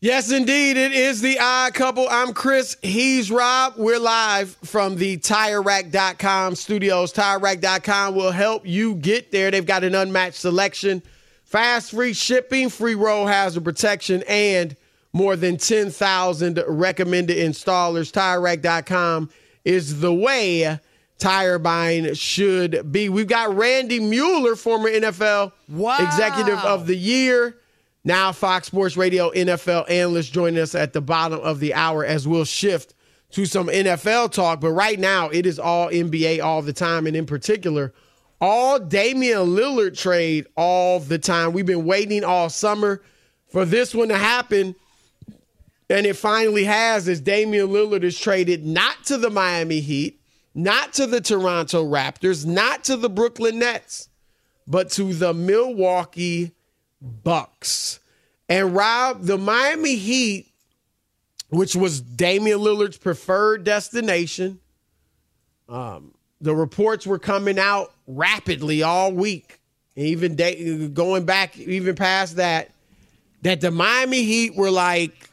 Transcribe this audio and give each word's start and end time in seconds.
Yes, 0.00 0.30
indeed. 0.30 0.76
It 0.76 0.92
is 0.92 1.20
the 1.20 1.40
odd 1.40 1.74
couple. 1.74 2.06
I'm 2.08 2.32
Chris. 2.32 2.76
He's 2.82 3.32
Rob. 3.32 3.74
We're 3.76 3.98
live 3.98 4.50
from 4.62 4.94
the 4.94 5.16
TireRack.com 5.16 6.54
studios. 6.54 7.12
TireRack.com 7.12 8.14
will 8.14 8.30
help 8.30 8.64
you 8.64 8.94
get 8.94 9.32
there. 9.32 9.50
They've 9.50 9.66
got 9.66 9.82
an 9.82 9.96
unmatched 9.96 10.36
selection, 10.36 11.02
fast 11.42 11.90
free 11.90 12.12
shipping, 12.12 12.68
free 12.68 12.94
roll 12.94 13.26
hazard 13.26 13.64
protection, 13.64 14.22
and 14.28 14.76
more 15.12 15.34
than 15.34 15.56
10,000 15.56 16.62
recommended 16.68 17.36
installers. 17.36 18.12
TireRack.com 18.12 19.30
is 19.64 19.98
the 19.98 20.14
way 20.14 20.78
tire 21.18 21.58
buying 21.58 22.14
should 22.14 22.92
be. 22.92 23.08
We've 23.08 23.26
got 23.26 23.52
Randy 23.56 23.98
Mueller, 23.98 24.54
former 24.54 24.90
NFL 24.90 25.50
wow. 25.68 25.96
Executive 25.98 26.60
of 26.60 26.86
the 26.86 26.96
Year. 26.96 27.56
Now, 28.04 28.32
Fox 28.32 28.68
Sports 28.68 28.96
Radio 28.96 29.30
NFL 29.30 29.90
analyst 29.90 30.32
joining 30.32 30.60
us 30.60 30.74
at 30.74 30.92
the 30.92 31.00
bottom 31.00 31.40
of 31.40 31.60
the 31.60 31.74
hour 31.74 32.04
as 32.04 32.28
we'll 32.28 32.44
shift 32.44 32.94
to 33.30 33.44
some 33.44 33.68
NFL 33.68 34.32
talk. 34.32 34.60
But 34.60 34.70
right 34.70 34.98
now, 34.98 35.28
it 35.28 35.46
is 35.46 35.58
all 35.58 35.88
NBA 35.88 36.42
all 36.42 36.62
the 36.62 36.72
time. 36.72 37.06
And 37.06 37.16
in 37.16 37.26
particular, 37.26 37.92
all 38.40 38.78
Damian 38.78 39.48
Lillard 39.48 39.98
trade 39.98 40.46
all 40.56 41.00
the 41.00 41.18
time. 41.18 41.52
We've 41.52 41.66
been 41.66 41.84
waiting 41.84 42.24
all 42.24 42.48
summer 42.48 43.02
for 43.48 43.64
this 43.64 43.94
one 43.94 44.08
to 44.08 44.18
happen. 44.18 44.74
And 45.90 46.06
it 46.06 46.16
finally 46.16 46.64
has 46.64 47.08
as 47.08 47.20
Damian 47.20 47.68
Lillard 47.68 48.04
is 48.04 48.18
traded 48.18 48.64
not 48.64 49.04
to 49.06 49.16
the 49.16 49.30
Miami 49.30 49.80
Heat, 49.80 50.20
not 50.54 50.92
to 50.94 51.06
the 51.06 51.20
Toronto 51.20 51.84
Raptors, 51.84 52.46
not 52.46 52.84
to 52.84 52.96
the 52.96 53.08
Brooklyn 53.08 53.58
Nets, 53.58 54.08
but 54.66 54.90
to 54.92 55.14
the 55.14 55.32
Milwaukee 55.32 56.52
Bucks. 57.00 58.00
And 58.48 58.74
Rob, 58.74 59.22
the 59.22 59.38
Miami 59.38 59.96
Heat, 59.96 60.52
which 61.50 61.76
was 61.76 62.00
Damian 62.00 62.58
Lillard's 62.58 62.96
preferred 62.96 63.64
destination, 63.64 64.60
um, 65.68 66.14
the 66.40 66.54
reports 66.54 67.06
were 67.06 67.18
coming 67.18 67.58
out 67.58 67.92
rapidly 68.06 68.82
all 68.82 69.12
week, 69.12 69.60
even 69.96 70.34
day, 70.34 70.88
going 70.88 71.24
back 71.24 71.58
even 71.58 71.94
past 71.94 72.36
that, 72.36 72.70
that 73.42 73.60
the 73.60 73.70
Miami 73.70 74.22
Heat 74.22 74.54
were 74.54 74.70
like, 74.70 75.30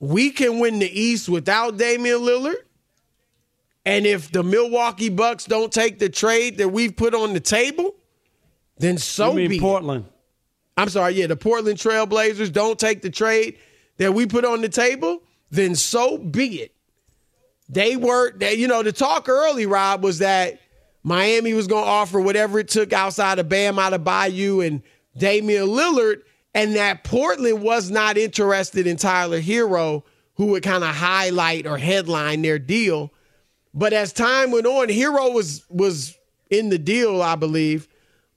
we 0.00 0.30
can 0.30 0.58
win 0.58 0.78
the 0.78 1.00
East 1.00 1.28
without 1.28 1.76
Damian 1.76 2.20
Lillard. 2.20 2.56
And 3.84 4.06
if 4.06 4.30
the 4.30 4.42
Milwaukee 4.42 5.08
Bucks 5.08 5.44
don't 5.46 5.72
take 5.72 5.98
the 5.98 6.08
trade 6.08 6.58
that 6.58 6.68
we've 6.68 6.94
put 6.94 7.14
on 7.14 7.32
the 7.32 7.40
table, 7.40 7.94
then 8.76 8.98
so 8.98 9.30
you 9.30 9.36
mean 9.36 9.48
be 9.48 9.60
Portland. 9.60 10.04
It. 10.04 10.12
I'm 10.78 10.88
sorry, 10.88 11.14
yeah, 11.14 11.26
the 11.26 11.36
Portland 11.36 11.76
Trailblazers 11.76 12.52
don't 12.52 12.78
take 12.78 13.02
the 13.02 13.10
trade 13.10 13.58
that 13.96 14.14
we 14.14 14.26
put 14.26 14.44
on 14.44 14.60
the 14.60 14.68
table, 14.68 15.22
then 15.50 15.74
so 15.74 16.18
be 16.18 16.62
it. 16.62 16.72
They 17.68 17.96
were, 17.96 18.30
they, 18.38 18.54
you 18.54 18.68
know, 18.68 18.84
the 18.84 18.92
talk 18.92 19.28
early, 19.28 19.66
Rob, 19.66 20.04
was 20.04 20.20
that 20.20 20.60
Miami 21.02 21.52
was 21.52 21.66
going 21.66 21.84
to 21.84 21.90
offer 21.90 22.20
whatever 22.20 22.60
it 22.60 22.68
took 22.68 22.92
outside 22.92 23.40
of 23.40 23.48
Bam 23.48 23.74
Adebayo 23.74 24.64
and 24.64 24.82
Damian 25.16 25.66
Lillard, 25.66 26.22
and 26.54 26.76
that 26.76 27.02
Portland 27.02 27.60
was 27.60 27.90
not 27.90 28.16
interested 28.16 28.86
in 28.86 28.96
Tyler 28.96 29.40
Herro, 29.40 30.04
who 30.36 30.46
would 30.46 30.62
kind 30.62 30.84
of 30.84 30.94
highlight 30.94 31.66
or 31.66 31.76
headline 31.76 32.42
their 32.42 32.60
deal. 32.60 33.12
But 33.74 33.92
as 33.92 34.12
time 34.12 34.52
went 34.52 34.66
on, 34.66 34.88
Herro 34.88 35.34
was 35.34 35.64
was 35.68 36.16
in 36.50 36.68
the 36.68 36.78
deal, 36.78 37.20
I 37.20 37.34
believe. 37.34 37.88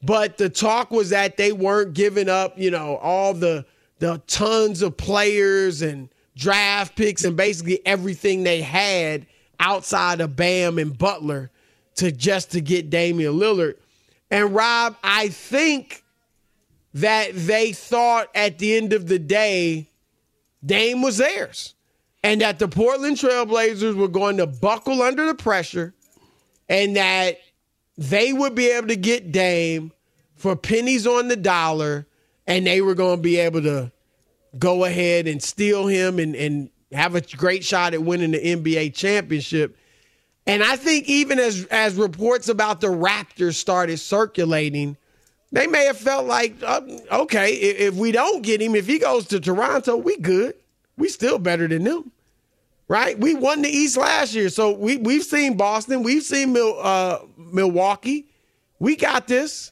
But 0.03 0.37
the 0.37 0.49
talk 0.49 0.91
was 0.91 1.11
that 1.11 1.37
they 1.37 1.51
weren't 1.51 1.93
giving 1.93 2.29
up, 2.29 2.57
you 2.57 2.71
know, 2.71 2.97
all 2.97 3.33
the 3.33 3.65
the 3.99 4.19
tons 4.25 4.81
of 4.81 4.97
players 4.97 5.83
and 5.83 6.09
draft 6.35 6.95
picks 6.95 7.23
and 7.23 7.37
basically 7.37 7.85
everything 7.85 8.43
they 8.43 8.61
had 8.61 9.27
outside 9.59 10.21
of 10.21 10.35
Bam 10.35 10.79
and 10.79 10.97
Butler 10.97 11.51
to 11.95 12.11
just 12.11 12.51
to 12.51 12.61
get 12.61 12.89
Damian 12.89 13.33
Lillard. 13.33 13.75
And 14.31 14.55
Rob, 14.55 14.97
I 15.03 15.27
think 15.27 16.03
that 16.95 17.31
they 17.33 17.73
thought 17.73 18.29
at 18.33 18.57
the 18.57 18.75
end 18.75 18.93
of 18.93 19.07
the 19.07 19.19
day, 19.19 19.89
Dame 20.65 21.01
was 21.01 21.17
theirs. 21.17 21.75
And 22.23 22.41
that 22.41 22.59
the 22.59 22.67
Portland 22.67 23.17
Trailblazers 23.17 23.95
were 23.95 24.07
going 24.07 24.37
to 24.37 24.47
buckle 24.47 25.01
under 25.01 25.25
the 25.25 25.33
pressure 25.33 25.93
and 26.69 26.95
that 26.95 27.39
they 27.97 28.31
would 28.31 28.53
be 28.53 28.69
able 28.69 28.87
to 28.87 28.95
get 28.95 29.31
Dame 29.31 29.91
for 30.41 30.55
pennies 30.55 31.05
on 31.07 31.27
the 31.27 31.35
dollar, 31.35 32.07
and 32.47 32.65
they 32.65 32.81
were 32.81 32.95
going 32.95 33.17
to 33.17 33.21
be 33.21 33.37
able 33.37 33.61
to 33.61 33.91
go 34.57 34.85
ahead 34.85 35.27
and 35.27 35.41
steal 35.41 35.87
him 35.87 36.19
and, 36.19 36.35
and 36.35 36.69
have 36.91 37.15
a 37.15 37.21
great 37.21 37.63
shot 37.63 37.93
at 37.93 38.01
winning 38.03 38.31
the 38.31 38.39
NBA 38.39 38.93
championship. 38.95 39.77
And 40.47 40.63
I 40.63 40.75
think 40.75 41.07
even 41.07 41.39
as 41.39 41.65
as 41.65 41.95
reports 41.95 42.49
about 42.49 42.81
the 42.81 42.87
Raptors 42.87 43.55
started 43.55 43.97
circulating, 43.99 44.97
They 45.51 45.67
may 45.67 45.85
have 45.85 45.97
felt 45.97 46.25
like, 46.25 46.55
uh, 46.63 46.81
okay, 47.11 47.53
if, 47.53 47.93
if 47.93 47.95
we 47.95 48.11
don't 48.11 48.41
get 48.41 48.61
him, 48.61 48.75
if 48.75 48.87
he 48.87 48.99
goes 48.99 49.27
to 49.27 49.39
Toronto, 49.39 49.97
we 49.97 50.17
good. 50.17 50.55
We 50.97 51.09
still 51.09 51.39
better 51.39 51.67
than 51.67 51.83
them, 51.83 52.11
right? 52.87 53.17
We 53.19 53.35
won 53.35 53.61
the 53.61 53.69
East 53.69 53.97
last 53.97 54.33
year, 54.33 54.49
so 54.49 54.71
we 54.71 54.97
we've 54.97 55.23
seen 55.23 55.57
Boston, 55.57 56.03
we've 56.03 56.23
seen 56.23 56.53
Mil, 56.53 56.77
uh, 56.79 57.19
Milwaukee. 57.37 58.27
We 58.79 58.95
got 58.95 59.27
this, 59.27 59.71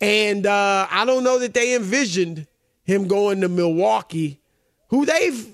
and 0.00 0.46
uh, 0.46 0.86
I 0.90 1.04
don't 1.04 1.24
know 1.24 1.38
that 1.38 1.54
they 1.54 1.74
envisioned 1.74 2.46
him 2.84 3.06
going 3.06 3.40
to 3.42 3.48
Milwaukee, 3.48 4.40
who 4.88 5.04
they've 5.04 5.48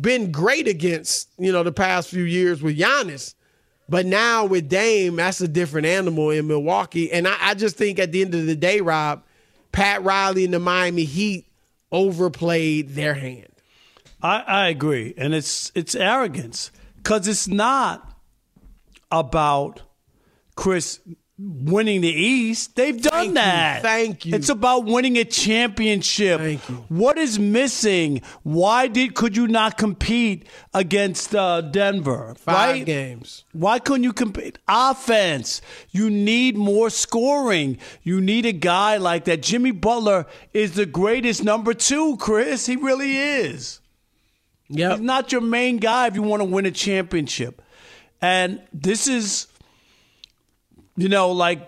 been 0.00 0.30
great 0.30 0.68
against, 0.68 1.30
you 1.38 1.52
know, 1.52 1.62
the 1.62 1.72
past 1.72 2.10
few 2.10 2.24
years 2.24 2.62
with 2.62 2.78
Giannis. 2.78 3.34
But 3.88 4.04
now 4.04 4.44
with 4.44 4.68
Dame, 4.68 5.16
that's 5.16 5.40
a 5.40 5.48
different 5.48 5.86
animal 5.86 6.30
in 6.30 6.46
Milwaukee. 6.46 7.10
And 7.10 7.26
I, 7.26 7.36
I, 7.40 7.54
just 7.54 7.76
think 7.76 7.98
at 7.98 8.12
the 8.12 8.20
end 8.20 8.34
of 8.34 8.44
the 8.44 8.54
day, 8.54 8.82
Rob, 8.82 9.24
Pat 9.72 10.02
Riley 10.04 10.44
and 10.44 10.52
the 10.52 10.58
Miami 10.58 11.04
Heat 11.04 11.46
overplayed 11.90 12.90
their 12.90 13.14
hand. 13.14 13.48
I, 14.20 14.40
I 14.40 14.68
agree. 14.68 15.14
And 15.16 15.34
it's 15.34 15.72
it's 15.74 15.94
arrogance. 15.94 16.70
Because 16.96 17.26
it's 17.26 17.48
not 17.48 18.14
about 19.10 19.80
Chris 20.54 21.00
winning 21.38 22.00
the 22.00 22.12
East. 22.12 22.74
They've 22.74 23.00
done 23.00 23.12
Thank 23.12 23.34
that. 23.34 23.76
You. 23.76 23.82
Thank 23.82 24.26
you. 24.26 24.34
It's 24.34 24.48
about 24.48 24.84
winning 24.84 25.16
a 25.16 25.24
championship. 25.24 26.40
Thank 26.40 26.68
you. 26.68 26.84
What 26.88 27.16
is 27.18 27.38
missing? 27.38 28.22
Why 28.42 28.88
did 28.88 29.14
could 29.14 29.36
you 29.36 29.46
not 29.46 29.78
compete 29.78 30.46
against 30.74 31.34
uh, 31.34 31.60
Denver? 31.60 32.34
Five 32.38 32.74
right? 32.74 32.86
games. 32.86 33.44
Why 33.52 33.78
couldn't 33.78 34.04
you 34.04 34.12
compete? 34.12 34.58
Offense. 34.68 35.60
You 35.90 36.10
need 36.10 36.56
more 36.56 36.90
scoring. 36.90 37.78
You 38.02 38.20
need 38.20 38.44
a 38.46 38.52
guy 38.52 38.96
like 38.96 39.24
that. 39.26 39.42
Jimmy 39.42 39.70
Butler 39.70 40.26
is 40.52 40.74
the 40.74 40.86
greatest 40.86 41.44
number 41.44 41.74
two, 41.74 42.16
Chris. 42.16 42.66
He 42.66 42.76
really 42.76 43.16
is. 43.16 43.80
Yep. 44.70 44.92
He's 44.92 45.00
not 45.00 45.32
your 45.32 45.40
main 45.40 45.78
guy 45.78 46.08
if 46.08 46.14
you 46.14 46.22
want 46.22 46.40
to 46.40 46.44
win 46.44 46.66
a 46.66 46.70
championship. 46.70 47.62
And 48.20 48.60
this 48.72 49.06
is 49.06 49.47
you 50.98 51.08
know, 51.08 51.30
like 51.30 51.60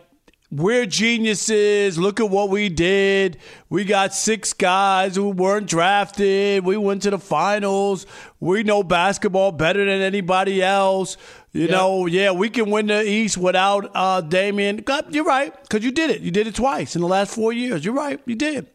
we're 0.51 0.85
geniuses. 0.85 1.97
Look 1.97 2.19
at 2.19 2.29
what 2.29 2.51
we 2.51 2.69
did. 2.69 3.39
We 3.69 3.85
got 3.85 4.13
six 4.13 4.53
guys 4.53 5.15
who 5.15 5.29
weren't 5.29 5.69
drafted. 5.69 6.65
We 6.65 6.77
went 6.77 7.03
to 7.03 7.11
the 7.11 7.19
finals. 7.19 8.07
We 8.41 8.65
know 8.65 8.83
basketball 8.83 9.53
better 9.53 9.85
than 9.85 10.03
anybody 10.03 10.61
else. 10.61 11.17
You 11.53 11.63
yep. 11.63 11.71
know, 11.71 12.07
yeah, 12.07 12.33
we 12.33 12.51
can 12.51 12.71
win 12.71 12.89
the 12.89 13.09
East 13.09 13.39
without 13.39 13.91
uh, 13.95 14.21
Damian. 14.21 14.85
You're 15.11 15.25
right, 15.25 15.55
because 15.63 15.85
you 15.85 15.93
did 15.93 16.11
it. 16.11 16.21
You 16.23 16.33
did 16.33 16.49
it 16.49 16.57
twice 16.57 16.97
in 16.97 17.01
the 17.01 17.09
last 17.09 17.33
four 17.33 17.53
years. 17.53 17.85
You're 17.85 17.95
right, 17.95 18.21
you 18.27 18.35
did. 18.35 18.67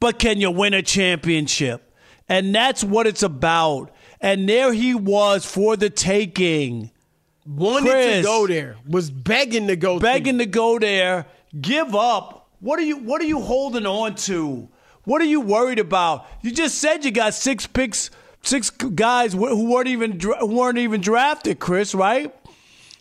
But 0.00 0.18
can 0.18 0.40
you 0.40 0.50
win 0.50 0.74
a 0.74 0.82
championship? 0.82 1.84
And 2.28 2.52
that's 2.52 2.82
what 2.82 3.06
it's 3.06 3.22
about. 3.22 3.92
And 4.20 4.48
there 4.48 4.72
he 4.72 4.94
was 4.94 5.44
for 5.44 5.76
the 5.76 5.90
taking 5.90 6.90
wanted 7.48 7.90
Chris, 7.90 8.16
to 8.18 8.22
go 8.22 8.46
there, 8.46 8.76
was 8.88 9.10
begging 9.10 9.66
to 9.68 9.76
go, 9.76 9.98
begging 9.98 10.38
to. 10.38 10.44
to 10.44 10.50
go 10.50 10.78
there. 10.78 11.26
Give 11.58 11.94
up. 11.94 12.48
What 12.60 12.78
are 12.78 12.82
you? 12.82 12.98
What 12.98 13.20
are 13.22 13.26
you 13.26 13.40
holding 13.40 13.86
on 13.86 14.14
to? 14.16 14.68
What 15.04 15.22
are 15.22 15.26
you 15.26 15.40
worried 15.40 15.78
about? 15.78 16.26
You 16.42 16.50
just 16.50 16.78
said 16.78 17.04
you 17.04 17.10
got 17.10 17.32
six 17.32 17.66
picks, 17.66 18.10
six 18.42 18.70
guys 18.70 19.32
who 19.32 19.70
weren't 19.70 19.88
even 19.88 20.20
who 20.20 20.46
weren't 20.46 20.78
even 20.78 21.00
drafted, 21.00 21.58
Chris. 21.58 21.94
Right? 21.94 22.34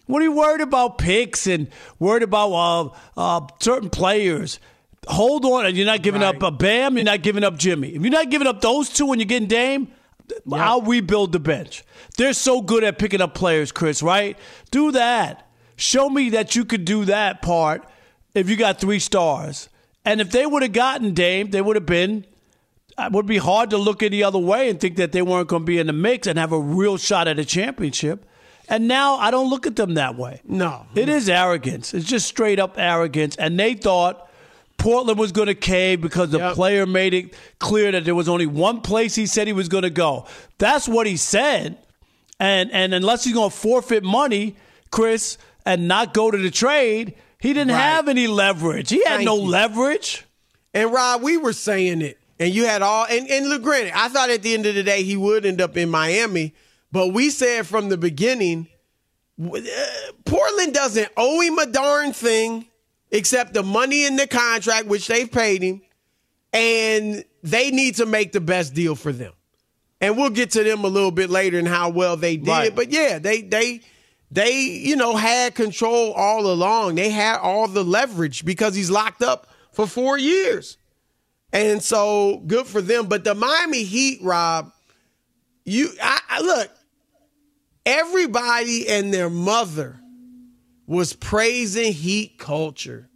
What 0.05 0.21
are 0.21 0.25
you 0.25 0.31
worried 0.31 0.61
about 0.61 0.97
picks 0.97 1.47
and 1.47 1.67
worried 1.99 2.23
about 2.23 2.53
uh, 2.53 2.89
uh, 3.17 3.47
certain 3.59 3.89
players? 3.89 4.59
Hold 5.07 5.45
on. 5.45 5.75
You're 5.75 5.85
not 5.85 6.01
giving 6.01 6.21
right. 6.21 6.35
up 6.35 6.41
a 6.41 6.51
Bam. 6.51 6.95
You're 6.95 7.03
not 7.03 7.21
giving 7.21 7.43
up 7.43 7.57
Jimmy. 7.57 7.89
If 7.89 8.01
you're 8.01 8.11
not 8.11 8.29
giving 8.29 8.47
up 8.47 8.61
those 8.61 8.89
two 8.89 9.11
and 9.11 9.19
you're 9.19 9.27
getting 9.27 9.47
Dame, 9.47 9.89
Yep. 10.29 10.41
I'll 10.53 10.81
rebuild 10.81 11.31
the 11.31 11.39
bench. 11.39 11.83
They're 12.17 12.33
so 12.33 12.61
good 12.61 12.83
at 12.83 12.99
picking 12.99 13.21
up 13.21 13.33
players, 13.33 13.71
Chris, 13.71 14.03
right? 14.03 14.37
Do 14.71 14.91
that. 14.91 15.47
Show 15.75 16.09
me 16.09 16.31
that 16.31 16.55
you 16.55 16.65
could 16.65 16.85
do 16.85 17.05
that 17.05 17.41
part 17.41 17.87
if 18.33 18.49
you 18.49 18.55
got 18.55 18.79
three 18.79 18.99
stars. 18.99 19.69
And 20.03 20.21
if 20.21 20.31
they 20.31 20.45
would 20.45 20.63
have 20.63 20.73
gotten 20.73 21.13
Dame, 21.13 21.51
they 21.51 21.61
would 21.61 21.75
have 21.75 21.85
been. 21.85 22.25
It 22.97 23.11
would 23.11 23.27
be 23.27 23.37
hard 23.37 23.69
to 23.69 23.77
look 23.77 24.01
any 24.01 24.23
other 24.23 24.39
way 24.39 24.69
and 24.69 24.79
think 24.79 24.95
that 24.95 25.11
they 25.11 25.21
weren't 25.21 25.49
going 25.49 25.61
to 25.61 25.65
be 25.67 25.77
in 25.77 25.87
the 25.87 25.93
mix 25.93 26.27
and 26.27 26.39
have 26.39 26.51
a 26.51 26.59
real 26.59 26.97
shot 26.97 27.27
at 27.27 27.37
a 27.37 27.45
championship. 27.45 28.25
And 28.69 28.87
now 28.87 29.15
I 29.17 29.31
don't 29.31 29.49
look 29.49 29.67
at 29.67 29.75
them 29.75 29.93
that 29.93 30.15
way. 30.15 30.41
No. 30.43 30.87
It 30.95 31.07
is 31.07 31.29
arrogance. 31.29 31.93
It's 31.93 32.07
just 32.07 32.27
straight 32.27 32.59
up 32.59 32.75
arrogance. 32.77 33.35
And 33.35 33.59
they 33.59 33.75
thought 33.75 34.26
Portland 34.77 35.17
was 35.17 35.31
going 35.31 35.47
to 35.47 35.55
cave 35.55 36.01
because 36.01 36.29
the 36.29 36.37
yep. 36.37 36.53
player 36.53 36.85
made 36.85 37.13
it 37.13 37.33
clear 37.59 37.91
that 37.91 38.05
there 38.05 38.15
was 38.15 38.29
only 38.29 38.45
one 38.45 38.81
place 38.81 39.15
he 39.15 39.25
said 39.25 39.47
he 39.47 39.53
was 39.53 39.69
going 39.69 39.83
to 39.83 39.89
go. 39.89 40.25
That's 40.59 40.87
what 40.87 41.07
he 41.07 41.17
said. 41.17 41.77
And 42.39 42.71
and 42.71 42.93
unless 42.93 43.23
he's 43.23 43.33
going 43.33 43.49
to 43.49 43.55
forfeit 43.55 44.03
money, 44.03 44.55
Chris, 44.91 45.37
and 45.65 45.87
not 45.87 46.13
go 46.13 46.29
to 46.29 46.37
the 46.37 46.51
trade, 46.51 47.15
he 47.39 47.53
didn't 47.53 47.73
right. 47.73 47.81
have 47.81 48.07
any 48.07 48.27
leverage. 48.27 48.89
He 48.89 49.03
had 49.03 49.17
Thank 49.17 49.25
no 49.25 49.37
you. 49.37 49.49
leverage. 49.49 50.25
And 50.73 50.91
Rob, 50.91 51.23
we 51.23 51.37
were 51.37 51.53
saying 51.53 52.03
it, 52.03 52.19
and 52.39 52.53
you 52.53 52.65
had 52.65 52.83
all. 52.83 53.07
And 53.09 53.27
and 53.29 53.49
look, 53.49 53.63
granted, 53.63 53.93
I 53.95 54.09
thought 54.09 54.29
at 54.29 54.43
the 54.43 54.53
end 54.53 54.67
of 54.67 54.75
the 54.75 54.83
day 54.83 55.01
he 55.01 55.17
would 55.17 55.45
end 55.45 55.59
up 55.59 55.75
in 55.75 55.89
Miami, 55.89 56.53
but 56.91 57.07
we 57.07 57.31
said 57.31 57.65
from 57.65 57.89
the 57.89 57.97
beginning, 57.97 58.67
uh, 59.41 59.59
Portland 60.25 60.75
doesn't 60.75 61.09
owe 61.17 61.41
him 61.41 61.57
a 61.57 61.65
darn 61.65 62.13
thing 62.13 62.67
except 63.11 63.53
the 63.53 63.63
money 63.63 64.05
in 64.05 64.15
the 64.15 64.27
contract, 64.27 64.87
which 64.87 65.07
they've 65.07 65.31
paid 65.31 65.61
him, 65.61 65.81
and 66.53 67.23
they 67.43 67.71
need 67.71 67.95
to 67.95 68.05
make 68.05 68.31
the 68.31 68.41
best 68.41 68.73
deal 68.73 68.95
for 68.95 69.11
them. 69.11 69.33
And 69.99 70.15
we'll 70.15 70.29
get 70.29 70.51
to 70.51 70.63
them 70.63 70.83
a 70.83 70.87
little 70.87 71.11
bit 71.11 71.29
later 71.29 71.57
and 71.57 71.67
how 71.67 71.89
well 71.89 72.17
they 72.17 72.37
did. 72.37 72.47
Right. 72.47 72.75
But 72.75 72.91
yeah, 72.91 73.19
they 73.19 73.41
they 73.41 73.81
they 74.29 74.59
you 74.59 74.95
know 74.95 75.15
had 75.15 75.55
control 75.55 76.13
all 76.13 76.51
along. 76.51 76.95
They 76.95 77.09
had 77.09 77.39
all 77.39 77.67
the 77.67 77.83
leverage 77.83 78.45
because 78.45 78.75
he's 78.75 78.91
locked 78.91 79.23
up 79.23 79.47
for 79.71 79.87
four 79.87 80.17
years. 80.17 80.77
And 81.53 81.81
so 81.81 82.43
good 82.45 82.67
for 82.67 82.81
them. 82.81 83.07
But 83.07 83.23
the 83.23 83.33
Miami 83.33 83.83
Heat, 83.83 84.19
Rob, 84.21 84.71
you 85.65 85.89
I, 86.01 86.19
I 86.29 86.41
look, 86.41 86.69
everybody 87.85 88.87
and 88.87 89.13
their 89.13 89.29
mother 89.29 89.99
was 90.87 91.13
praising 91.13 91.93
Heat 91.93 92.39
culture 92.39 93.09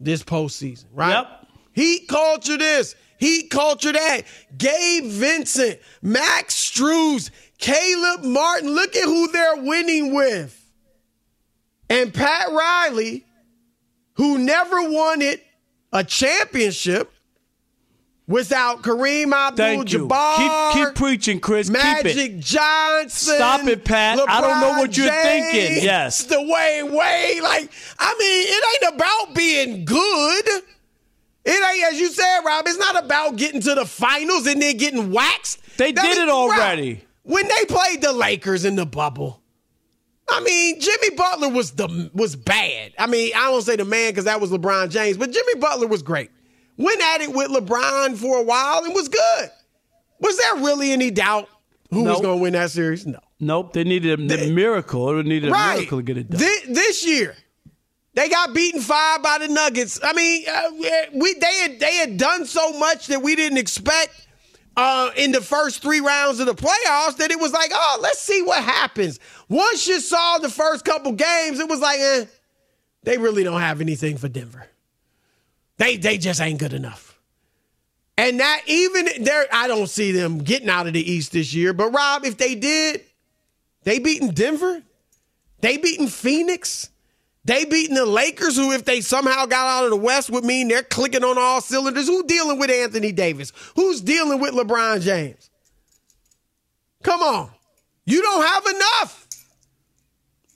this 0.00 0.22
postseason, 0.22 0.86
right? 0.92 1.12
Yep. 1.12 1.46
Heat 1.72 2.08
culture 2.08 2.58
this, 2.58 2.94
Heat 3.18 3.50
culture 3.50 3.92
that. 3.92 4.22
Gabe 4.56 5.04
Vincent, 5.04 5.80
Max 6.02 6.54
Strus, 6.54 7.30
Caleb 7.58 8.24
Martin. 8.24 8.70
Look 8.70 8.96
at 8.96 9.04
who 9.04 9.28
they're 9.28 9.62
winning 9.62 10.14
with. 10.14 10.54
And 11.90 12.12
Pat 12.14 12.50
Riley, 12.52 13.24
who 14.14 14.38
never 14.38 14.90
wanted 14.90 15.40
a 15.92 16.04
championship, 16.04 17.12
without 18.28 18.82
Kareem 18.82 19.32
Abdul-Jabbar. 19.32 20.72
Keep, 20.74 20.86
keep 20.86 20.94
preaching, 20.94 21.40
Chris. 21.40 21.68
Magic 21.68 22.38
Johnson. 22.38 23.34
Stop 23.34 23.66
it, 23.66 23.84
Pat. 23.84 24.18
LeBron 24.18 24.24
I 24.28 24.40
don't 24.40 24.60
know 24.60 24.78
what 24.78 24.96
you're 24.96 25.08
James, 25.08 25.50
thinking. 25.50 25.82
Yes, 25.82 26.24
the 26.24 26.40
way, 26.40 26.82
way. 26.84 27.40
Like, 27.42 27.72
I 27.98 28.14
mean, 28.18 28.46
it 28.48 28.84
ain't 28.84 28.94
about 28.94 29.34
being 29.34 29.84
good. 29.84 30.46
It 31.44 31.74
ain't, 31.74 31.92
as 31.92 31.98
you 31.98 32.10
said, 32.10 32.40
Rob. 32.44 32.68
It's 32.68 32.78
not 32.78 33.02
about 33.02 33.36
getting 33.36 33.62
to 33.62 33.74
the 33.74 33.86
finals 33.86 34.46
and 34.46 34.60
then 34.60 34.76
getting 34.76 35.10
waxed. 35.10 35.78
They 35.78 35.92
that 35.92 36.02
did 36.02 36.18
it 36.18 36.28
already. 36.28 36.94
Rob, 36.94 37.02
when 37.22 37.48
they 37.48 37.64
played 37.64 38.02
the 38.02 38.12
Lakers 38.12 38.64
in 38.64 38.76
the 38.76 38.86
bubble. 38.86 39.42
I 40.30 40.40
mean, 40.40 40.78
Jimmy 40.78 41.16
Butler 41.16 41.48
was 41.48 41.70
the 41.70 42.10
was 42.12 42.36
bad. 42.36 42.92
I 42.98 43.06
mean, 43.06 43.32
I 43.34 43.50
don't 43.50 43.62
say 43.62 43.76
the 43.76 43.86
man 43.86 44.10
because 44.10 44.26
that 44.26 44.42
was 44.42 44.50
LeBron 44.50 44.90
James, 44.90 45.16
but 45.16 45.30
Jimmy 45.30 45.54
Butler 45.54 45.86
was 45.86 46.02
great 46.02 46.30
went 46.78 47.02
at 47.02 47.20
it 47.20 47.32
with 47.32 47.50
LeBron 47.50 48.16
for 48.16 48.38
a 48.38 48.42
while 48.42 48.84
and 48.84 48.94
was 48.94 49.08
good. 49.08 49.50
Was 50.20 50.38
there 50.38 50.56
really 50.56 50.92
any 50.92 51.10
doubt 51.10 51.48
who 51.90 52.04
nope. 52.04 52.14
was 52.14 52.20
going 52.22 52.38
to 52.38 52.42
win 52.42 52.52
that 52.54 52.70
series? 52.70 53.06
No. 53.06 53.18
Nope. 53.40 53.72
They 53.74 53.84
needed 53.84 54.18
a 54.18 54.36
the, 54.36 54.50
miracle. 54.50 55.14
They 55.14 55.22
needed 55.22 55.50
right. 55.50 55.72
a 55.72 55.76
miracle 55.76 55.98
to 55.98 56.02
get 56.02 56.16
it 56.16 56.30
done. 56.30 56.40
This, 56.40 56.66
this, 56.66 57.06
year, 57.06 57.36
they 58.14 58.28
got 58.28 58.54
beaten 58.54 58.80
five 58.80 59.22
by 59.22 59.38
the 59.38 59.48
Nuggets. 59.48 60.00
I 60.02 60.12
mean, 60.12 60.44
uh, 60.48 60.70
we 61.12 61.34
they 61.34 61.54
had 61.54 61.80
they 61.80 61.94
had 61.96 62.16
done 62.16 62.46
so 62.46 62.78
much 62.78 63.08
that 63.08 63.22
we 63.22 63.36
didn't 63.36 63.58
expect 63.58 64.26
uh, 64.76 65.10
in 65.16 65.32
the 65.32 65.40
first 65.40 65.82
three 65.82 66.00
rounds 66.00 66.40
of 66.40 66.46
the 66.46 66.54
playoffs 66.54 67.16
that 67.18 67.30
it 67.30 67.38
was 67.38 67.52
like, 67.52 67.70
oh, 67.72 67.98
let's 68.00 68.20
see 68.20 68.42
what 68.42 68.62
happens. 68.62 69.20
Once 69.48 69.86
you 69.86 70.00
saw 70.00 70.38
the 70.38 70.48
first 70.48 70.84
couple 70.84 71.12
games, 71.12 71.60
it 71.60 71.68
was 71.68 71.80
like, 71.80 71.98
eh, 72.00 72.24
they 73.02 73.18
really 73.18 73.44
don't 73.44 73.60
have 73.60 73.80
anything 73.80 74.16
for 74.16 74.28
Denver. 74.28 74.68
They 75.78 75.96
they 75.96 76.18
just 76.18 76.40
ain't 76.40 76.58
good 76.58 76.72
enough. 76.74 77.18
And 78.16 78.40
that 78.40 78.62
even 78.66 79.08
there, 79.22 79.46
I 79.52 79.68
don't 79.68 79.88
see 79.88 80.12
them 80.12 80.38
getting 80.38 80.68
out 80.68 80.86
of 80.88 80.92
the 80.92 81.10
East 81.12 81.32
this 81.32 81.54
year. 81.54 81.72
But 81.72 81.90
Rob, 81.90 82.24
if 82.24 82.36
they 82.36 82.56
did, 82.56 83.02
they 83.84 84.00
beaten 84.00 84.30
Denver, 84.30 84.82
they 85.60 85.76
beaten 85.76 86.08
Phoenix, 86.08 86.90
They 87.48 87.64
beating 87.64 87.94
the 87.94 88.04
Lakers, 88.04 88.56
who 88.56 88.72
if 88.72 88.84
they 88.84 89.00
somehow 89.00 89.46
got 89.46 89.66
out 89.66 89.84
of 89.84 89.90
the 89.90 89.96
West 89.96 90.28
would 90.28 90.44
mean 90.44 90.68
they're 90.68 90.82
clicking 90.82 91.24
on 91.24 91.38
all 91.38 91.62
cylinders. 91.62 92.06
Who 92.06 92.22
dealing 92.24 92.58
with 92.58 92.70
Anthony 92.70 93.10
Davis? 93.10 93.54
Who's 93.74 94.02
dealing 94.02 94.38
with 94.38 94.52
LeBron 94.52 95.00
James? 95.00 95.48
Come 97.02 97.22
on. 97.22 97.50
You 98.04 98.20
don't 98.20 98.46
have 98.46 98.66
enough. 98.66 99.26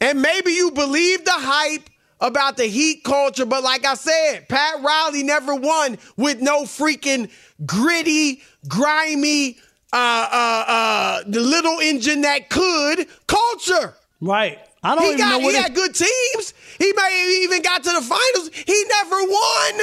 And 0.03 0.21
maybe 0.21 0.53
you 0.53 0.71
believe 0.73 1.25
the 1.25 1.33
hype 1.33 1.89
about 2.23 2.57
the 2.57 2.65
Heat 2.67 3.05
culture, 3.05 3.45
but 3.45 3.63
like 3.63 3.85
I 3.85 3.95
said, 3.95 4.49
Pat 4.49 4.83
Riley 4.83 5.23
never 5.23 5.55
won 5.55 5.99
with 6.17 6.41
no 6.41 6.63
freaking 6.63 7.31
gritty, 7.67 8.41
grimy, 8.69 9.59
uh, 9.93 9.97
uh, 10.33 10.65
uh, 10.67 11.23
the 11.27 11.41
little 11.41 11.79
engine 11.81 12.23
that 12.23 12.49
could 12.49 13.07
culture. 13.27 13.95
Right. 14.21 14.59
I 14.85 14.95
don't 14.95 15.05
he 15.05 15.09
even 15.11 15.19
got, 15.19 15.31
know 15.31 15.39
what 15.41 15.53
he 15.53 15.59
it- 15.59 15.63
had 15.65 15.75
good 15.75 15.95
teams. 15.95 16.55
He 16.79 16.93
may 16.97 17.41
even 17.45 17.61
got 17.63 17.83
to 17.85 17.91
the 17.91 18.01
finals. 18.01 18.51
He 18.55 18.85
never 18.89 19.17
won. 19.23 19.81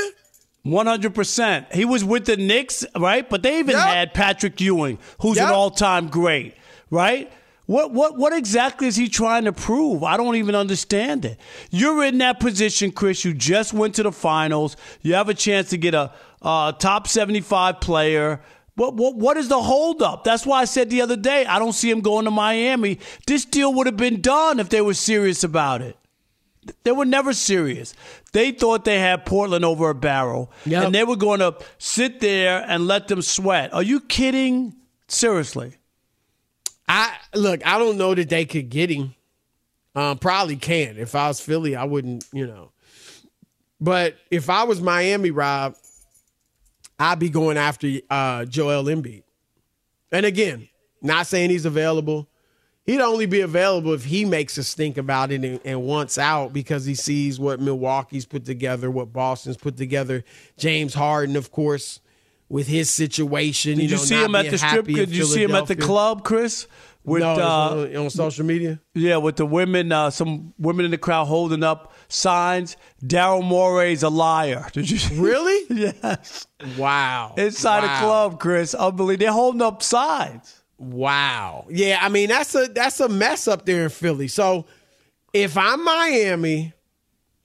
One 0.64 0.88
hundred 0.88 1.16
percent. 1.16 1.68
He 1.74 1.86
was 1.86 2.04
with 2.04 2.26
the 2.26 2.36
Knicks, 2.36 2.86
right? 2.98 3.30
But 3.30 3.44
they 3.44 3.60
even 3.60 3.76
Yep. 3.76 3.88
had 3.88 4.14
Patrick 4.14 4.60
Ewing, 4.60 4.98
who's 5.22 5.38
Yep. 5.38 5.48
an 5.48 5.54
all-time 5.54 6.08
great, 6.10 6.56
right? 6.90 7.32
What 7.70 7.94
what 7.94 8.18
what 8.18 8.34
exactly 8.34 8.88
is 8.88 8.96
he 8.96 9.08
trying 9.10 9.44
to 9.46 9.54
prove? 9.54 10.02
I 10.04 10.18
don't 10.18 10.36
even 10.38 10.56
understand 10.56 11.24
it. 11.24 11.40
You're 11.70 12.04
in 12.04 12.18
that 12.18 12.40
position, 12.40 12.92
Chris. 12.92 13.24
You 13.24 13.32
just 13.32 13.74
went 13.74 13.94
to 13.96 14.02
the 14.02 14.12
finals. 14.12 14.76
You 15.04 15.14
have 15.14 15.30
a 15.30 15.36
chance 15.36 15.70
to 15.70 15.78
get 15.78 15.94
a, 15.94 16.12
a 16.42 16.76
top 16.80 17.08
seventy-five 17.08 17.80
player. 17.80 18.42
What, 18.74 18.96
what 18.96 19.18
what 19.18 19.38
is 19.38 19.50
the 19.50 19.62
holdup? 19.62 20.24
That's 20.24 20.48
why 20.48 20.62
I 20.62 20.66
said 20.66 20.90
the 20.90 21.02
other 21.02 21.16
day 21.16 21.46
I 21.46 21.60
don't 21.60 21.74
see 21.74 21.92
him 21.92 22.02
going 22.02 22.26
to 22.26 22.32
Miami. 22.32 22.98
This 23.28 23.46
deal 23.46 23.72
would 23.76 23.86
have 23.86 23.98
been 23.98 24.20
done 24.20 24.60
if 24.60 24.70
they 24.70 24.82
were 24.82 24.96
serious 24.96 25.44
about 25.44 25.84
it. 25.84 25.96
They 26.84 26.92
were 26.92 27.06
never 27.06 27.34
serious. 27.34 27.94
They 28.32 28.50
thought 28.52 28.84
they 28.84 28.98
had 28.98 29.28
Portland 29.28 29.64
over 29.64 29.92
a 29.92 29.96
barrel, 29.96 30.52
Yep. 30.66 30.86
and 30.86 30.96
they 30.96 31.04
were 31.04 31.16
going 31.18 31.40
to 31.42 31.56
sit 31.78 32.20
there 32.20 32.66
and 32.68 32.88
let 32.88 33.10
them 33.10 33.22
sweat. 33.22 33.72
Are 33.76 33.84
you 33.84 34.00
kidding? 34.00 34.74
Seriously. 35.08 35.76
I 36.90 37.16
look. 37.36 37.66
I 37.66 37.78
don't 37.78 37.98
know 37.98 38.16
that 38.16 38.30
they 38.30 38.46
could 38.46 38.70
get 38.70 38.90
him. 38.90 39.14
Um, 39.96 40.18
probably 40.18 40.56
can. 40.56 40.98
If 40.98 41.14
I 41.14 41.28
was 41.28 41.40
Philly, 41.40 41.76
I 41.76 41.84
wouldn't. 41.84 42.26
You 42.34 42.48
know. 42.48 42.72
But 43.80 44.18
if 44.32 44.50
I 44.50 44.64
was 44.64 44.82
Miami, 44.82 45.32
Rob, 45.32 45.76
I'd 46.98 47.20
be 47.20 47.30
going 47.30 47.58
after 47.58 47.88
uh, 48.10 48.46
Joel 48.46 48.86
Embiid. 48.86 49.24
And 50.12 50.26
again, 50.26 50.68
not 51.02 51.28
saying 51.28 51.52
he's 51.52 51.66
available. 51.66 52.28
He'd 52.86 53.02
only 53.02 53.28
be 53.28 53.42
available 53.42 53.94
if 53.94 54.04
he 54.04 54.26
makes 54.26 54.58
us 54.58 54.74
think 54.74 54.98
about 54.98 55.32
it 55.32 55.44
and, 55.44 55.60
and 55.64 55.84
wants 55.84 56.18
out 56.18 56.54
because 56.54 56.86
he 56.86 56.96
sees 56.96 57.40
what 57.40 57.60
Milwaukee's 57.60 58.26
put 58.26 58.46
together, 58.46 58.90
what 58.90 59.14
Boston's 59.14 59.58
put 59.58 59.78
together. 59.78 60.26
James 60.58 60.96
Harden, 60.96 61.36
of 61.36 61.52
course, 61.52 62.00
with 62.50 62.68
his 62.68 62.90
situation. 62.90 63.78
Did 63.78 63.92
you, 63.92 63.98
know, 63.98 64.04
see 64.04 64.22
him 64.22 64.36
at 64.36 64.50
the 64.50 64.58
strip? 64.58 64.86
Did 64.86 65.10
you 65.10 65.24
see 65.24 65.44
him 65.44 65.56
at 65.56 65.68
the 65.68 65.76
club, 65.76 66.24
Chris? 66.24 66.68
With 67.06 67.22
no, 67.22 67.30
uh, 67.32 67.88
on, 67.90 67.96
on 67.96 68.10
social 68.10 68.46
media. 68.46 68.82
yeah, 68.94 69.18
with 69.18 69.38
the 69.38 69.46
women, 69.46 69.92
uh, 69.92 70.10
some 70.10 70.54
women 70.60 70.84
in 70.84 70.92
the 70.92 70.98
crowd 70.98 71.26
holding 71.26 71.64
up 71.64 71.94
signs. 72.10 72.76
Daryl 73.04 73.42
Morey's 73.42 74.04
a 74.04 74.10
liar. 74.10 74.68
Did 74.74 74.92
you? 74.92 74.98
see? 74.98 75.18
Really? 75.18 75.66
yes. 76.04 76.46
Wow. 76.78 77.36
Inside 77.38 77.84
wow. 77.84 77.96
a 77.96 78.00
club, 78.04 78.40
Chris. 78.40 78.74
Unbelievable. 78.74 79.26
They're 79.26 79.32
holding 79.32 79.62
up 79.62 79.82
signs. 79.82 80.62
Wow. 80.78 81.66
Yeah, 81.70 82.00
I 82.02 82.10
mean 82.10 82.30
that's 82.30 82.54
a 82.56 82.68
that's 82.68 83.00
a 83.00 83.10
mess 83.10 83.48
up 83.48 83.66
there 83.66 83.84
in 83.84 83.90
Philly. 83.90 84.28
So 84.28 84.66
if 85.34 85.58
I'm 85.58 85.84
Miami, 85.84 86.74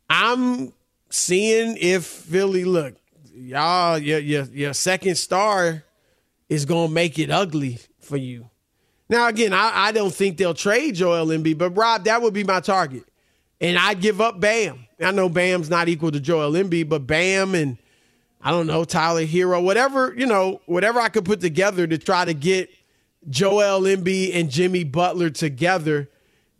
I'm 0.09 0.73
seeing 1.11 1.77
if 1.77 2.05
Philly 2.05 2.65
look, 2.65 2.95
y'all, 3.35 3.99
your 3.99 4.19
your 4.19 4.45
your 4.45 4.75
second 4.75 5.17
star 5.17 5.85
is 6.49 6.65
gonna 6.65 6.93
make 6.93 7.19
it 7.19 7.31
ugly 7.31 7.79
for 8.01 8.17
you. 8.17 8.51
Now 9.09 9.29
again, 9.29 9.53
I, 9.53 9.71
I 9.75 9.93
don't 9.93 10.15
think 10.15 10.37
they'll 10.37 10.55
trade 10.55 10.95
Joel 10.95 11.27
Embiid, 11.27 11.59
but 11.59 11.71
Rob, 11.71 12.05
that 12.05 12.23
would 12.23 12.35
be 12.35 12.45
my 12.45 12.61
target. 12.61 13.05
And 13.61 13.79
I'd 13.79 14.01
give 14.01 14.21
up 14.21 14.41
Bam. 14.41 14.87
I 15.01 15.11
know 15.11 15.29
Bam's 15.29 15.71
not 15.71 15.89
equal 15.89 16.11
to 16.13 16.21
Joel 16.21 16.53
Embiid, 16.53 16.89
but 16.89 17.07
Bam 17.07 17.55
and 17.55 17.79
I 18.41 18.51
don't 18.51 18.67
know, 18.67 18.85
Tyler 18.85 19.25
Herro, 19.25 19.63
whatever, 19.63 20.15
you 20.17 20.27
know, 20.27 20.61
whatever 20.67 21.01
I 21.01 21.09
could 21.09 21.25
put 21.25 21.41
together 21.41 21.87
to 21.87 21.97
try 21.97 22.27
to 22.27 22.35
get 22.35 22.69
Joel 23.29 23.83
Embiid 23.83 24.35
and 24.35 24.51
Jimmy 24.51 24.85
Butler 24.85 25.31
together. 25.31 26.11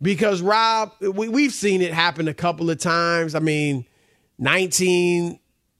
Because 0.01 0.41
Rob, 0.41 0.93
we, 0.99 1.29
we've 1.29 1.53
seen 1.53 1.81
it 1.81 1.93
happen 1.93 2.27
a 2.27 2.33
couple 2.33 2.71
of 2.71 2.79
times. 2.79 3.35
I 3.35 3.39
mean, 3.39 3.85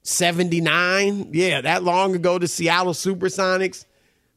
1979, 0.06 1.30
yeah, 1.32 1.60
that 1.60 1.82
long 1.82 2.14
ago, 2.14 2.38
the 2.38 2.48
Seattle 2.48 2.92
Supersonics 2.92 3.84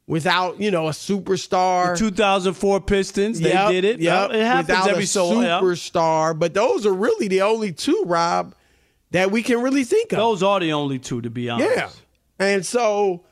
without, 0.07 0.59
you 0.59 0.71
know, 0.71 0.87
a 0.87 0.91
superstar. 0.91 1.97
2004 1.97 2.81
Pistons. 2.81 3.39
They 3.39 3.53
Yep, 3.53 3.71
did 3.71 3.85
it. 3.85 3.99
Yep. 3.99 4.31
It 4.31 4.43
happens 4.45 4.67
without 4.69 4.89
every 4.89 5.03
a 5.03 5.07
so 5.07 5.29
superstar. 5.31 6.37
But 6.37 6.53
those 6.53 6.85
are 6.85 6.93
really 6.93 7.27
the 7.27 7.43
only 7.43 7.71
two, 7.71 8.03
Rob, 8.05 8.55
that 9.11 9.31
we 9.31 9.43
can 9.43 9.61
really 9.61 9.83
think 9.83 10.11
of. 10.11 10.17
Those 10.17 10.41
are 10.43 10.59
the 10.59 10.73
only 10.73 10.97
two, 10.99 11.21
to 11.21 11.29
be 11.29 11.49
honest. 11.49 11.71
Yeah. 11.75 11.89
And 12.39 12.65
so, 12.65 13.25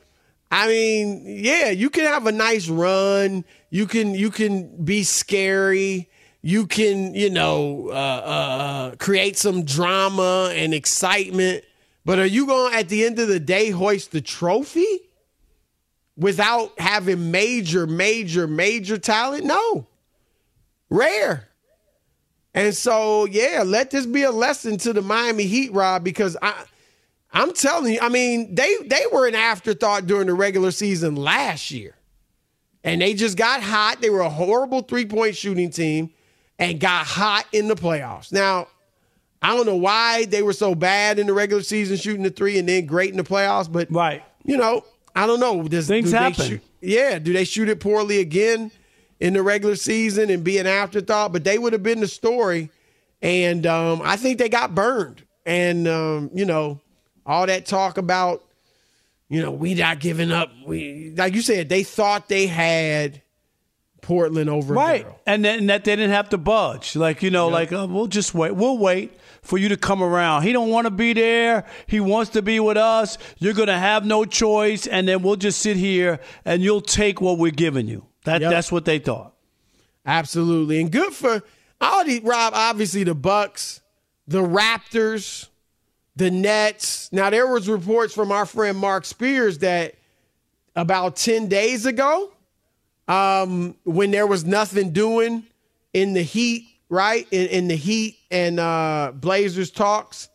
I 0.52 0.68
mean, 0.68 1.24
yeah, 1.26 1.70
you 1.70 1.90
can 1.90 2.06
have 2.06 2.28
a 2.28 2.32
nice 2.32 2.68
run. 2.68 3.44
You 3.70 3.88
can 3.88 4.14
you 4.14 4.30
can 4.30 4.84
be 4.86 5.04
scary. 5.04 6.10
You 6.42 6.68
can 6.68 7.16
you 7.16 7.30
know 7.30 7.90
uh, 7.90 7.94
uh, 7.94 8.96
create 8.96 9.38
some 9.38 9.64
drama 9.66 10.52
and 10.54 10.74
excitement. 10.74 11.64
But 12.08 12.20
are 12.20 12.26
you 12.26 12.48
going 12.48 12.72
to, 12.72 12.78
at 12.78 12.88
the 12.88 13.04
end 13.04 13.20
of 13.20 13.28
the 13.28 13.38
day 13.38 13.70
hoist 13.70 14.14
the 14.14 14.22
trophy 14.22 15.02
without 16.16 16.72
having 16.80 17.32
major, 17.32 17.86
major, 17.86 18.48
major 18.48 18.98
talent? 18.98 19.44
No, 19.44 19.88
rare. 20.90 21.50
And 22.54 22.74
so, 22.74 23.26
yeah, 23.26 23.62
let 23.66 23.92
this 23.92 24.06
be 24.06 24.24
a 24.24 24.32
lesson 24.32 24.78
to 24.78 24.94
the 24.94 25.02
Miami 25.02 25.48
Heat, 25.48 25.74
Rob, 25.74 26.06
because 26.06 26.38
I. 26.42 26.64
I'm 27.34 27.52
telling 27.52 27.94
you, 27.94 28.00
I 28.02 28.08
mean, 28.08 28.56
they 28.56 28.78
they 28.86 29.04
were 29.12 29.28
an 29.28 29.36
afterthought 29.36 30.08
during 30.08 30.28
the 30.28 30.34
regular 30.34 30.72
season 30.72 31.18
last 31.18 31.72
year. 31.72 31.94
And 32.86 33.02
they 33.02 33.16
just 33.16 33.38
got 33.38 33.62
hot. 33.62 34.00
They 34.00 34.10
were 34.10 34.22
a 34.22 34.30
horrible 34.30 34.82
three-point 34.82 35.36
shooting 35.36 35.70
team 35.70 36.12
and 36.58 36.80
got 36.80 37.06
hot 37.06 37.46
in 37.52 37.68
the 37.68 37.76
playoffs. 37.76 38.32
Now, 38.32 38.70
I 39.42 39.56
don't 39.56 39.66
know 39.66 39.76
why 39.76 40.26
they 40.26 40.42
were 40.42 40.54
so 40.54 40.74
bad 40.76 41.20
in 41.20 41.28
the 41.28 41.34
regular 41.34 41.62
season 41.64 41.98
shooting 41.98 42.24
the 42.24 42.30
three 42.30 42.58
and 42.58 42.68
then 42.68 42.86
great 42.86 43.12
in 43.12 43.18
the 43.18 43.24
playoffs, 43.24 43.72
but 43.72 43.88
Right. 43.92 44.24
you 44.44 44.58
know, 44.58 44.84
I 45.16 45.28
don't 45.28 45.40
know. 45.40 45.64
Does, 45.64 45.88
Things 45.88 46.12
do 46.12 46.18
happen. 46.18 46.46
shoot- 46.48 46.62
yeah, 46.82 47.20
do 47.20 47.34
they 47.34 47.44
shoot 47.44 47.70
it 47.70 47.80
poorly 47.80 48.20
again 48.20 48.72
in 49.20 49.34
the 49.34 49.42
regular 49.44 49.76
season 49.76 50.30
and 50.30 50.44
be 50.44 50.58
an 50.58 50.68
afterthought? 50.68 51.34
But 51.34 51.44
they 51.44 51.58
would 51.58 51.74
have 51.74 51.84
been 51.84 52.00
the 52.02 52.08
story, 52.08 52.70
and 53.22 53.66
um, 53.66 54.02
I 54.04 54.16
think 54.16 54.38
they 54.38 54.50
got 54.50 54.74
burned. 54.76 55.24
And 55.46 55.88
um, 55.88 56.30
you 56.34 56.46
know, 56.46 56.82
all 57.26 57.46
that 57.48 57.66
talk 57.66 57.98
about, 57.98 58.44
you 59.30 59.42
know, 59.42 59.52
we 59.52 59.74
not 59.76 60.00
giving 60.00 60.32
up. 60.32 60.50
We 60.66 61.14
like 61.16 61.34
you 61.36 61.42
said, 61.42 61.70
they 61.70 61.84
thought 61.84 62.28
they 62.28 62.46
had 62.48 63.22
Portland 64.02 64.50
over 64.50 64.74
Right. 64.74 65.06
And 65.26 65.44
then 65.44 65.66
that 65.68 65.84
they 65.84 65.96
didn't 65.96 66.12
have 66.12 66.30
to 66.30 66.38
budge. 66.38 66.96
Like, 66.96 67.24
you 67.24 67.32
know, 67.32 67.48
like, 67.48 67.72
uh, 67.74 67.88
we'll 67.90 68.08
just 68.08 68.34
wait. 68.34 68.52
We'll 68.52 68.78
wait 68.78 69.12
for 69.48 69.58
you 69.58 69.70
to 69.70 69.78
come 69.78 70.04
around. 70.04 70.44
He 70.44 70.52
don't 70.52 70.70
want 70.70 70.86
to 70.86 70.92
be 70.92 71.14
there. 71.14 71.64
He 71.88 72.00
wants 72.02 72.32
to 72.32 72.42
be 72.42 72.60
with 72.60 72.76
us. 72.76 73.18
You're 73.40 73.54
going 73.54 73.70
to 73.70 73.78
have 73.78 74.06
no 74.06 74.26
choice. 74.26 74.88
And 74.88 75.08
then 75.08 75.24
we'll 75.24 75.38
just 75.38 75.62
sit 75.62 75.78
here 75.78 76.20
and 76.44 76.62
you'll 76.62 76.82
take 76.82 77.22
what 77.22 77.38
we're 77.38 77.52
giving 77.52 77.88
you. 77.88 78.06
That, 78.26 78.42
Yep. 78.42 78.52
That's 78.52 78.72
what 78.72 78.84
they 78.84 79.00
thought. 79.00 79.34
Absolutely. 80.06 80.82
And 80.82 80.92
good 80.92 81.14
for 81.14 81.42
all 81.80 82.04
the 82.04 82.20
Rob, 82.20 82.54
obviously 82.54 83.06
the 83.06 83.16
Bucks, 83.16 83.82
the 84.28 84.42
Raptors, 84.44 85.48
the 86.18 86.30
Nets. 86.30 87.12
Now 87.14 87.30
there 87.30 87.48
was 87.48 87.70
reports 87.70 88.14
from 88.14 88.32
our 88.32 88.46
friend 88.46 88.78
Marc 88.78 89.06
Spears 89.06 89.60
that 89.60 89.96
about 90.76 91.16
10 91.16 91.48
days 91.48 91.86
ago, 91.86 92.32
um, 93.08 93.76
when 93.86 94.12
there 94.12 94.28
was 94.28 94.44
nothing 94.44 94.92
doing 94.92 95.46
in 95.94 96.14
the 96.14 96.22
heat, 96.22 96.66
right? 96.90 97.28
In, 97.32 97.48
in 97.48 97.68
the 97.68 97.76
heat 97.76 98.18
and 98.32 98.60
uh 98.60 99.12
Blazers 99.16 99.72
talks, 99.72 100.30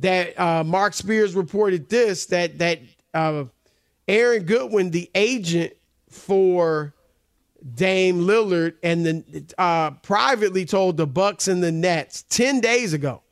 that 0.00 0.38
uh 0.38 0.64
Marc 0.64 0.94
Spears 0.94 1.34
reported 1.34 1.88
this 1.88 2.26
that 2.26 2.58
that 2.58 2.80
uh 3.14 3.44
Aaron 4.08 4.44
Goodwin, 4.44 4.90
the 4.90 5.10
agent 5.14 5.72
for 6.08 6.94
Dame 7.74 8.20
Lillard 8.20 8.74
and 8.82 9.06
the 9.06 9.54
uh, 9.56 9.92
privately 10.02 10.64
told 10.64 10.96
the 10.96 11.06
Bucks 11.06 11.48
and 11.48 11.62
the 11.62 11.70
Nets 11.70 12.24
10 12.28 12.60
days 12.60 12.92
ago 12.92 13.22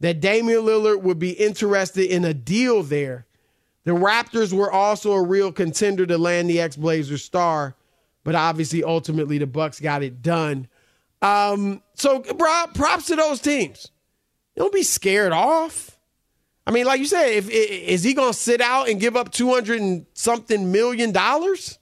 that 0.00 0.20
Damian 0.20 0.62
Lillard 0.62 1.02
would 1.02 1.18
be 1.18 1.32
interested 1.32 2.10
in 2.10 2.24
a 2.24 2.34
deal 2.34 2.82
there. 2.82 3.26
The 3.84 3.92
Raptors 3.92 4.52
were 4.52 4.70
also 4.70 5.12
a 5.12 5.22
real 5.22 5.52
contender 5.52 6.06
to 6.06 6.16
land 6.16 6.48
the 6.48 6.60
ex-Blazers 6.60 7.24
star, 7.24 7.74
but 8.22 8.34
obviously 8.34 8.84
ultimately 8.84 9.38
the 9.38 9.46
Bucks 9.46 9.80
got 9.80 10.02
it 10.02 10.22
done. 10.22 10.68
Um, 11.24 11.82
so 11.94 12.20
props 12.20 13.06
to 13.06 13.16
those 13.16 13.40
teams. 13.40 13.90
don't 14.56 14.72
be 14.72 14.82
scared 14.82 15.32
off. 15.32 15.98
I 16.66 16.70
mean, 16.70 16.86
like 16.86 17.00
you 17.00 17.06
said, 17.06 17.28
if 17.32 17.48
is 17.50 18.02
he 18.02 18.14
going 18.14 18.32
to 18.32 18.38
sit 18.38 18.60
out 18.60 18.88
and 18.88 19.00
give 19.00 19.16
up 19.16 19.30
two 19.32 19.52
hundred 19.52 19.80
and 19.80 20.06
something 20.14 20.70
million 20.72 21.12
dollars? 21.12 21.78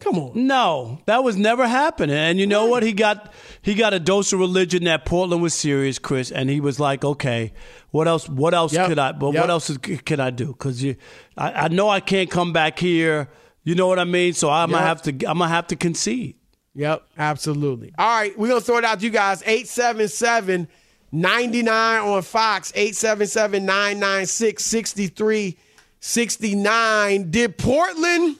Come 0.00 0.18
on. 0.18 0.46
No, 0.46 1.00
that 1.06 1.22
was 1.24 1.36
never 1.36 1.66
happening. 1.66 2.16
And 2.16 2.38
you 2.38 2.46
know 2.46 2.66
what? 2.66 2.82
He 2.82 2.92
got 2.92 3.32
he 3.62 3.74
got 3.74 3.94
a 3.94 4.00
dose 4.00 4.32
of 4.32 4.38
religion 4.40 4.84
that 4.84 5.04
Portland 5.06 5.40
was 5.42 5.54
serious, 5.54 5.98
Chris, 5.98 6.30
and 6.30 6.50
he 6.50 6.60
was 6.60 6.78
like, 6.80 7.04
okay, 7.04 7.52
what 7.90 8.06
else? 8.08 8.28
What 8.28 8.54
else 8.54 8.72
Yep. 8.74 8.88
could 8.88 8.98
I? 8.98 9.12
But 9.12 9.32
Yep. 9.32 9.40
what 9.40 9.50
else 9.50 9.76
can 9.78 10.20
I 10.20 10.30
do? 10.30 10.48
Because 10.48 10.82
you, 10.82 10.96
I, 11.38 11.52
I 11.64 11.68
know 11.68 11.88
I 11.88 12.00
can't 12.00 12.28
come 12.30 12.52
back 12.52 12.78
here. 12.78 13.28
You 13.62 13.76
know 13.76 13.86
what 13.86 13.98
I 13.98 14.04
mean? 14.04 14.34
So 14.34 14.50
I'm 14.50 14.68
Yep. 14.70 14.76
gonna 14.78 14.86
have 14.86 15.02
to. 15.02 15.10
I'm 15.10 15.38
gonna 15.38 15.48
have 15.48 15.68
to 15.68 15.76
concede. 15.76 16.36
Yep, 16.74 17.06
absolutely. 17.18 17.92
All 17.98 18.06
right, 18.06 18.36
we're 18.38 18.48
going 18.48 18.60
to 18.60 18.66
throw 18.66 18.78
it 18.78 18.84
out 18.84 18.98
to 18.98 19.04
you 19.04 19.10
guys. 19.10 19.42
877 19.42 20.68
99 21.12 22.00
on 22.00 22.22
Fox, 22.22 22.72
877 22.74 23.64
996 23.64 24.64
6369. 24.64 27.30
Did 27.30 27.56
Portland 27.56 28.36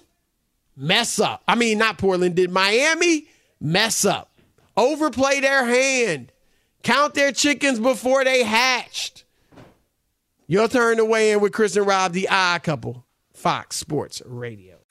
mess 0.77 1.21
up? 1.21 1.45
I 1.47 1.55
mean, 1.55 1.79
not 1.79 1.99
Portland. 1.99 2.35
Did 2.35 2.51
Miami 2.51 3.29
mess 3.61 4.05
up? 4.05 4.33
Overplay 4.77 5.39
their 5.39 5.65
hand, 5.65 6.33
count 6.83 7.15
their 7.15 7.31
chickens 7.31 7.79
before 7.79 8.25
they 8.25 8.43
hatched. 8.43 9.23
Your 10.49 10.67
turn 10.67 10.97
to 10.97 11.05
weigh 11.05 11.31
in 11.31 11.41
with 11.41 11.53
Chris 11.53 11.77
and 11.77 11.87
Rob, 11.87 12.13
the 12.13 12.29
odd 12.29 12.65
couple, 12.65 13.05
Fox 13.33 13.77
Sports 13.77 14.21
Radio. 14.27 14.84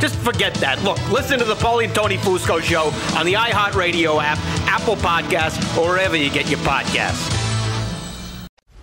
Just 0.00 0.16
forget 0.16 0.54
that. 0.54 0.82
Look, 0.82 0.98
listen 1.10 1.38
to 1.38 1.44
the 1.44 1.54
Paulie 1.54 1.84
and 1.84 1.94
Tony 1.94 2.16
Fusco 2.16 2.60
show 2.60 2.92
on 3.18 3.26
the 3.26 3.34
iHeartRadio 3.34 4.22
app, 4.22 4.38
Apple 4.66 4.96
Podcasts, 4.96 5.76
or 5.76 5.88
wherever 5.90 6.16
you 6.16 6.30
get 6.30 6.48
your 6.48 6.60
podcasts. 6.60 7.43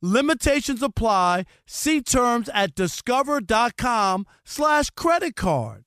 Limitations 0.00 0.82
apply. 0.82 1.44
See 1.66 2.00
terms 2.00 2.48
at 2.54 2.74
discover.com 2.74 4.26
slash 4.44 4.90
credit 4.90 5.36
card. 5.36 5.84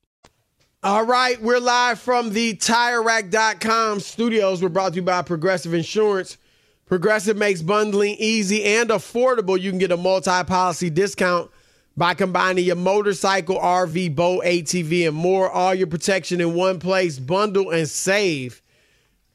All 0.84 1.04
right, 1.04 1.40
we're 1.40 1.60
live 1.60 2.00
from 2.00 2.30
the 2.30 2.54
TireRack.com 2.56 4.00
studios. 4.00 4.60
We're 4.60 4.68
brought 4.68 4.90
to 4.90 4.96
you 4.96 5.02
by 5.02 5.22
Progressive 5.22 5.74
Insurance. 5.74 6.38
Progressive 6.86 7.36
makes 7.36 7.62
bundling 7.62 8.16
easy 8.18 8.64
and 8.64 8.90
affordable. 8.90 9.58
You 9.58 9.70
can 9.70 9.78
get 9.78 9.92
a 9.92 9.96
multi-policy 9.96 10.90
discount 10.90 11.50
by 11.96 12.14
combining 12.14 12.64
your 12.64 12.76
motorcycle, 12.76 13.58
RV, 13.58 14.16
boat, 14.16 14.44
ATV, 14.44 15.06
and 15.06 15.16
more. 15.16 15.48
All 15.50 15.72
your 15.72 15.86
protection 15.86 16.40
in 16.40 16.54
one 16.54 16.80
place. 16.80 17.18
Bundle 17.18 17.70
and 17.70 17.88
save 17.88 18.60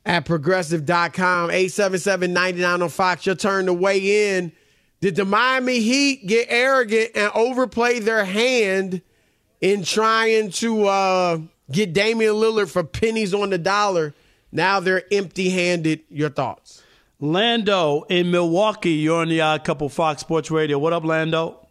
at 0.06 0.26
progressive.com. 0.26 1.50
877-99 1.50 2.84
on 2.84 2.90
Fox. 2.90 3.26
Your 3.26 3.36
turn 3.36 3.68
to 3.68 3.74
weigh 3.74 4.36
in. 4.36 4.52
Did 5.00 5.16
the 5.16 5.26
Miami 5.26 5.80
Heat 5.80 6.26
get 6.26 6.48
arrogant 6.50 7.12
and 7.16 7.32
overplay 7.36 8.00
their 8.00 8.26
hand 8.26 9.02
in 9.62 9.84
trying 9.84 10.50
to 10.52 10.86
uh, 10.88 11.38
get 11.72 11.94
Damian 11.94 12.34
Lillard 12.34 12.70
for 12.72 12.84
pennies 12.84 13.34
on 13.34 13.52
the 13.52 13.58
dollar? 13.58 14.14
Now 14.52 14.80
they're 14.80 15.04
empty-handed. 15.12 16.02
Your 16.10 16.30
thoughts? 16.30 16.84
Lando 17.20 18.04
in 18.10 18.32
Milwaukee, 18.32 18.92
you're 18.92 19.22
on 19.22 19.30
the 19.30 19.42
Odd 19.42 19.64
Couple 19.64 19.90
Fox 19.90 20.22
Sports 20.22 20.50
Radio. 20.52 20.78
What 20.80 20.94
up, 20.94 21.04
Lando? 21.04 21.68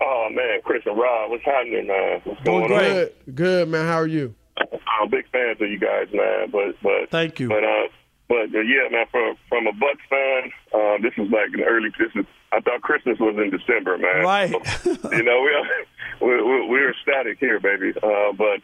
Oh 0.00 0.28
man, 0.30 0.60
Chris 0.64 0.82
and 0.86 0.96
Rob, 0.98 1.30
what's 1.30 1.44
happening, 1.44 1.86
man? 1.86 2.20
What's 2.24 2.42
Doing 2.44 2.68
going 2.68 2.72
on? 2.72 2.78
great. 2.78 3.24
Good, 3.26 3.34
good, 3.34 3.68
man. 3.68 3.86
How 3.86 3.96
are 3.96 4.06
you? 4.06 4.34
I'm 4.58 5.06
a 5.06 5.10
big 5.10 5.24
fans 5.30 5.60
of 5.60 5.68
you 5.68 5.78
guys, 5.78 6.06
man. 6.12 6.50
But 6.50 6.74
but 6.82 7.10
Thank 7.10 7.38
you. 7.40 7.48
But 7.48 7.64
uh, 7.64 7.88
but 8.28 8.54
uh, 8.54 8.60
yeah, 8.60 8.88
man. 8.92 9.06
From 9.10 9.36
from 9.48 9.66
a 9.66 9.72
Bucks 9.72 10.04
fan, 10.08 10.52
uh, 10.72 10.96
this 11.02 11.12
is 11.16 11.32
like 11.32 11.52
an 11.54 11.64
early. 11.64 11.88
This 11.98 12.12
is 12.14 12.26
I 12.52 12.60
thought 12.60 12.82
Christmas 12.82 13.18
was 13.18 13.36
in 13.36 13.50
December, 13.50 13.98
man. 13.98 14.24
Right. 14.24 14.50
you 14.52 15.22
know, 15.22 15.40
we 15.40 15.52
we 16.26 16.42
we 16.42 16.68
we're 16.68 16.90
ecstatic 16.90 17.38
here, 17.38 17.58
baby. 17.60 17.92
Uh, 17.96 18.32
but 18.36 18.60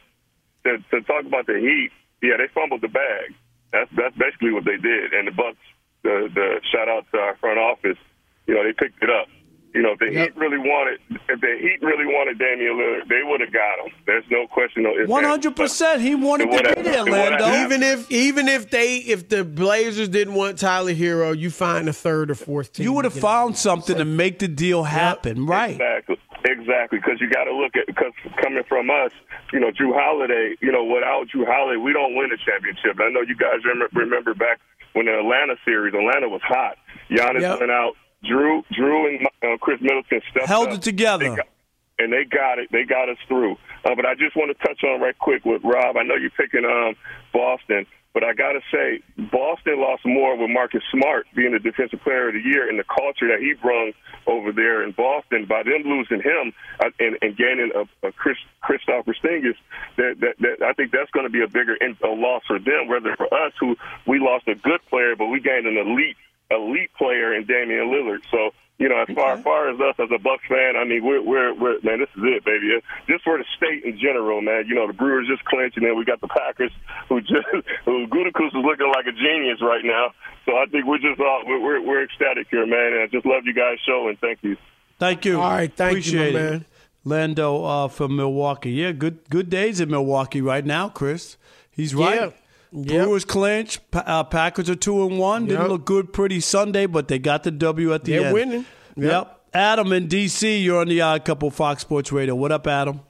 to, 0.64 0.78
to 0.90 1.00
talk 1.02 1.24
about 1.24 1.46
the 1.46 1.58
Heat, 1.58 1.90
yeah, 2.22 2.36
they 2.36 2.48
fumbled 2.54 2.82
the 2.82 2.88
bag. 2.88 3.34
That's 3.72 3.90
that's 3.96 4.16
basically 4.16 4.52
what 4.52 4.64
they 4.64 4.76
did. 4.76 5.12
And 5.12 5.28
the 5.28 5.32
Bucks, 5.32 5.64
the 6.02 6.28
the 6.32 6.60
shout 6.70 6.88
out 6.88 7.06
to 7.12 7.18
our 7.18 7.36
front 7.36 7.58
office, 7.58 7.98
you 8.46 8.54
know, 8.54 8.64
they 8.64 8.72
picked 8.72 9.02
it 9.02 9.10
up. 9.10 9.28
You 9.74 9.82
know, 9.82 9.92
if 9.92 9.98
the 9.98 10.06
Yep. 10.12 10.14
Heat 10.14 10.36
really 10.36 10.58
wanted, 10.58 11.00
if 11.28 11.40
the 11.40 11.58
Heat 11.60 11.78
really 11.82 12.06
wanted 12.06 12.38
Damian 12.38 12.74
Lillard, 12.76 13.08
they 13.08 13.22
would 13.24 13.40
have 13.40 13.52
got 13.52 13.80
him. 13.84 13.92
There's 14.06 14.24
no 14.30 14.46
question. 14.46 14.84
No, 14.84 14.96
ifs, 14.96 15.08
One 15.10 15.24
ands, 15.24 15.30
hundred 15.32 15.56
percent. 15.56 16.00
He 16.00 16.14
wanted 16.14 16.44
to 16.44 16.50
be 16.50 16.56
there, 16.82 16.96
have- 16.96 17.06
it 17.08 17.10
would 17.10 17.32
have 17.32 17.40
Lando. 17.40 17.64
Even 17.64 17.82
if 17.82 18.08
even 18.10 18.46
if 18.48 18.70
they 18.70 18.98
if 18.98 19.28
the 19.28 19.42
Blazers 19.44 20.08
didn't 20.08 20.34
want 20.34 20.58
Tyler 20.60 20.92
Herro, 20.94 21.36
you 21.36 21.50
find 21.50 21.88
a 21.88 21.92
third 21.92 22.30
or 22.30 22.36
fourth 22.36 22.72
team. 22.74 22.84
You 22.84 22.92
would 22.92 23.04
have 23.04 23.14
to 23.14 23.20
get 23.20 23.26
him. 23.26 23.30
found 23.30 23.56
something 23.58 23.96
to 23.96 24.04
make 24.04 24.38
the 24.38 24.46
deal 24.48 24.84
happen, 24.84 25.44
right? 25.46 25.72
Exactly. 25.72 26.16
Exactly, 26.46 26.98
because 26.98 27.20
you 27.22 27.28
got 27.30 27.44
to 27.44 27.54
look 27.56 27.74
at 27.74 27.86
because 27.86 28.12
coming 28.42 28.62
from 28.68 28.90
us, 28.90 29.10
you 29.52 29.58
know, 29.58 29.70
Jrue 29.72 29.92
Holiday. 29.94 30.54
You 30.60 30.70
know, 30.70 30.84
without 30.84 31.26
Jrue 31.34 31.46
Holiday, 31.48 31.78
we 31.80 31.92
don't 31.92 32.14
win 32.14 32.30
a 32.32 32.36
championship. 32.36 33.00
I 33.00 33.08
know 33.10 33.22
you 33.22 33.34
guys 33.34 33.64
remember, 33.64 33.88
remember 33.98 34.34
back 34.34 34.60
when 34.92 35.06
the 35.06 35.18
Atlanta 35.18 35.56
series, 35.64 35.94
Atlanta 35.94 36.28
was 36.28 36.42
hot. 36.44 36.76
Giannis 37.10 37.40
Yep. 37.40 37.60
went 37.60 37.72
out. 37.72 37.94
Jrue, 38.24 38.62
Jrue, 38.72 39.08
and 39.18 39.26
uh, 39.42 39.56
Khris 39.58 39.80
Middleton 39.80 40.20
stepped 40.30 40.46
Held 40.46 40.68
up. 40.68 40.74
it 40.74 40.82
together. 40.82 41.30
They 41.30 41.36
got- 41.36 41.48
and 41.96 42.12
they 42.12 42.24
got 42.24 42.58
it. 42.58 42.68
They 42.72 42.82
got 42.82 43.08
us 43.08 43.18
through. 43.28 43.52
Uh, 43.84 43.94
but 43.94 44.04
I 44.04 44.14
just 44.14 44.34
want 44.34 44.50
to 44.50 44.66
touch 44.66 44.82
on 44.82 45.00
right 45.00 45.16
quick 45.16 45.44
with 45.44 45.62
Rob. 45.62 45.96
I 45.96 46.02
know 46.02 46.16
you're 46.16 46.30
picking 46.30 46.64
um, 46.64 46.96
Boston, 47.32 47.86
but 48.12 48.24
I 48.24 48.34
got 48.34 48.52
to 48.58 48.60
say 48.72 48.98
Boston 49.30 49.78
lost 49.80 50.02
more 50.04 50.36
with 50.36 50.50
Marcus 50.50 50.82
Smart 50.90 51.26
being 51.36 51.52
the 51.52 51.60
defensive 51.60 52.00
player 52.02 52.28
of 52.28 52.34
the 52.34 52.40
year 52.40 52.68
and 52.68 52.80
the 52.80 52.84
culture 52.84 53.28
that 53.28 53.38
he 53.38 53.54
brung 53.62 53.92
over 54.26 54.50
there 54.50 54.82
in 54.82 54.90
Boston 54.90 55.46
by 55.48 55.62
them 55.62 55.82
losing 55.84 56.18
him 56.20 56.52
uh, 56.80 56.90
and, 56.98 57.16
and 57.22 57.36
gaining 57.36 57.70
a, 57.76 58.08
a 58.08 58.10
Chris 58.10 58.38
Kristaps 58.64 59.04
Porzingis. 59.06 59.54
That, 59.96 60.18
that, 60.18 60.34
that 60.40 60.66
I 60.66 60.72
think 60.72 60.90
that's 60.90 61.10
going 61.12 61.26
to 61.26 61.30
be 61.32 61.42
a 61.44 61.48
bigger 61.48 61.76
in, 61.76 61.96
a 62.02 62.08
loss 62.10 62.42
for 62.48 62.58
them. 62.58 62.90
Rather 62.90 63.14
for 63.14 63.26
us, 63.32 63.52
who 63.60 63.76
we 64.04 64.18
lost 64.18 64.48
a 64.48 64.56
good 64.56 64.80
player, 64.90 65.14
but 65.14 65.26
we 65.26 65.38
gained 65.38 65.68
an 65.68 65.76
elite 65.78 66.16
elite 66.54 66.92
player 66.94 67.34
in 67.34 67.46
Damian 67.46 67.88
Lillard. 67.88 68.22
So 68.30 68.50
you 68.78 68.88
know, 68.88 69.04
as 69.06 69.14
far 69.14 69.34
as 69.34 69.42
far 69.44 69.70
as 69.70 69.78
us 69.78 69.94
as 70.00 70.10
a 70.10 70.18
Bucks 70.18 70.42
fan, 70.48 70.74
I 70.76 70.84
mean, 70.84 71.04
we're 71.04 71.22
we're, 71.22 71.54
we're 71.54 71.80
man, 71.82 72.00
this 72.00 72.10
is 72.16 72.22
it, 72.26 72.44
baby. 72.44 72.74
Just 73.06 73.22
for 73.22 73.38
the 73.38 73.44
state 73.56 73.84
in 73.84 73.98
general, 73.98 74.42
man. 74.42 74.64
You 74.66 74.74
know, 74.74 74.88
the 74.88 74.92
Brewers 74.92 75.28
just 75.28 75.44
clinched, 75.44 75.76
and 75.76 75.86
then 75.86 75.96
we 75.96 76.04
got 76.04 76.20
the 76.20 76.26
Packers, 76.26 76.72
who 77.08 77.20
just 77.20 77.46
who 77.84 78.06
Gutekunst 78.08 78.50
is 78.50 78.64
looking 78.66 78.90
like 78.90 79.06
a 79.06 79.12
genius 79.12 79.62
right 79.62 79.84
now. 79.84 80.10
So 80.44 80.56
I 80.56 80.66
think 80.66 80.86
we're 80.86 80.98
just 80.98 81.20
all 81.20 81.44
we're 81.46 81.60
we're, 81.60 81.80
we're 81.80 82.02
ecstatic 82.02 82.48
here, 82.50 82.66
man. 82.66 82.94
And 82.94 83.02
I 83.02 83.06
just 83.06 83.24
love 83.24 83.44
you 83.46 83.54
guys' 83.54 83.78
show, 83.86 84.08
and 84.08 84.18
thank 84.18 84.40
you. 84.42 84.56
Thank 84.98 85.24
you. 85.24 85.40
All 85.40 85.50
right, 85.50 85.72
thank 85.74 85.92
you, 86.06 86.20
Appreciate 86.20 86.34
my 86.34 86.40
it. 86.40 86.50
man. 86.50 86.64
Lando 87.04 87.64
uh, 87.64 87.88
from 87.88 88.16
Milwaukee. 88.16 88.72
Yeah, 88.72 88.90
good 88.90 89.30
good 89.30 89.50
days 89.50 89.78
in 89.78 89.88
Milwaukee 89.88 90.40
right 90.40 90.64
now, 90.64 90.88
Chris. 90.88 91.36
He's 91.70 91.94
right. 91.94 92.20
Yeah. 92.20 92.30
Yep. 92.76 93.04
Brewers 93.04 93.24
clinch. 93.24 93.78
Pa- 93.92 94.02
uh, 94.04 94.24
Packers 94.24 94.68
are 94.68 94.74
two 94.74 95.06
and 95.06 95.18
one. 95.18 95.46
Didn't 95.46 95.60
Yep. 95.62 95.70
look 95.70 95.84
good 95.84 96.12
pretty 96.12 96.40
Sunday, 96.40 96.86
but 96.86 97.06
they 97.08 97.18
got 97.20 97.44
the 97.44 97.50
W 97.52 97.94
at 97.94 98.02
the 98.04 98.12
They're 98.12 98.24
end. 98.26 98.34
winning. 98.34 98.64
Yep. 98.96 99.10
Yep. 99.12 99.40
Adam 99.54 99.92
in 99.92 100.08
DC, 100.08 100.62
you're 100.64 100.80
on 100.80 100.88
the 100.88 101.00
Odd 101.00 101.24
Couple 101.24 101.50
Fox 101.50 101.82
Sports 101.82 102.10
Radio. 102.10 102.34
What 102.34 102.50
up, 102.50 102.66
Adam? 102.66 103.00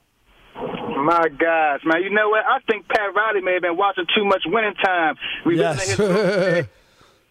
My 0.55 1.29
gosh, 1.39 1.81
man! 1.85 2.03
You 2.03 2.11
know 2.11 2.29
what? 2.31 2.45
I 2.47 2.59
think 2.71 2.89
Pat 2.89 3.15
Riley 3.15 3.41
may 3.43 3.55
have 3.55 3.63
been 3.63 3.77
watching 3.77 4.05
too 4.17 4.25
much 4.25 4.43
Winning 4.47 4.75
Time. 4.83 5.17
We 5.45 5.59
Yes. 5.59 5.99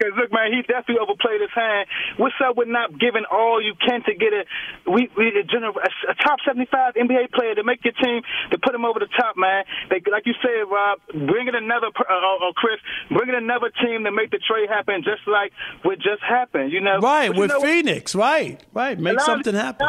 Because 0.04 0.20
look, 0.20 0.32
man, 0.36 0.52
he 0.52 0.62
definitely 0.68 1.00
overplayed 1.00 1.40
his 1.40 1.54
hand. 1.56 1.88
What's 2.18 2.36
up 2.44 2.58
with 2.58 2.68
not 2.68 3.00
giving 3.00 3.24
all 3.32 3.64
you 3.64 3.74
can 3.80 4.04
to 4.04 4.14
get 4.14 4.34
a 4.36 4.44
we, 4.90 5.08
we 5.16 5.32
a, 5.40 5.44
general, 5.48 5.74
a, 5.80 6.12
a 6.12 6.16
top 6.16 6.40
seventy 6.46 6.68
five 6.68 6.96
NBA 6.96 7.32
player 7.32 7.56
to 7.56 7.64
make 7.64 7.84
your 7.84 7.96
team 7.96 8.22
to 8.52 8.58
put 8.60 8.76
him 8.76 8.84
over 8.84 9.00
the 9.00 9.08
top, 9.16 9.38
man? 9.38 9.64
They, 9.90 10.04
like 10.12 10.26
you 10.26 10.36
said, 10.44 10.68
Rob, 10.68 11.00
bringing 11.08 11.56
another 11.56 11.88
uh, 11.88 12.04
uh, 12.04 12.50
uh, 12.50 12.54
Chris, 12.56 12.80
bringing 13.08 13.36
another 13.36 13.72
team 13.82 14.04
to 14.04 14.12
make 14.12 14.32
the 14.32 14.40
trade 14.40 14.68
happen, 14.70 15.04
just 15.04 15.24
like 15.28 15.52
what 15.84 15.98
just 16.00 16.22
happened. 16.22 16.72
You 16.72 16.82
know, 16.82 17.00
Right, 17.00 17.34
you 17.34 17.40
with 17.40 17.52
know? 17.52 17.62
Phoenix. 17.62 18.16
Right, 18.16 18.60
right. 18.74 19.00
Make 19.00 19.20
something 19.22 19.56
happen. 19.56 19.88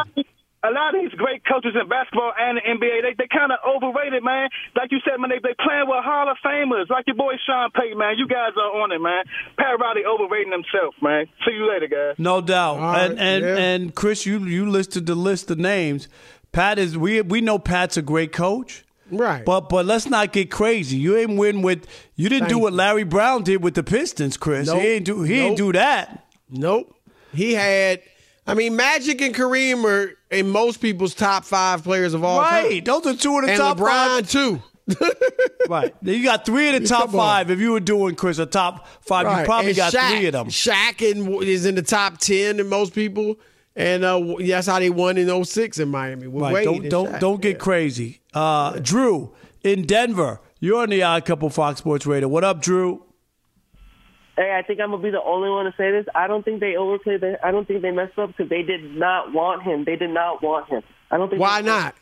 A 0.65 0.71
lot 0.73 0.95
of 0.95 1.01
these 1.01 1.13
great 1.13 1.45
coaches 1.45 1.77
in 1.79 1.87
basketball 1.87 2.33
and 2.33 2.57
the 2.57 2.63
NBA, 2.65 3.01
they 3.05 3.13
they 3.17 3.29
kind 3.29 3.51
of 3.53 3.59
overrated, 3.61 4.23
man. 4.23 4.49
Like 4.75 4.91
you 4.91 4.97
said, 5.05 5.21
man, 5.21 5.29
they 5.29 5.37
they 5.37 5.53
playing 5.61 5.85
with 5.85 6.01
Hall 6.01 6.25
of 6.25 6.37
Famers, 6.43 6.89
like 6.89 7.05
your 7.05 7.15
boy 7.15 7.33
Sean 7.45 7.69
Payton, 7.69 7.97
man. 7.97 8.17
You 8.17 8.27
guys 8.27 8.57
are 8.57 8.81
on 8.81 8.91
it, 8.91 8.99
man. 8.99 9.25
Pat 9.57 9.77
Riley 9.79 10.01
overrating 10.05 10.51
himself, 10.51 10.95
man. 11.01 11.27
See 11.45 11.53
you 11.53 11.69
later, 11.69 11.87
guys. 11.87 12.15
No 12.17 12.41
doubt. 12.41 12.79
right, 12.79 13.11
and 13.11 13.19
and 13.19 13.45
yeah. 13.45 13.57
and 13.57 13.93
Chris, 13.93 14.25
you 14.25 14.39
you 14.39 14.67
listed 14.69 15.05
the 15.05 15.13
list 15.13 15.51
of 15.51 15.59
names. 15.59 16.07
Pat 16.51 16.79
is 16.79 16.97
we 16.97 17.21
we 17.21 17.41
know 17.41 17.59
Pat's 17.59 17.97
a 17.97 18.01
great 18.01 18.31
coach. 18.31 18.83
Right. 19.11 19.45
But 19.45 19.69
but 19.69 19.85
let's 19.85 20.09
not 20.09 20.33
get 20.33 20.49
crazy. 20.49 20.97
You 20.97 21.15
ain't 21.15 21.37
win 21.37 21.61
with 21.61 21.85
you 22.15 22.27
didn't 22.27 22.49
do 22.49 22.57
what. 22.57 22.73
Larry 22.73 23.03
Brown 23.03 23.43
did 23.43 23.61
with 23.61 23.75
the 23.75 23.83
Pistons, 23.83 24.35
Chris. 24.35 24.67
Nope. 24.67 24.81
He 24.81 24.87
ain't 24.87 25.05
do 25.05 25.21
he 25.21 25.39
ain't 25.39 25.57
do 25.57 25.71
that. 25.73 26.25
Nope. 26.49 26.95
He 27.33 27.53
had. 27.53 28.01
I 28.47 28.53
mean, 28.53 28.75
Magic 28.75 29.21
and 29.21 29.33
Kareem 29.33 29.83
are 29.85 30.13
in 30.29 30.49
most 30.49 30.79
people's 30.81 31.13
top 31.15 31.45
five 31.45 31.83
players 31.83 32.13
of 32.13 32.23
all 32.23 32.41
time. 32.43 32.65
Right. 32.65 32.85
Those 32.85 33.05
are 33.07 33.15
two 33.15 33.37
of 33.39 33.45
the 33.45 33.51
and 33.51 33.57
top 33.59 33.77
LeBron 33.77 33.85
five. 33.87 34.29
too. 34.29 34.61
Right. 35.67 35.95
You 36.03 36.23
got 36.23 36.45
three 36.45 36.69
of 36.75 36.79
the 36.79 36.87
top 36.87 37.07
Come 37.09 37.15
on. 37.19 37.25
five. 37.25 37.49
If 37.49 37.59
you 37.59 37.71
were 37.71 37.79
doing 37.79 38.13
Chris 38.15 38.37
a 38.37 38.45
top 38.45 38.87
five, 39.01 39.39
you 39.39 39.45
probably 39.45 39.69
And 39.71 39.77
got 39.77 39.91
Shaq, 39.93 40.09
three 40.11 40.25
of 40.27 40.33
them. 40.33 40.47
Shaq 40.49 41.01
in, 41.01 41.41
is 41.41 41.65
in 41.65 41.73
the 41.73 41.81
top 41.81 42.19
ten 42.19 42.59
in 42.59 42.69
most 42.69 42.93
people, 42.93 43.37
and 43.75 44.03
uh, 44.03 44.35
that's 44.39 44.67
how 44.67 44.77
they 44.77 44.91
won 44.91 45.17
in 45.17 45.43
06 45.43 45.79
in 45.79 45.89
Miami. 45.89 46.27
With 46.27 46.43
Right. 46.43 46.53
Wade 46.53 46.65
Don't 46.65 46.89
don't 46.89 47.11
Shaq. 47.13 47.19
don't 47.19 47.41
get 47.41 47.57
crazy. 47.57 48.21
Uh, 48.31 48.73
Drew 48.79 49.33
in 49.63 49.87
Denver. 49.87 50.39
You're 50.59 50.83
on 50.83 50.89
the 50.89 51.01
Odd 51.01 51.25
Couple 51.25 51.49
Fox 51.49 51.79
Sports 51.79 52.05
Radio. 52.05 52.27
What 52.27 52.43
up, 52.43 52.61
Drew? 52.61 53.03
Hey, 54.37 54.53
I 54.57 54.65
think 54.67 54.79
I'm 54.81 54.91
gonna 54.91 55.01
be 55.01 55.11
the 55.11 55.23
only 55.23 55.49
one 55.49 55.65
to 55.65 55.73
say 55.77 55.91
this. 55.91 56.05
I 56.13 56.27
don't 56.27 56.43
think 56.43 56.59
they 56.59 56.75
overplayed. 56.75 57.21
The, 57.21 57.37
I 57.43 57.51
don't 57.51 57.65
think 57.67 57.81
they 57.81 57.91
messed 57.91 58.17
up 58.19 58.29
because 58.35 58.49
they 58.49 58.63
did 58.63 58.83
not 58.95 59.33
want 59.33 59.63
him. 59.63 59.85
They 59.85 59.95
did 59.95 60.09
not 60.09 60.43
want 60.43 60.67
him. 60.67 60.83
I 61.09 61.17
don't 61.17 61.29
think. 61.29 61.41
Why 61.41 61.61
not? 61.61 61.95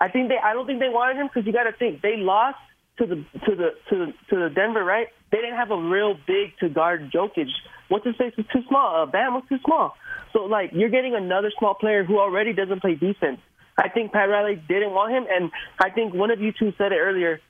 I 0.00 0.08
think 0.08 0.28
they. 0.28 0.38
I 0.38 0.54
don't 0.54 0.66
think 0.66 0.78
they 0.78 0.88
wanted 0.88 1.16
him 1.16 1.26
because 1.26 1.46
you 1.46 1.52
got 1.52 1.64
to 1.64 1.72
think 1.72 2.02
they 2.02 2.16
lost 2.16 2.58
to 2.98 3.06
the 3.06 3.16
to 3.46 3.56
the 3.56 3.70
to 3.88 3.96
the, 3.98 4.06
to 4.30 4.36
the 4.36 4.50
Denver, 4.54 4.84
right? 4.84 5.08
They 5.32 5.38
didn't 5.38 5.56
have 5.56 5.72
a 5.72 5.76
real 5.76 6.14
big 6.26 6.56
to 6.60 6.68
guard 6.68 7.10
Jokic. 7.12 7.48
What's 7.88 8.06
his 8.06 8.14
face 8.16 8.32
was 8.36 8.46
too 8.52 8.62
small. 8.68 9.02
Uh, 9.02 9.06
Bam 9.06 9.34
was 9.34 9.42
too 9.48 9.58
small. 9.64 9.96
So 10.32 10.44
like 10.44 10.70
you're 10.72 10.90
getting 10.90 11.16
another 11.16 11.50
small 11.58 11.74
player 11.74 12.04
who 12.04 12.20
already 12.20 12.52
doesn't 12.52 12.80
play 12.80 12.94
defense. 12.94 13.40
I 13.76 13.88
think 13.88 14.12
Pat 14.12 14.28
Riley 14.28 14.62
didn't 14.68 14.92
want 14.92 15.12
him, 15.12 15.26
and 15.30 15.50
I 15.82 15.90
think 15.90 16.14
one 16.14 16.30
of 16.30 16.40
you 16.40 16.52
two 16.52 16.72
said 16.76 16.92
it 16.92 16.98
earlier. 16.98 17.40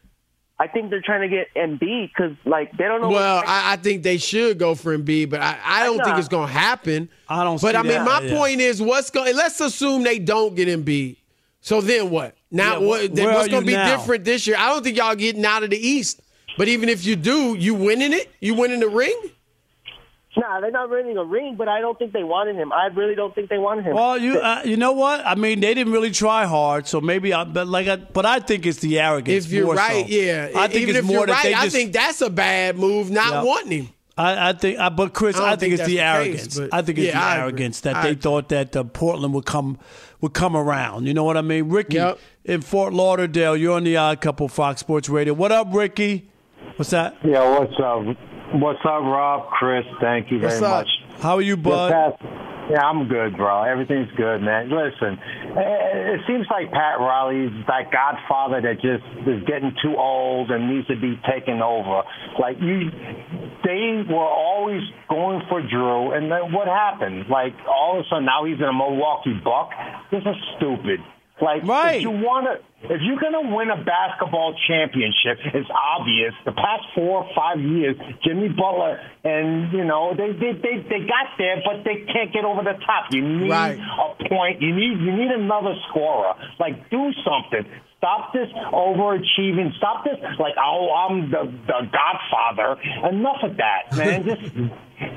I 0.61 0.67
think 0.67 0.91
they're 0.91 1.01
trying 1.01 1.23
to 1.23 1.29
get 1.29 1.49
Embiid 1.55 2.11
because 2.15 2.37
like 2.45 2.71
they 2.77 2.85
don't 2.85 3.01
know. 3.01 3.09
Well, 3.09 3.43
I, 3.47 3.73
I 3.73 3.77
think 3.77 4.03
they 4.03 4.19
should 4.19 4.59
go 4.59 4.75
for 4.75 4.97
Embiid, 4.97 5.31
but 5.31 5.41
I, 5.41 5.59
I 5.65 5.85
don't 5.85 6.05
think 6.05 6.19
it's 6.19 6.29
going 6.29 6.49
to 6.49 6.53
happen. 6.53 7.09
I 7.31 7.45
don't 7.45 7.61
But 7.63 7.73
see 7.73 7.79
I 7.79 7.83
mean, 7.83 7.93
that, 7.93 8.05
my 8.05 8.21
yeah. 8.21 8.37
point 8.37 8.61
is, 8.61 8.83
what's 8.83 9.09
going? 9.09 9.35
Let's 9.35 9.59
assume 9.63 10.03
they 10.03 10.19
don't 10.19 10.55
get 10.55 10.69
Embiid. 10.69 11.17
So 11.63 11.81
then 11.81 12.11
what? 12.11 12.37
Now 12.51 12.79
Yeah, 12.79 12.87
what? 12.87 13.15
then 13.15 13.33
what's 13.33 13.49
going 13.49 13.63
to 13.63 13.67
be 13.67 13.73
now? 13.73 13.97
different 13.97 14.25
this 14.25 14.47
year? 14.47 14.57
I 14.59 14.69
don't 14.69 14.85
think 14.85 14.99
y'all 14.99 15.15
getting 15.15 15.47
out 15.47 15.63
of 15.63 15.71
the 15.71 15.79
East. 15.79 16.21
But 16.59 16.69
even 16.69 16.91
if 16.91 17.07
you 17.07 17.17
do, 17.17 17.55
you 17.55 17.75
winning 17.75 18.13
it. 18.13 18.31
You 18.41 18.55
winning 18.55 18.81
the 18.81 18.89
ring. 18.89 19.19
Nah, 20.37 20.61
they're 20.61 20.71
not 20.71 20.89
winning 20.89 21.17
a 21.17 21.25
ring, 21.25 21.57
but 21.59 21.67
I 21.69 21.81
don't 21.81 21.99
think 21.99 22.13
they 22.13 22.23
wanted 22.23 22.55
him. 22.55 22.73
I 22.73 22.87
really 22.87 23.17
don't 23.17 23.35
think 23.35 23.49
they 23.51 23.59
wanted 23.59 23.85
him. 23.85 23.95
Well, 23.97 24.17
you 24.17 24.39
uh, 24.39 24.63
you 24.65 24.77
know 24.77 24.93
what? 24.93 25.27
I 25.27 25.35
mean, 25.35 25.59
they 25.59 25.75
didn't 25.75 25.93
really 25.93 26.13
try 26.13 26.47
hard, 26.47 26.87
so 26.87 27.01
maybe. 27.01 27.35
I, 27.35 27.43
but 27.45 27.67
like, 27.67 27.89
I, 27.89 27.97
but 27.97 28.25
I 28.25 28.39
think 28.39 28.65
it's 28.65 28.79
the 28.79 29.01
arrogance. 29.01 29.47
If 29.47 29.53
you're 29.53 29.67
more 29.67 29.75
right, 29.75 30.07
so. 30.07 30.13
yeah. 30.15 30.51
I 30.55 30.69
think 30.69 30.83
even 30.83 30.91
it's 30.97 30.99
if 31.01 31.05
more 31.05 31.17
you're 31.19 31.27
that 31.27 31.33
right, 31.33 31.43
they 31.47 31.55
I 31.55 31.69
think 31.69 31.93
that's 31.93 32.21
a 32.21 32.31
bad 32.31 32.79
move. 32.79 33.11
Not 33.11 33.33
Yeah. 33.33 33.43
wanting 33.43 33.83
him. 33.87 33.89
I, 34.17 34.51
I 34.51 34.53
think, 34.53 34.79
I, 34.79 34.89
but 34.91 35.15
Chris, 35.15 35.37
I 35.37 35.47
I, 35.47 35.57
think, 35.57 35.61
think 35.61 35.73
it's 35.75 35.85
the 35.87 35.97
the 35.97 36.01
arrogance. 36.01 36.43
case, 36.45 36.59
but 36.59 36.75
I 36.75 36.83
think 36.83 36.99
it's 36.99 37.07
yeah, 37.09 37.13
the 37.13 37.19
I 37.27 37.31
agree. 37.33 37.43
arrogance 37.43 37.81
that 37.81 37.97
I 37.97 38.03
they 38.03 38.09
agree. 38.11 38.21
thought 38.23 38.49
that 38.51 38.77
uh, 38.77 38.85
Portland 38.85 39.33
would 39.35 39.47
come 39.47 39.79
would 40.21 40.35
come 40.35 40.55
around. 40.55 41.07
You 41.07 41.15
know 41.15 41.25
what 41.25 41.39
I 41.39 41.43
mean? 41.43 41.71
Ricky 41.71 41.97
Yep. 41.97 42.19
in 42.45 42.61
Fort 42.61 42.93
Lauderdale, 42.93 43.57
you're 43.57 43.75
on 43.75 43.83
the 43.85 43.97
Odd 43.97 44.21
Couple 44.21 44.47
Fox 44.49 44.81
Sports 44.81 45.09
Radio. 45.09 45.33
What 45.35 45.51
up, 45.53 45.69
Ricky? 45.73 46.31
What's 46.77 46.91
that? 46.91 47.17
Yeah, 47.25 47.59
what's 47.59 47.73
up? 47.83 48.17
What's 48.53 48.81
up, 48.85 49.03
Rob? 49.03 49.49
Chris, 49.51 49.85
thank 50.01 50.31
you 50.31 50.41
very 50.41 50.55
up? 50.57 50.61
much. 50.61 50.89
How 51.21 51.37
are 51.37 51.43
you, 51.43 51.57
bud? 51.57 51.93
Yeah, 52.71 52.83
I'm 52.87 53.09
good, 53.09 53.37
bro. 53.37 53.63
Everything's 53.65 54.11
good, 54.17 54.43
man. 54.43 54.71
Listen, 54.71 55.19
eh, 55.57 56.15
it 56.15 56.21
seems 56.27 56.47
like 56.51 56.71
Pat 56.71 56.99
Riley's 57.01 57.51
that 57.67 57.91
godfather 57.91 58.61
that 58.63 58.75
just 58.81 59.03
is 59.27 59.43
getting 59.47 59.75
too 59.83 59.97
old 59.97 60.51
and 60.51 60.71
needs 60.75 60.87
to 60.87 60.95
be 60.95 61.19
taken 61.29 61.63
over. 61.63 62.03
Like 62.39 62.57
you, 62.61 62.91
they 63.65 64.03
were 64.09 64.23
always 64.27 64.83
going 65.09 65.43
for 65.49 65.63
Drew, 65.63 66.13
and 66.13 66.31
then 66.31 66.53
what 66.53 66.69
happened? 66.69 67.27
Like 67.29 67.55
all 67.69 67.99
of 67.99 68.07
a 68.07 68.09
sudden 68.09 68.25
now 68.25 68.45
he's 68.45 68.59
in 68.59 68.65
a 68.65 68.73
Milwaukee 68.73 69.35
Buck. 69.43 69.71
This 70.13 70.23
is 70.23 70.37
stupid. 70.57 71.01
Like 71.43 71.65
Right. 71.65 71.97
if 71.97 72.03
you 72.03 72.11
want 72.11 72.47
to, 72.47 72.63
if 72.83 73.01
you're 73.03 73.21
gonna 73.21 73.55
win 73.55 73.69
a 73.71 73.83
basketball 73.85 74.55
championship, 74.67 75.39
it's 75.55 75.69
obvious. 75.71 76.33
The 76.45 76.53
past 76.53 76.83
four 76.95 77.25
or 77.25 77.29
five 77.35 77.61
years, 77.61 77.97
Jimmy 78.25 78.49
Butler 78.49 78.99
and 79.25 79.73
you 79.73 79.85
know 79.85 80.15
they 80.17 80.33
they 80.33 80.53
they, 80.53 80.77
they 80.89 81.01
got 81.07 81.37
there, 81.37 81.61
but 81.65 81.85
they 81.85 82.05
can't 82.13 82.33
get 82.33 82.45
over 82.45 82.63
the 82.63 82.79
top. 82.87 83.13
You 83.13 83.23
need 83.23 83.51
Right. 83.51 83.79
a 83.79 84.29
point. 84.29 84.63
You 84.63 84.75
need 84.75 84.99
you 85.01 85.13
need 85.13 85.31
another 85.31 85.75
scorer. 85.91 86.35
Like 86.59 86.89
do 86.91 87.13
something. 87.25 87.71
Stop 87.99 88.33
this 88.33 88.49
overachieving. 88.73 89.77
Stop 89.77 90.05
this 90.05 90.17
like, 90.39 90.55
oh, 90.59 90.89
I'm 90.95 91.31
the 91.31 91.53
the 91.67 91.91
Godfather. 91.93 92.81
Enough 93.11 93.43
of 93.43 93.57
that, 93.59 93.95
man. 93.97 94.25
just 94.25 94.55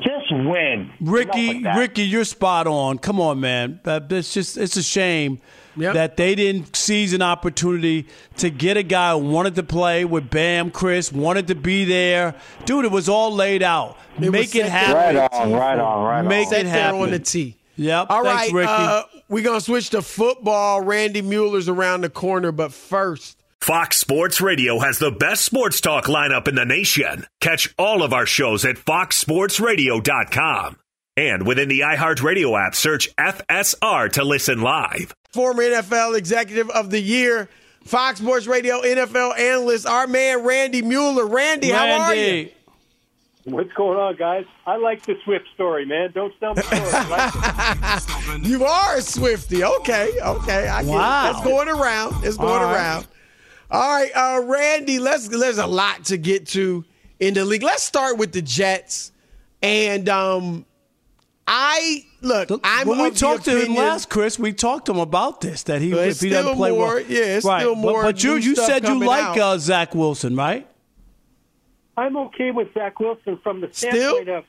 just 0.04 0.32
win. 0.32 0.91
Ricky, 0.99 1.63
Ricky, 1.78 2.04
you're 2.04 2.26
spot 2.26 2.67
on. 2.67 2.97
Come 2.97 3.21
on, 3.21 3.39
man. 3.39 3.80
It's 3.86 4.34
just 4.34 4.58
it's 4.58 4.76
a 4.76 4.84
shame 4.84 5.39
that 5.75 6.17
they 6.17 6.36
didn't 6.36 6.75
seize 6.75 7.13
an 7.13 7.21
opportunity 7.21 8.07
to 8.38 8.49
get 8.49 8.77
a 8.77 8.83
guy 8.83 9.12
who 9.12 9.19
wanted 9.29 9.55
to 9.55 9.63
play 9.63 10.05
with 10.05 10.29
Bam, 10.29 10.71
Chris, 10.71 11.12
wanted 11.12 11.47
to 11.47 11.55
be 11.55 11.86
there. 11.86 12.36
Dude, 12.65 12.86
it 12.86 12.91
was 12.91 13.09
all 13.09 13.33
laid 13.33 13.63
out. 13.63 13.97
It 14.21 14.31
Make 14.31 14.55
it 14.55 14.65
happen. 14.65 15.15
Right 15.15 15.29
on, 15.33 15.51
right 15.53 15.79
on, 15.79 16.03
right 16.03 16.21
Make 16.21 16.47
on. 16.47 16.53
Set 16.53 16.65
it 16.65 16.69
happen 16.69 17.01
on 17.01 17.12
the 17.12 17.19
tee. 17.19 17.57
Yep. 17.75 18.07
All 18.09 18.23
Thanks, 18.23 18.53
right, 18.53 18.53
Ricky. 18.53 18.71
uh, 18.71 19.03
we're 19.29 19.43
gonna 19.43 19.62
switch 19.62 19.89
to 19.91 20.01
football. 20.03 20.81
Randy 20.81 21.21
Mueller's 21.23 21.67
around 21.67 22.01
the 22.01 22.09
corner, 22.09 22.51
but 22.51 22.71
first, 22.71 23.39
Fox 23.62 23.97
Sports 23.97 24.41
Radio 24.41 24.77
has 24.79 24.99
the 24.99 25.09
best 25.09 25.43
sports 25.43 25.81
talk 25.81 26.05
lineup 26.05 26.47
in 26.47 26.53
the 26.55 26.65
nation. 26.65 27.25
Catch 27.41 27.73
all 27.79 28.03
of 28.03 28.13
our 28.13 28.27
shows 28.27 28.63
at 28.65 28.75
foxsportsradio.com. 28.75 30.77
And 31.15 31.45
within 31.45 31.69
the 31.69 31.82
iHeartRadio 31.82 32.60
app, 32.60 32.73
search 32.76 33.15
FSR 33.17 34.12
to 34.13 34.23
listen 34.23 34.62
live. 34.62 35.13
former 35.32 35.62
NFL 35.63 36.17
Executive 36.17 36.69
of 36.71 36.89
the 36.89 36.99
Year, 36.99 37.49
Fox 37.84 38.19
Sports 38.19 38.47
Radio 38.47 38.82
NFL 38.82 39.38
analyst, 39.38 39.86
our 39.86 40.08
man 40.08 40.43
Randy 40.43 40.82
Mueller. 40.82 41.28
Randy, 41.28 41.69
how 41.69 41.86
are 41.88 42.15
you? 42.15 42.49
What's 43.45 43.73
going 43.73 43.97
on, 43.99 44.15
guys? 44.15 44.45
I 44.65 44.78
like 44.78 45.06
the 45.06 45.15
Swift 45.26 45.45
story, 45.54 45.86
man. 45.86 46.12
Don't 46.13 46.34
sell 46.39 46.56
me 46.56 46.62
short. 46.63 47.10
Like. 47.10 47.34
You 48.43 48.65
are 48.65 48.95
a 48.97 49.02
Swifty. 49.02 49.63
Okay, 49.63 50.12
okay. 50.21 50.67
I 50.67 50.82
get 50.84 50.89
Wow. 50.91 51.30
it. 51.30 51.34
That's 51.34 51.45
going 51.45 51.67
around. 51.69 52.23
It's 52.23 52.38
going 52.38 52.49
All 52.54 52.63
right. 52.63 52.73
around. 52.76 53.08
All 53.69 53.82
right, 53.99 54.12
uh, 54.15 54.41
Randy, 54.45 54.97
let's 54.99 55.28
there's 55.28 55.58
a 55.60 55.67
lot 55.67 56.06
to 56.06 56.17
get 56.17 56.47
to 56.49 56.86
in 57.19 57.34
the 57.36 57.43
league. 57.45 57.63
Let's 57.63 57.84
start 57.84 58.17
with 58.17 58.32
the 58.32 58.41
Jets. 58.41 59.12
And 59.62 60.08
um 60.10 60.65
I 61.45 62.06
look, 62.21 62.49
I'm 62.63 62.88
when 62.88 62.99
we 62.99 63.08
of 63.08 63.13
the 63.15 63.19
talked 63.19 63.45
to 63.45 63.65
him 63.65 63.75
last, 63.75 64.10
Chris, 64.10 64.39
we 64.39 64.53
talked 64.53 64.86
to 64.86 64.93
him 64.93 64.99
about 64.99 65.41
this 65.41 65.63
that 65.63 65.82
he 65.82 65.91
But 65.91 66.08
if 66.08 66.21
he 66.21 66.29
doesn't 66.29 66.56
play 66.56 66.71
more- 66.71 66.95
well. 66.95 66.99
yeah, 67.01 67.38
it's 67.38 67.45
right. 67.45 67.60
still 67.62 67.75
But- 67.75 67.82
more 67.82 68.03
But, 68.03 68.23
you 68.23 68.36
you 68.36 68.56
said 68.56 68.88
you 68.88 68.99
like 69.03 69.38
uh, 69.38 69.58
Zach 69.58 69.93
Wilson, 69.93 70.36
right? 70.36 70.67
I'm 71.97 72.17
okay 72.17 72.51
with 72.51 72.73
Zach 72.73 72.99
Wilson 72.99 73.38
from 73.43 73.62
the 73.62 73.69
Still? 73.71 73.91
standpoint 73.91 74.29
of 74.29 74.45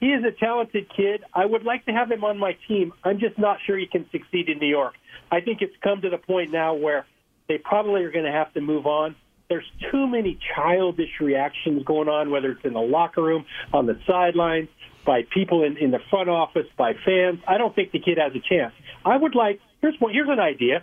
he 0.00 0.08
is 0.08 0.24
a 0.24 0.32
talented 0.32 0.86
kid. 0.94 1.22
I 1.32 1.46
would 1.46 1.64
like 1.64 1.86
to 1.86 1.92
have 1.92 2.10
him 2.10 2.24
on 2.24 2.36
my 2.38 2.56
team. 2.68 2.92
I'm 3.04 3.18
just 3.20 3.38
not 3.38 3.58
sure 3.64 3.78
he 3.78 3.86
can 3.86 4.04
succeed 4.10 4.48
in 4.48 4.58
New 4.58 4.66
York. 4.68 4.94
I 5.30 5.40
think 5.40 5.62
it's 5.62 5.74
come 5.82 6.02
to 6.02 6.10
the 6.10 6.18
point 6.18 6.50
now 6.52 6.74
where 6.74 7.06
they 7.48 7.58
probably 7.58 8.02
are 8.02 8.10
going 8.10 8.26
to 8.26 8.32
have 8.32 8.52
to 8.54 8.60
move 8.60 8.86
on. 8.86 9.14
There's 9.48 9.64
too 9.90 10.06
many 10.06 10.38
childish 10.54 11.20
reactions 11.20 11.84
going 11.84 12.08
on, 12.08 12.30
whether 12.30 12.50
it's 12.50 12.64
in 12.64 12.72
the 12.74 12.80
locker 12.80 13.22
room, 13.22 13.46
on 13.72 13.86
the 13.86 13.98
sidelines, 14.06 14.68
by 15.04 15.22
people 15.32 15.62
in, 15.64 15.76
in 15.76 15.90
the 15.90 16.00
front 16.10 16.28
office, 16.28 16.66
by 16.76 16.94
fans. 17.04 17.40
I 17.46 17.58
don't 17.58 17.74
think 17.74 17.92
the 17.92 17.98
kid 17.98 18.18
has 18.18 18.32
a 18.34 18.40
chance. 18.40 18.72
I 19.04 19.16
would 19.16 19.34
like 19.34 19.60
here's 19.80 19.98
one 20.00 20.12
here's 20.12 20.28
an 20.28 20.40
idea. 20.40 20.82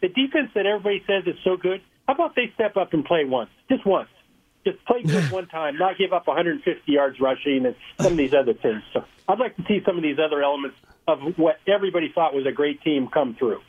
The 0.00 0.08
defense 0.08 0.50
that 0.54 0.66
everybody 0.66 1.02
says 1.06 1.24
is 1.26 1.36
so 1.44 1.56
good. 1.56 1.80
How 2.06 2.14
about 2.14 2.34
they 2.34 2.50
step 2.54 2.76
up 2.76 2.92
and 2.92 3.04
play 3.04 3.24
once, 3.24 3.50
just 3.70 3.86
once, 3.86 4.08
just 4.64 4.84
play 4.84 5.02
good 5.06 5.30
one 5.30 5.46
time, 5.46 5.78
not 5.78 5.96
give 5.98 6.12
up 6.12 6.26
150 6.26 6.90
yards 6.90 7.20
rushing 7.20 7.66
and 7.66 7.74
some 8.00 8.12
of 8.12 8.18
these 8.18 8.34
other 8.34 8.54
things. 8.54 8.82
So 8.92 9.04
I'd 9.28 9.38
like 9.38 9.56
to 9.56 9.64
see 9.68 9.80
some 9.86 9.96
of 9.96 10.02
these 10.02 10.18
other 10.18 10.42
elements 10.42 10.76
of 11.08 11.20
what 11.36 11.58
everybody 11.66 12.10
thought 12.14 12.34
was 12.34 12.46
a 12.46 12.52
great 12.52 12.82
team 12.82 13.08
come 13.08 13.34
through. 13.38 13.60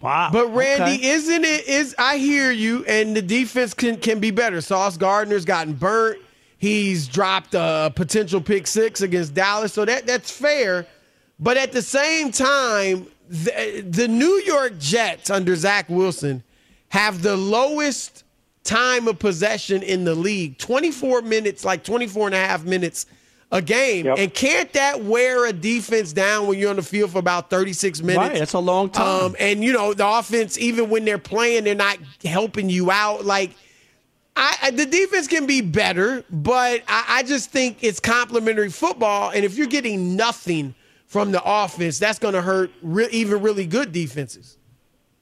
Wow. 0.00 0.28
But 0.30 0.48
Randy, 0.54 0.96
Okay. 0.96 1.08
isn't 1.08 1.44
it? 1.44 1.66
Is 1.66 1.94
I 1.98 2.18
hear 2.18 2.50
you, 2.50 2.84
and 2.84 3.16
the 3.16 3.22
defense 3.22 3.72
can 3.72 3.96
can 3.96 4.20
be 4.20 4.30
better. 4.30 4.60
Sauce 4.60 4.98
Gardner's 4.98 5.46
gotten 5.46 5.72
burnt. 5.72 6.20
He's 6.58 7.06
dropped 7.06 7.54
a 7.54 7.92
potential 7.94 8.40
pick 8.40 8.66
six 8.66 9.02
against 9.02 9.34
Dallas, 9.34 9.72
so 9.72 9.84
that 9.84 10.06
that's 10.06 10.30
fair. 10.30 10.86
But 11.38 11.56
at 11.58 11.72
the 11.72 11.82
same 11.82 12.32
time, 12.32 13.06
the, 13.28 13.84
the 13.86 14.08
New 14.08 14.40
York 14.46 14.78
Jets 14.78 15.28
under 15.28 15.54
Zach 15.54 15.88
Wilson 15.88 16.42
have 16.88 17.22
the 17.22 17.36
lowest 17.36 18.24
time 18.64 19.06
of 19.06 19.18
possession 19.18 19.82
in 19.82 20.04
the 20.04 20.14
league 20.14 20.58
24 20.58 21.22
minutes, 21.22 21.64
like 21.64 21.84
24 21.84 22.28
and 22.28 22.34
a 22.34 22.38
half 22.38 22.64
minutes 22.64 23.06
a 23.52 23.62
game. 23.62 24.06
Yep. 24.06 24.18
And 24.18 24.34
can't 24.34 24.72
that 24.72 25.04
wear 25.04 25.46
a 25.46 25.52
defense 25.52 26.12
down 26.12 26.46
when 26.46 26.58
you're 26.58 26.70
on 26.70 26.76
the 26.76 26.82
field 26.82 27.12
for 27.12 27.18
about 27.18 27.48
36 27.50 28.02
minutes? 28.02 28.18
Right, 28.18 28.38
that's 28.38 28.54
a 28.54 28.58
long 28.58 28.90
time. 28.90 29.26
Um, 29.26 29.36
and 29.38 29.62
you 29.62 29.72
know 29.72 29.94
the 29.94 30.06
offense, 30.06 30.58
even 30.58 30.90
when 30.90 31.04
they're 31.04 31.18
playing, 31.18 31.64
they're 31.64 31.74
not 31.74 31.98
helping 32.24 32.68
you 32.68 32.90
out. 32.90 33.24
Like 33.24 33.52
I, 34.36 34.70
the 34.70 34.86
defense 34.86 35.26
can 35.28 35.46
be 35.46 35.62
better, 35.62 36.24
but 36.30 36.82
I, 36.88 37.04
I 37.08 37.22
just 37.22 37.50
think 37.50 37.82
it's 37.82 38.00
complementary 38.00 38.70
football. 38.70 39.30
And 39.30 39.44
if 39.44 39.56
you're 39.56 39.66
getting 39.66 40.14
nothing 40.14 40.74
from 41.06 41.32
the 41.32 41.42
offense, 41.44 41.98
that's 41.98 42.18
going 42.18 42.34
to 42.34 42.42
hurt 42.42 42.70
re- 42.82 43.08
even 43.10 43.40
really 43.40 43.66
good 43.66 43.92
defenses. 43.92 44.58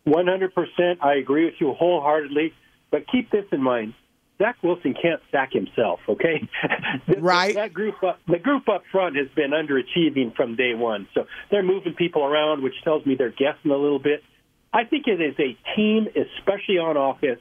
100%. 0.07 0.51
I 1.01 1.15
agree 1.15 1.45
with 1.45 1.55
you 1.61 1.73
wholeheartedly. 1.75 2.53
But 2.91 3.07
keep 3.11 3.31
this 3.33 3.45
in 3.51 3.61
mind. 3.61 3.95
Zach 4.39 4.57
Wilson 4.63 4.95
can't 5.01 5.21
sack 5.33 5.53
himself, 5.53 6.01
okay? 6.09 6.49
Right. 7.19 7.55
That 7.55 7.73
group 7.73 8.03
up, 8.03 8.21
the 8.29 8.39
group 8.39 8.69
up 8.69 8.83
front 8.93 9.17
has 9.17 9.29
been 9.35 9.51
underachieving 9.51 10.35
from 10.37 10.57
day 10.57 10.75
one. 10.75 11.09
So 11.15 11.27
they're 11.51 11.63
moving 11.63 11.95
people 11.95 12.25
around, 12.25 12.63
which 12.63 12.75
tells 12.85 13.05
me 13.07 13.15
they're 13.17 13.31
guessing 13.31 13.71
a 13.71 13.77
little 13.77 13.99
bit. 13.99 14.23
I 14.73 14.85
think 14.85 15.07
it 15.07 15.21
is 15.21 15.35
a 15.39 15.57
team, 15.75 16.07
especially 16.09 16.79
on 16.79 16.97
offense, 16.97 17.41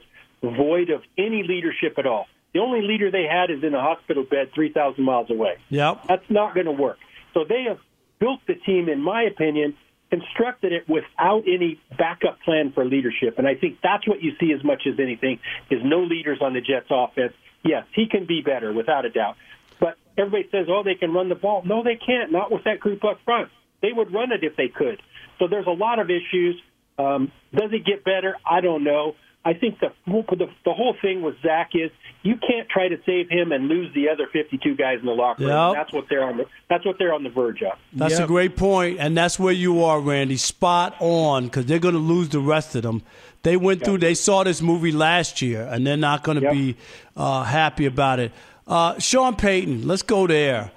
void 0.50 0.90
of 0.90 1.02
any 1.16 1.42
leadership 1.42 1.98
at 1.98 2.06
all. 2.06 2.26
The 2.52 2.60
only 2.60 2.82
leader 2.82 3.10
they 3.10 3.24
had 3.24 3.50
is 3.50 3.64
in 3.64 3.74
a 3.74 3.80
hospital 3.80 4.24
bed 4.24 4.50
3,000 4.54 5.02
miles 5.02 5.28
away. 5.30 5.56
Yep. 5.70 6.02
That's 6.08 6.30
not 6.30 6.54
going 6.54 6.66
to 6.66 6.72
work. 6.72 6.98
So 7.32 7.44
they 7.48 7.64
have 7.68 7.78
built 8.20 8.40
the 8.46 8.54
team, 8.54 8.88
in 8.88 9.00
my 9.00 9.22
opinion, 9.22 9.76
constructed 10.10 10.72
it 10.72 10.88
without 10.88 11.42
any 11.48 11.80
backup 11.98 12.40
plan 12.42 12.72
for 12.72 12.84
leadership. 12.84 13.38
And 13.38 13.48
I 13.48 13.56
think 13.56 13.78
that's 13.82 14.06
what 14.06 14.22
you 14.22 14.32
see 14.38 14.52
as 14.52 14.62
much 14.62 14.82
as 14.86 15.00
anything 15.00 15.40
is 15.70 15.80
no 15.82 16.04
leaders 16.04 16.38
on 16.40 16.52
the 16.54 16.60
Jets 16.60 16.86
offense. 16.90 17.32
Yes, 17.64 17.86
he 17.94 18.06
can 18.06 18.26
be 18.26 18.40
better 18.40 18.72
without 18.72 19.04
a 19.04 19.10
doubt. 19.10 19.36
But 19.80 19.96
everybody 20.16 20.48
says, 20.52 20.66
oh, 20.68 20.82
they 20.84 20.94
can 20.94 21.12
run 21.12 21.28
the 21.28 21.34
ball. 21.34 21.62
No, 21.64 21.82
they 21.82 21.96
can't. 21.96 22.30
Not 22.30 22.52
with 22.52 22.64
that 22.64 22.78
group 22.78 23.02
up 23.04 23.18
front. 23.24 23.50
They 23.82 23.92
would 23.92 24.12
run 24.12 24.30
it 24.30 24.44
if 24.44 24.56
they 24.56 24.68
could. 24.68 25.02
So 25.38 25.48
there's 25.48 25.66
a 25.66 25.70
lot 25.70 25.98
of 25.98 26.08
issues. 26.08 26.60
Um, 26.98 27.32
does 27.52 27.70
it 27.72 27.84
get 27.84 28.04
better? 28.04 28.36
I 28.48 28.60
don't 28.60 28.84
know. 28.84 29.16
I 29.46 29.52
think 29.54 29.78
the, 29.80 29.92
the 30.06 30.48
the 30.64 30.72
whole 30.72 30.96
thing 31.02 31.20
with 31.22 31.34
Zach 31.42 31.70
is 31.74 31.90
you 32.22 32.36
can't 32.36 32.68
try 32.68 32.88
to 32.88 32.96
save 33.04 33.28
him 33.28 33.52
and 33.52 33.68
lose 33.68 33.92
the 33.94 34.08
other 34.08 34.26
52 34.32 34.74
guys 34.76 35.00
in 35.00 35.06
the 35.06 35.12
locker 35.12 35.42
room. 35.44 35.50
Yep. 35.50 35.74
That's 35.74 35.92
what 35.92 36.06
they're 36.08 36.24
on 36.24 36.38
the 36.38 36.46
that's 36.70 36.86
what 36.86 36.96
they're 36.98 37.12
on 37.12 37.22
the 37.24 37.28
verge 37.30 37.62
of. 37.62 37.78
That's 37.92 38.18
a 38.18 38.26
great 38.26 38.56
point, 38.56 38.98
and 38.98 39.16
that's 39.16 39.38
where 39.38 39.52
you 39.52 39.84
are, 39.84 40.00
Randy. 40.00 40.36
Spot 40.38 40.96
on, 40.98 41.44
because 41.44 41.66
they're 41.66 41.78
going 41.78 41.94
to 41.94 42.00
lose 42.00 42.30
the 42.30 42.40
rest 42.40 42.74
of 42.74 42.82
them. 42.82 43.02
They 43.42 43.58
went 43.58 43.84
through. 43.84 43.98
They 43.98 44.14
saw 44.14 44.42
this 44.44 44.62
movie 44.62 44.92
last 44.92 45.42
year, 45.42 45.68
and 45.70 45.86
they're 45.86 45.96
not 45.98 46.22
going 46.24 46.36
to 46.36 46.42
Yep. 46.44 46.52
be 46.52 46.76
uh, 47.14 47.42
happy 47.44 47.84
about 47.84 48.18
it. 48.20 48.32
Uh, 48.66 48.98
Sean 48.98 49.36
Payton, 49.36 49.86
let's 49.86 50.00
go 50.02 50.26
there. 50.26 50.70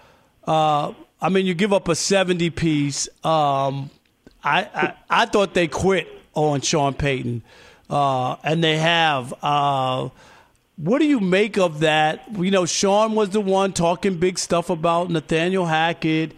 Uh, 0.46 0.94
I 1.22 1.30
mean, 1.30 1.46
you 1.46 1.54
give 1.54 1.72
up 1.72 1.88
a 1.88 1.96
seventy 1.96 2.50
piece. 2.50 3.08
Um, 3.24 3.90
I, 4.44 4.64
I 4.76 4.94
I 5.10 5.26
thought 5.26 5.54
they 5.54 5.68
quit 5.68 6.08
on 6.34 6.60
Sean 6.62 6.94
Payton, 6.94 7.42
uh, 7.90 8.36
and 8.44 8.64
they 8.64 8.78
have. 8.78 9.34
Uh, 9.42 10.10
what 10.78 11.00
do 11.00 11.06
you 11.06 11.20
make 11.20 11.58
of 11.58 11.80
that? 11.80 12.24
You 12.38 12.52
know, 12.52 12.66
Sean 12.66 13.16
was 13.16 13.32
the 13.32 13.42
one 13.42 13.74
talking 13.74 14.18
big 14.18 14.38
stuff 14.38 14.70
about 14.70 15.10
Nathaniel 15.10 15.66
Hackett. 15.66 16.34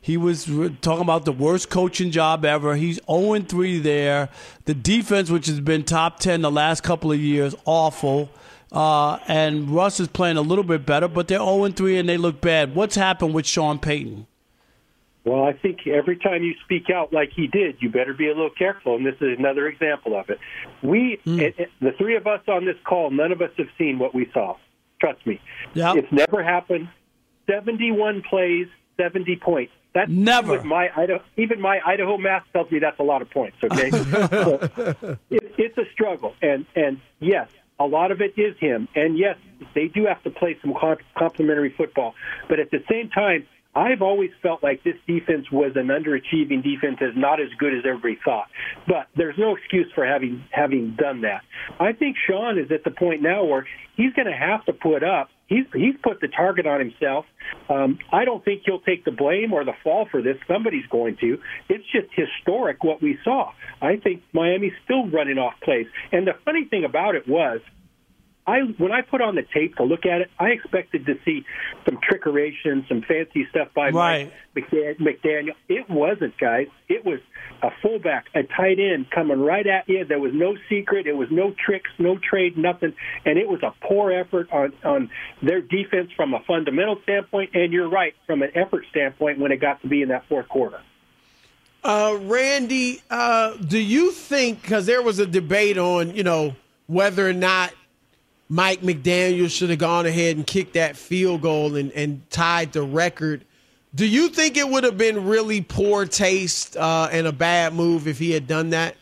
He 0.00 0.16
was 0.16 0.44
talking 0.82 1.00
about 1.00 1.24
the 1.24 1.32
worst 1.32 1.70
coaching 1.70 2.10
job 2.10 2.44
ever. 2.44 2.76
He's 2.76 3.00
0 3.10 3.40
3 3.40 3.78
there. 3.78 4.28
The 4.64 4.74
defense, 4.74 5.30
which 5.30 5.46
has 5.46 5.60
been 5.60 5.84
top 5.84 6.18
10 6.18 6.42
the 6.42 6.50
last 6.50 6.82
couple 6.82 7.10
of 7.10 7.20
years, 7.20 7.54
awful. 7.64 8.28
Uh, 8.70 9.18
and 9.28 9.70
Russ 9.70 10.00
is 10.00 10.08
playing 10.08 10.36
a 10.36 10.42
little 10.42 10.64
bit 10.64 10.84
better, 10.84 11.08
but 11.08 11.28
they're 11.28 11.38
0 11.38 11.70
3 11.70 11.98
and 11.98 12.08
they 12.08 12.16
look 12.16 12.40
bad. 12.40 12.74
What's 12.74 12.96
happened 12.96 13.32
with 13.32 13.46
Sean 13.46 13.78
Payton? 13.78 14.26
Well, 15.24 15.44
I 15.44 15.54
think 15.54 15.86
every 15.86 16.16
time 16.18 16.42
you 16.42 16.54
speak 16.64 16.90
out 16.90 17.12
like 17.12 17.30
he 17.34 17.46
did, 17.46 17.76
you 17.80 17.90
better 17.90 18.12
be 18.12 18.26
a 18.26 18.34
little 18.34 18.50
careful. 18.50 18.96
And 18.96 19.06
this 19.06 19.14
is 19.20 19.38
another 19.38 19.66
example 19.66 20.18
of 20.18 20.28
it. 20.28 20.38
We, 20.82 21.18
hmm. 21.24 21.40
it, 21.40 21.54
it- 21.58 21.70
the 21.80 21.92
three 21.98 22.16
of 22.16 22.26
us 22.26 22.42
on 22.46 22.64
this 22.66 22.76
call, 22.84 23.10
none 23.10 23.32
of 23.32 23.40
us 23.40 23.50
have 23.56 23.68
seen 23.78 23.98
what 23.98 24.14
we 24.14 24.30
saw. 24.34 24.56
Trust 25.00 25.26
me. 25.26 25.40
Yep. 25.74 25.96
It's 25.96 26.12
never 26.12 26.42
happened. 26.42 26.88
71 27.50 28.22
plays, 28.28 28.66
70 28.98 29.36
points. 29.36 29.72
That's 29.94 30.10
Never. 30.10 30.56
Even 30.56 30.66
my 30.66 30.88
Idaho, 30.96 31.22
even 31.36 31.60
my 31.60 31.78
Idaho 31.86 32.18
math 32.18 32.42
tells 32.52 32.70
me 32.70 32.80
that's 32.80 32.98
a 32.98 33.04
lot 33.04 33.22
of 33.22 33.30
points. 33.30 33.56
Okay, 33.62 33.90
So, 33.90 35.18
it, 35.30 35.54
it's 35.56 35.78
a 35.78 35.84
struggle, 35.92 36.34
and 36.42 36.66
and 36.74 37.00
yes, 37.20 37.48
a 37.78 37.84
lot 37.86 38.10
of 38.10 38.20
it 38.20 38.34
is 38.36 38.56
him, 38.58 38.88
and 38.96 39.16
yes, 39.16 39.36
they 39.72 39.86
do 39.86 40.04
have 40.06 40.20
to 40.24 40.30
play 40.30 40.58
some 40.60 40.74
com- 40.74 40.98
complementary 41.16 41.72
football. 41.76 42.14
But 42.48 42.58
at 42.58 42.72
the 42.72 42.82
same 42.90 43.08
time, 43.10 43.46
I've 43.74 44.02
always 44.02 44.30
felt 44.42 44.62
like 44.62 44.84
this 44.84 44.96
defense 45.06 45.50
was 45.50 45.72
an 45.74 45.88
underachieving 45.88 46.62
defense, 46.62 46.98
is 47.00 47.16
not 47.16 47.40
as 47.40 47.48
good 47.58 47.74
as 47.74 47.84
everybody 47.86 48.18
thought. 48.24 48.46
But 48.86 49.08
there's 49.16 49.36
no 49.38 49.56
excuse 49.56 49.90
for 49.94 50.06
having 50.06 50.44
having 50.50 50.96
done 50.96 51.22
that. 51.22 51.42
I 51.80 51.92
think 51.92 52.16
Sean 52.26 52.58
is 52.58 52.70
at 52.70 52.84
the 52.84 52.90
point 52.90 53.22
now 53.22 53.44
where 53.44 53.66
he's 53.96 54.12
going 54.14 54.26
to 54.26 54.36
have 54.36 54.64
to 54.66 54.72
put 54.72 55.02
up. 55.02 55.28
He's 55.46 55.66
he's 55.74 55.94
put 56.02 56.20
the 56.20 56.28
target 56.28 56.66
on 56.66 56.80
himself. 56.80 57.26
Um, 57.68 57.98
I 58.12 58.24
don't 58.24 58.44
think 58.44 58.62
he'll 58.64 58.80
take 58.80 59.04
the 59.04 59.10
blame 59.10 59.52
or 59.52 59.64
the 59.64 59.74
fall 59.82 60.06
for 60.10 60.22
this. 60.22 60.36
Somebody's 60.48 60.86
going 60.90 61.16
to. 61.20 61.38
It's 61.68 61.84
just 61.92 62.08
historic 62.14 62.82
what 62.82 63.02
we 63.02 63.18
saw. 63.24 63.52
I 63.82 63.96
think 63.96 64.22
Miami's 64.32 64.72
still 64.84 65.08
running 65.08 65.38
off 65.38 65.54
plays. 65.62 65.86
And 66.12 66.26
the 66.26 66.32
funny 66.44 66.64
thing 66.64 66.84
about 66.84 67.14
it 67.14 67.28
was 67.28 67.60
I 68.46 68.60
when 68.78 68.92
I 68.92 69.00
put 69.00 69.22
on 69.22 69.36
the 69.36 69.42
tape 69.42 69.76
to 69.76 69.84
look 69.84 70.04
at 70.04 70.20
it, 70.20 70.30
I 70.38 70.48
expected 70.48 71.06
to 71.06 71.14
see 71.24 71.44
some 71.84 71.98
trickeration, 71.98 72.86
some 72.88 73.02
fancy 73.02 73.46
stuff 73.50 73.68
by 73.74 73.90
right. 73.90 74.32
Mike 74.54 74.70
McDaniel. 74.70 75.54
It 75.68 75.88
wasn't, 75.88 76.36
guys. 76.38 76.66
It 76.88 77.04
was 77.04 77.20
a 77.62 77.70
fullback, 77.82 78.26
a 78.34 78.42
tight 78.42 78.78
end 78.78 79.10
coming 79.10 79.40
right 79.40 79.66
at 79.66 79.88
you. 79.88 80.04
There 80.04 80.18
was 80.18 80.32
no 80.34 80.56
secret. 80.68 81.06
It 81.06 81.14
was 81.16 81.28
no 81.30 81.54
tricks, 81.64 81.90
no 81.98 82.18
trade, 82.18 82.58
nothing, 82.58 82.94
and 83.24 83.38
it 83.38 83.48
was 83.48 83.62
a 83.62 83.72
poor 83.86 84.12
effort 84.12 84.52
on 84.52 84.72
on 84.84 85.10
their 85.42 85.62
defense 85.62 86.10
from 86.14 86.34
a 86.34 86.40
fundamental 86.46 87.00
standpoint. 87.02 87.50
And 87.54 87.72
you're 87.72 87.88
right, 87.88 88.14
from 88.26 88.42
an 88.42 88.50
effort 88.54 88.84
standpoint, 88.90 89.38
when 89.38 89.52
it 89.52 89.56
got 89.56 89.80
to 89.82 89.88
be 89.88 90.02
in 90.02 90.08
that 90.08 90.28
fourth 90.28 90.48
quarter. 90.48 90.80
Uh, 91.82 92.18
Randy, 92.22 93.02
uh, 93.10 93.56
do 93.56 93.78
you 93.78 94.10
think 94.10 94.62
because 94.62 94.86
there 94.86 95.02
was 95.02 95.18
a 95.18 95.26
debate 95.26 95.78
on 95.78 96.14
you 96.14 96.22
know 96.22 96.54
whether 96.86 97.26
or 97.26 97.32
not 97.32 97.72
Mike 98.48 98.80
McDaniel 98.82 99.50
should 99.50 99.70
have 99.70 99.78
gone 99.78 100.06
ahead 100.06 100.36
and 100.36 100.46
kicked 100.46 100.74
that 100.74 100.96
field 100.96 101.42
goal 101.42 101.76
and, 101.76 101.90
and 101.92 102.28
tied 102.30 102.72
the 102.72 102.82
record. 102.82 103.44
Do 103.94 104.06
you 104.06 104.28
think 104.28 104.56
it 104.56 104.68
would 104.68 104.84
have 104.84 104.98
been 104.98 105.26
really 105.26 105.60
poor 105.60 106.04
taste 106.04 106.76
uh, 106.76 107.08
and 107.12 107.26
a 107.26 107.32
bad 107.32 107.74
move 107.74 108.08
if 108.08 108.18
he 108.18 108.32
had 108.32 108.46
done 108.46 108.70
that? 108.70 108.96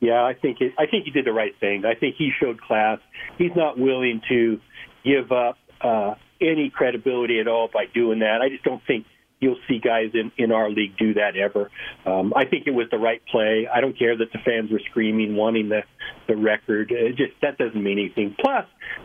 Yeah, 0.00 0.22
I 0.22 0.34
think 0.34 0.60
it, 0.60 0.74
I 0.78 0.86
think 0.86 1.06
he 1.06 1.10
did 1.10 1.24
the 1.24 1.32
right 1.32 1.58
thing. 1.58 1.84
I 1.86 1.94
think 1.94 2.16
he 2.16 2.30
showed 2.38 2.60
class. 2.60 2.98
He's 3.38 3.56
not 3.56 3.78
willing 3.78 4.20
to 4.28 4.60
give 5.04 5.32
up 5.32 5.56
uh, 5.80 6.14
any 6.40 6.68
credibility 6.68 7.40
at 7.40 7.48
all 7.48 7.68
by 7.72 7.86
doing 7.92 8.18
that. 8.18 8.42
I 8.42 8.50
just 8.50 8.62
don't 8.62 8.82
think 8.86 9.06
you'll 9.40 9.58
see 9.68 9.78
guys 9.78 10.10
in, 10.14 10.32
in 10.38 10.52
our 10.52 10.70
league 10.70 10.96
do 10.96 11.14
that 11.14 11.36
ever. 11.36 11.70
Um, 12.04 12.32
I 12.34 12.44
think 12.44 12.66
it 12.66 12.72
was 12.72 12.86
the 12.90 12.98
right 12.98 13.20
play. 13.30 13.68
I 13.72 13.80
don't 13.80 13.98
care 13.98 14.16
that 14.16 14.32
the 14.32 14.38
fans 14.44 14.70
were 14.70 14.80
screaming, 14.90 15.36
wanting 15.36 15.68
the 15.68 15.82
the 16.28 16.36
record. 16.36 16.90
It 16.90 17.16
just 17.16 17.32
that 17.42 17.58
doesn't 17.58 17.82
mean 17.82 17.98
anything. 17.98 18.34
Plus, 18.38 18.64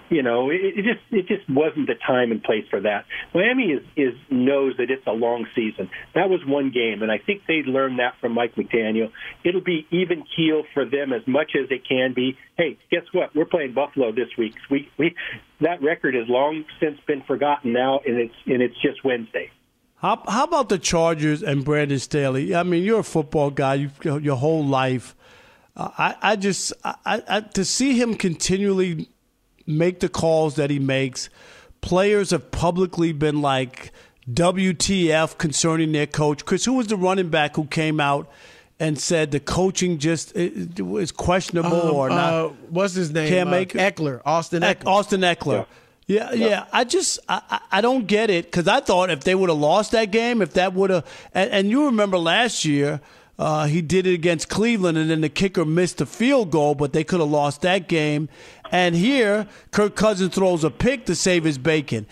you 0.10 0.24
know, 0.24 0.50
it, 0.50 0.60
it 0.62 0.86
just 0.86 1.02
it 1.12 1.28
just 1.28 1.50
wasn't 1.50 1.88
the 1.88 1.96
time 2.06 2.32
and 2.32 2.42
place 2.42 2.66
for 2.70 2.82
that. 2.82 3.06
Miami 3.34 3.72
is 3.72 3.84
is 3.96 4.14
knows 4.30 4.74
that 4.78 4.90
it's 4.90 5.06
a 5.08 5.12
long 5.12 5.46
season. 5.56 5.90
That 6.16 6.30
was 6.30 6.42
one 6.46 6.72
game, 6.72 7.02
and 7.02 7.12
I 7.12 7.18
think 7.18 7.44
they 7.48 7.64
learned 7.66 8.00
that 8.00 8.14
from 8.22 8.34
Mike 8.34 8.56
McDaniel. 8.56 9.12
It'll 9.44 9.64
be 9.64 9.88
even 9.92 10.24
keel 10.36 10.64
for 10.74 10.86
them 10.86 11.14
as 11.14 11.26
much 11.28 11.52
as 11.56 11.70
it 11.70 11.88
can 11.88 12.14
be. 12.14 12.38
Hey, 12.58 12.78
guess 12.90 13.04
what? 13.12 13.36
We're 13.36 13.46
playing 13.46 13.74
Buffalo 13.74 14.12
this 14.12 14.30
week. 14.38 14.56
We 14.70 14.90
we 14.98 15.16
that 15.60 15.82
record 15.82 16.16
has 16.16 16.28
long 16.28 16.64
since 16.80 17.00
been 17.08 17.24
forgotten 17.24 17.74
now, 17.74 18.00
and 18.06 18.18
it's 18.18 18.36
and 18.46 18.62
it's 18.62 18.80
just 18.82 19.04
Wednesday. 19.04 19.52
How, 20.02 20.24
how 20.28 20.46
about 20.46 20.70
the 20.70 20.80
Chargers 20.80 21.44
and 21.44 21.64
Brandon 21.64 22.00
Staley? 22.00 22.56
I 22.56 22.64
mean, 22.64 22.84
you're 22.84 23.02
a 23.02 23.04
football 23.04 23.52
guy 23.52 23.76
you, 23.76 23.92
your 24.04 24.36
whole 24.36 24.66
life. 24.66 25.16
Uh, 25.76 25.90
I, 25.96 26.16
I 26.22 26.36
just 26.38 26.74
I, 26.84 27.22
I, 27.28 27.42
to 27.42 27.64
see 27.64 27.94
him 27.94 28.16
continually 28.16 29.10
make 29.68 30.00
the 30.00 30.10
calls 30.10 30.56
that 30.56 30.72
he 30.72 30.80
makes. 30.80 31.30
Players 31.82 32.32
have 32.32 32.50
publicly 32.50 33.14
been 33.14 33.44
like 33.44 33.92
WTF 34.28 35.38
concerning 35.38 35.92
their 35.92 36.08
coach. 36.08 36.46
Chris, 36.46 36.66
who 36.66 36.74
was 36.74 36.88
the 36.88 36.98
running 36.98 37.30
back 37.30 37.56
who 37.56 37.66
came 37.66 38.00
out 38.00 38.28
and 38.80 38.98
said 39.00 39.30
the 39.30 39.40
coaching 39.40 40.00
just 40.00 40.36
is 40.36 41.12
questionable 41.12 41.90
um, 41.90 41.96
or 41.96 42.10
not? 42.10 42.34
Uh, 42.34 42.48
what's 42.70 42.96
his 42.96 43.12
name? 43.12 43.30
Can't 43.30 43.50
uh, 43.50 43.52
make 43.52 43.74
Ekeler, 43.74 44.22
Austin 44.26 44.64
Ekeler. 44.64 44.88
Austin 44.88 45.22
Ekeler. 45.22 45.60
Yeah. 45.60 45.66
Yeah, 46.08 46.34
yeah. 46.34 46.66
I 46.74 46.84
just 46.84 47.20
I, 47.30 47.60
I 47.72 47.82
don't 47.82 48.08
get 48.08 48.30
it 48.30 48.46
because 48.46 48.68
I 48.68 48.80
thought 48.80 49.10
if 49.10 49.24
they 49.24 49.36
would 49.36 49.50
have 49.50 49.58
lost 49.58 49.92
that 49.92 50.12
game, 50.12 50.42
if 50.42 50.54
that 50.54 50.74
would 50.74 50.90
have, 50.90 51.30
and, 51.34 51.50
and, 51.52 51.70
you 51.70 51.86
remember 51.86 52.18
last 52.18 52.66
year. 52.66 53.02
Uh, 53.40 53.66
he 53.66 53.82
did 53.82 54.06
it 54.06 54.14
against 54.14 54.50
Cleveland, 54.50 55.00
and 55.00 55.10
then 55.10 55.22
the 55.22 55.30
kicker 55.30 55.66
missed 55.66 56.00
a 56.00 56.06
field 56.06 56.52
goal, 56.52 56.76
but 56.76 56.94
they 56.94 57.04
could 57.04 57.20
have 57.20 57.30
lost 57.30 57.62
that 57.64 57.88
game. 57.88 58.30
And 58.72 58.94
here, 58.94 59.48
Kirk 59.72 59.96
Cousins 59.96 60.36
throws 60.36 60.64
a 60.64 60.70
pick 60.70 61.08
to 61.08 61.16
save 61.16 61.44
his 61.44 61.58
bacon. 61.58 62.06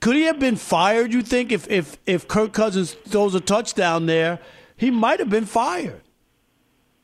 Could 0.00 0.14
he 0.14 0.22
have 0.22 0.38
been 0.38 0.54
fired? 0.54 1.12
You 1.12 1.22
think 1.22 1.50
if 1.50 1.68
if 1.68 1.96
if 2.06 2.28
Kirk 2.28 2.52
Cousins 2.52 2.92
throws 2.92 3.34
a 3.34 3.40
touchdown 3.40 4.06
there, 4.06 4.38
he 4.76 4.90
might 4.90 5.18
have 5.18 5.30
been 5.30 5.46
fired. 5.46 6.02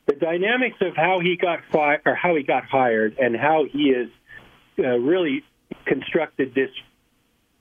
The 0.06 0.14
dynamics 0.14 0.76
of 0.80 0.94
how 0.94 1.20
he 1.20 1.36
got 1.36 1.60
fired 1.72 2.02
or 2.06 2.14
how 2.14 2.36
he 2.36 2.42
got 2.42 2.64
hired, 2.64 3.18
and 3.18 3.36
how 3.36 3.64
he 3.64 3.90
is 3.90 4.10
uh, 4.78 4.98
really 4.98 5.42
constructed 5.86 6.54
this 6.54 6.70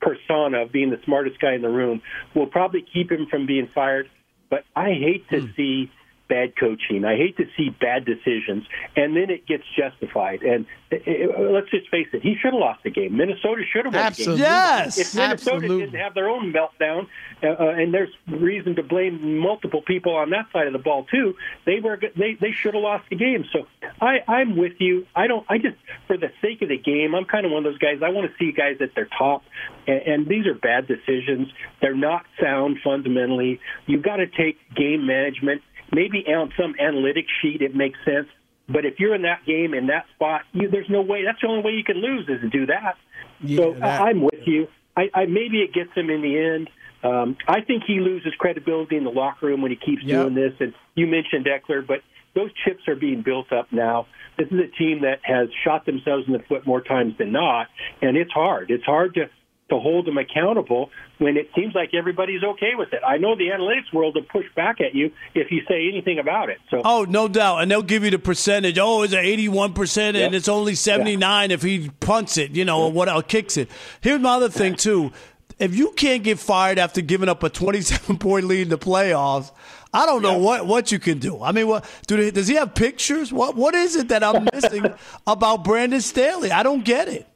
persona 0.00 0.62
of 0.62 0.72
being 0.72 0.90
the 0.90 1.00
smartest 1.04 1.40
guy 1.40 1.54
in 1.54 1.62
the 1.62 1.68
room 1.68 2.02
will 2.34 2.46
probably 2.46 2.84
keep 2.92 3.10
him 3.10 3.26
from 3.30 3.46
being 3.46 3.68
fired. 3.74 4.08
But 4.50 4.64
I 4.74 4.90
hate 4.90 5.28
to 5.30 5.36
mm. 5.36 5.56
see 5.56 5.90
bad 6.32 6.56
coaching. 6.56 7.04
I 7.04 7.16
hate 7.16 7.36
to 7.36 7.44
see 7.58 7.68
bad 7.68 8.06
decisions, 8.06 8.64
and 8.96 9.14
then 9.14 9.28
it 9.28 9.46
gets 9.46 9.64
justified. 9.76 10.42
And 10.42 10.64
it, 10.90 11.02
it, 11.06 11.52
let's 11.52 11.70
just 11.70 11.90
face 11.90 12.06
it, 12.14 12.22
he 12.22 12.36
should 12.40 12.54
have 12.54 12.60
lost 12.60 12.82
the 12.84 12.90
game. 12.90 13.18
Minnesota 13.18 13.62
should 13.70 13.84
have 13.84 13.92
won 13.92 14.02
Absolutely. 14.02 14.40
the 14.40 14.44
game. 14.44 14.52
Yes, 14.52 14.98
if 14.98 15.14
Minnesota 15.14 15.56
Absolutely. 15.56 15.84
didn't 15.84 16.00
have 16.00 16.14
their 16.14 16.30
own 16.30 16.50
meltdown, 16.52 17.06
uh, 17.42 17.48
uh, 17.48 17.68
and 17.76 17.92
there's 17.92 18.08
reason 18.28 18.76
to 18.76 18.82
blame 18.82 19.38
multiple 19.38 19.82
people 19.82 20.14
on 20.14 20.30
that 20.30 20.46
side 20.54 20.66
of 20.66 20.72
the 20.72 20.78
ball 20.78 21.04
too, 21.04 21.34
they 21.66 21.80
were 21.80 22.00
they 22.16 22.34
they 22.40 22.52
should 22.52 22.72
have 22.72 22.82
lost 22.82 23.04
the 23.10 23.16
game. 23.16 23.44
So 23.52 23.66
I 24.00 24.20
I'm 24.26 24.56
with 24.56 24.80
you. 24.80 25.06
I 25.14 25.26
don't. 25.26 25.44
I 25.50 25.58
just 25.58 25.76
for 26.06 26.16
the 26.16 26.30
sake 26.40 26.62
of 26.62 26.70
the 26.70 26.78
game, 26.78 27.14
I'm 27.14 27.26
kind 27.26 27.44
of 27.44 27.52
one 27.52 27.66
of 27.66 27.70
those 27.70 27.78
guys. 27.78 28.00
I 28.02 28.08
want 28.08 28.30
to 28.30 28.36
see 28.38 28.52
guys 28.52 28.76
at 28.80 28.94
their 28.94 29.08
top, 29.18 29.42
and, 29.86 30.00
and 30.00 30.26
these 30.26 30.46
are 30.46 30.54
bad 30.54 30.88
decisions. 30.88 31.48
They're 31.82 31.94
not 31.94 32.24
sound 32.40 32.78
fundamentally. 32.82 33.60
You've 33.86 34.02
got 34.02 34.16
to 34.16 34.26
take 34.26 34.56
game 34.74 35.06
management 35.06 35.60
maybe 35.92 36.24
on 36.26 36.52
some 36.58 36.74
analytic 36.80 37.26
sheet 37.40 37.62
it 37.62 37.74
makes 37.74 37.98
sense. 38.04 38.28
But 38.68 38.84
if 38.84 38.98
you're 38.98 39.14
in 39.14 39.22
that 39.22 39.44
game 39.46 39.74
in 39.74 39.88
that 39.88 40.06
spot, 40.14 40.42
you, 40.52 40.70
there's 40.70 40.88
no 40.88 41.02
way. 41.02 41.24
That's 41.24 41.40
the 41.40 41.48
only 41.48 41.62
way 41.62 41.72
you 41.72 41.84
can 41.84 41.96
lose 41.96 42.28
is 42.28 42.40
to 42.40 42.48
do 42.48 42.66
that. 42.66 42.96
Yeah, 43.42 43.56
so 43.58 43.74
that- 43.74 44.00
I, 44.00 44.10
I'm 44.10 44.22
with 44.22 44.46
you. 44.46 44.68
I, 44.96 45.10
I 45.14 45.26
maybe 45.26 45.62
it 45.62 45.72
gets 45.72 45.90
him 45.94 46.10
in 46.10 46.22
the 46.22 46.38
end. 46.38 46.70
Um, 47.02 47.36
I 47.48 47.62
think 47.62 47.82
he 47.86 47.98
loses 47.98 48.32
credibility 48.38 48.96
in 48.96 49.04
the 49.04 49.10
locker 49.10 49.46
room 49.46 49.60
when 49.62 49.70
he 49.72 49.76
keeps 49.76 50.02
Yep. 50.04 50.20
doing 50.22 50.34
this. 50.34 50.52
And 50.60 50.72
you 50.94 51.06
mentioned 51.06 51.46
Ekeler, 51.46 51.84
but 51.84 51.98
those 52.34 52.50
chips 52.64 52.86
are 52.86 52.94
being 52.94 53.22
built 53.22 53.52
up 53.52 53.72
now. 53.72 54.06
This 54.38 54.46
is 54.48 54.60
a 54.60 54.68
team 54.78 55.02
that 55.02 55.18
has 55.24 55.48
shot 55.64 55.84
themselves 55.84 56.24
in 56.26 56.32
the 56.32 56.38
foot 56.48 56.66
more 56.66 56.80
times 56.80 57.14
than 57.18 57.32
not, 57.32 57.66
and 58.00 58.16
it's 58.16 58.30
hard. 58.30 58.70
It's 58.70 58.84
hard 58.84 59.14
to 59.14 59.28
to 59.72 59.80
hold 59.80 60.06
them 60.06 60.18
accountable 60.18 60.90
when 61.18 61.36
it 61.36 61.50
seems 61.56 61.74
like 61.74 61.94
everybody's 61.94 62.42
okay 62.42 62.74
with 62.76 62.92
it. 62.92 63.00
I 63.06 63.16
know 63.16 63.36
the 63.36 63.48
analytics 63.48 63.92
world 63.92 64.14
will 64.14 64.22
push 64.22 64.46
back 64.54 64.80
at 64.80 64.94
you 64.94 65.12
if 65.34 65.50
you 65.50 65.62
say 65.68 65.88
anything 65.88 66.18
about 66.18 66.48
it. 66.50 66.58
So 66.70 66.82
Oh, 66.84 67.04
no 67.08 67.28
doubt. 67.28 67.58
And 67.58 67.70
they'll 67.70 67.82
give 67.82 68.04
you 68.04 68.10
the 68.10 68.18
percentage. 68.18 68.78
Oh, 68.78 69.02
it's 69.02 69.12
an 69.12 69.24
81%, 69.24 70.14
and 70.16 70.34
it's 70.34 70.48
only 70.48 70.74
79 70.74 71.50
if 71.50 71.62
he 71.62 71.90
punts 72.00 72.38
it, 72.38 72.52
you 72.52 72.64
know, 72.64 72.84
or 72.84 72.92
what 72.92 73.08
or 73.08 73.22
kicks 73.22 73.56
it. 73.56 73.70
Here's 74.00 74.20
my 74.20 74.34
other 74.34 74.48
thing, 74.48 74.74
too. 74.74 75.12
If 75.58 75.76
you 75.76 75.92
can't 75.92 76.24
get 76.24 76.38
fired 76.38 76.78
after 76.78 77.00
giving 77.00 77.28
up 77.28 77.42
a 77.42 77.48
27 77.48 78.18
point 78.18 78.46
lead 78.46 78.62
in 78.62 78.68
the 78.68 78.78
playoffs, 78.78 79.52
I 79.94 80.06
don't 80.06 80.22
know 80.22 80.38
what, 80.38 80.66
what 80.66 80.90
you 80.90 80.98
can 80.98 81.18
do. 81.18 81.42
I 81.42 81.52
mean, 81.52 81.68
what 81.68 81.84
do 82.06 82.16
they, 82.16 82.30
does 82.30 82.48
he 82.48 82.54
have 82.54 82.74
pictures? 82.74 83.30
What 83.32 83.56
what 83.56 83.74
is 83.74 83.94
it 83.94 84.08
that 84.08 84.24
I'm 84.24 84.48
missing 84.54 84.86
about 85.26 85.64
Brandon 85.64 86.00
Staley? 86.00 86.50
I 86.50 86.62
don't 86.62 86.82
get 86.82 87.08
it. 87.08 87.28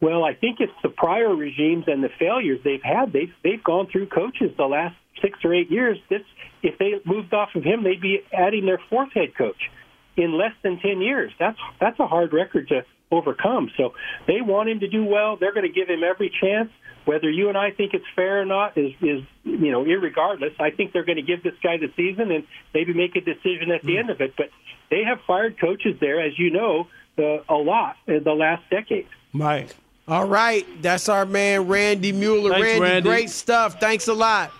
Well, 0.00 0.24
I 0.24 0.34
think 0.34 0.60
it's 0.60 0.72
the 0.82 0.88
prior 0.88 1.34
regimes 1.34 1.84
and 1.86 2.02
the 2.02 2.08
failures 2.18 2.60
they've 2.64 2.82
had. 2.82 3.12
They've 3.12 3.32
they've 3.44 3.62
gone 3.62 3.86
through 3.90 4.06
coaches 4.06 4.50
the 4.56 4.64
last 4.64 4.96
six 5.20 5.38
or 5.44 5.54
eight 5.54 5.70
years. 5.70 5.98
This 6.08 6.22
if 6.62 6.78
they 6.78 6.92
moved 7.04 7.34
off 7.34 7.50
of 7.54 7.62
him, 7.62 7.84
they'd 7.84 8.00
be 8.00 8.20
adding 8.32 8.66
their 8.66 8.80
fourth 8.88 9.12
head 9.12 9.34
coach 9.36 9.70
in 10.16 10.36
less 10.38 10.52
than 10.62 10.78
ten 10.80 11.02
years. 11.02 11.32
That's 11.38 11.58
that's 11.80 12.00
a 12.00 12.06
hard 12.06 12.32
record 12.32 12.68
to 12.68 12.82
overcome. 13.12 13.70
So 13.76 13.92
they 14.26 14.40
want 14.40 14.70
him 14.70 14.80
to 14.80 14.88
do 14.88 15.04
well. 15.04 15.36
They're 15.36 15.52
going 15.52 15.66
to 15.66 15.72
give 15.72 15.88
him 15.88 16.02
every 16.02 16.32
chance. 16.40 16.70
Whether 17.06 17.30
you 17.30 17.48
and 17.48 17.56
I 17.56 17.70
think 17.70 17.92
it's 17.94 18.04
fair 18.14 18.40
or 18.42 18.44
not 18.44 18.78
is 18.78 18.92
is 19.02 19.22
you 19.44 19.70
know 19.70 19.84
irregardless. 19.84 20.58
I 20.60 20.70
think 20.70 20.92
they're 20.92 21.04
going 21.04 21.16
to 21.16 21.22
give 21.22 21.42
this 21.42 21.54
guy 21.62 21.76
the 21.76 21.92
season 21.96 22.30
and 22.30 22.44
maybe 22.72 22.94
make 22.94 23.16
a 23.16 23.20
decision 23.20 23.70
at 23.70 23.82
the 23.82 23.98
end 23.98 24.08
of 24.08 24.20
it. 24.20 24.34
But 24.36 24.48
they 24.90 25.02
have 25.04 25.18
fired 25.26 25.58
coaches 25.60 25.96
there, 26.00 26.20
as 26.20 26.38
you 26.38 26.50
know, 26.50 26.88
uh, 27.18 27.42
a 27.48 27.56
lot 27.56 27.96
in 28.06 28.24
the 28.24 28.32
last 28.32 28.62
decade. 28.70 29.06
Right. 29.32 29.74
All 30.10 30.26
right, 30.26 30.66
that's 30.82 31.08
our 31.08 31.24
man 31.24 31.68
Randy 31.68 32.10
Mueller. 32.10 32.50
Thanks, 32.50 32.66
Randy, 32.66 32.80
Randy. 32.80 33.08
great 33.08 33.30
stuff. 33.30 33.78
Thanks 33.78 34.08
a 34.08 34.14
lot. 34.14 34.50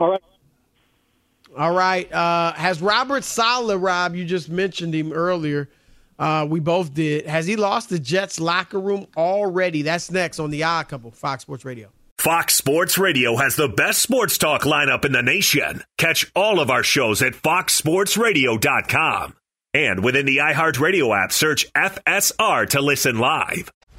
All 0.00 0.10
right. 0.10 0.22
All 1.56 1.74
right. 1.74 2.10
Uh, 2.10 2.54
has 2.54 2.80
Robert 2.80 3.22
Saleh, 3.22 3.76
Rob, 3.78 4.14
you 4.14 4.24
just 4.24 4.48
mentioned 4.48 4.94
him 4.94 5.12
earlier. 5.12 5.68
Uh, 6.18 6.46
we 6.48 6.58
both 6.58 6.94
did. 6.94 7.26
Has 7.26 7.46
he 7.46 7.56
lost 7.56 7.90
the 7.90 7.98
Jets 7.98 8.40
locker 8.40 8.80
room 8.80 9.06
already? 9.16 9.82
That's 9.82 10.10
next 10.10 10.38
on 10.38 10.50
the 10.50 10.64
Odd 10.64 10.88
Couple, 10.88 11.10
Fox 11.10 11.42
Sports 11.42 11.66
Radio. 11.66 11.90
Fox 12.16 12.54
Sports 12.54 12.96
Radio 12.96 13.36
has 13.36 13.56
the 13.56 13.68
best 13.68 14.00
sports 14.00 14.38
talk 14.38 14.62
lineup 14.62 15.04
in 15.04 15.12
the 15.12 15.22
nation. 15.22 15.84
Catch 15.98 16.32
all 16.34 16.60
of 16.60 16.70
our 16.70 16.82
shows 16.82 17.22
at 17.22 17.34
foxsportsradio.com. 17.34 19.34
And 19.74 20.02
within 20.02 20.26
the 20.26 20.38
iHeartRadio 20.38 21.24
app, 21.24 21.30
search 21.30 21.70
FSR 21.74 22.68
to 22.70 22.80
listen 22.80 23.18
live. 23.18 23.70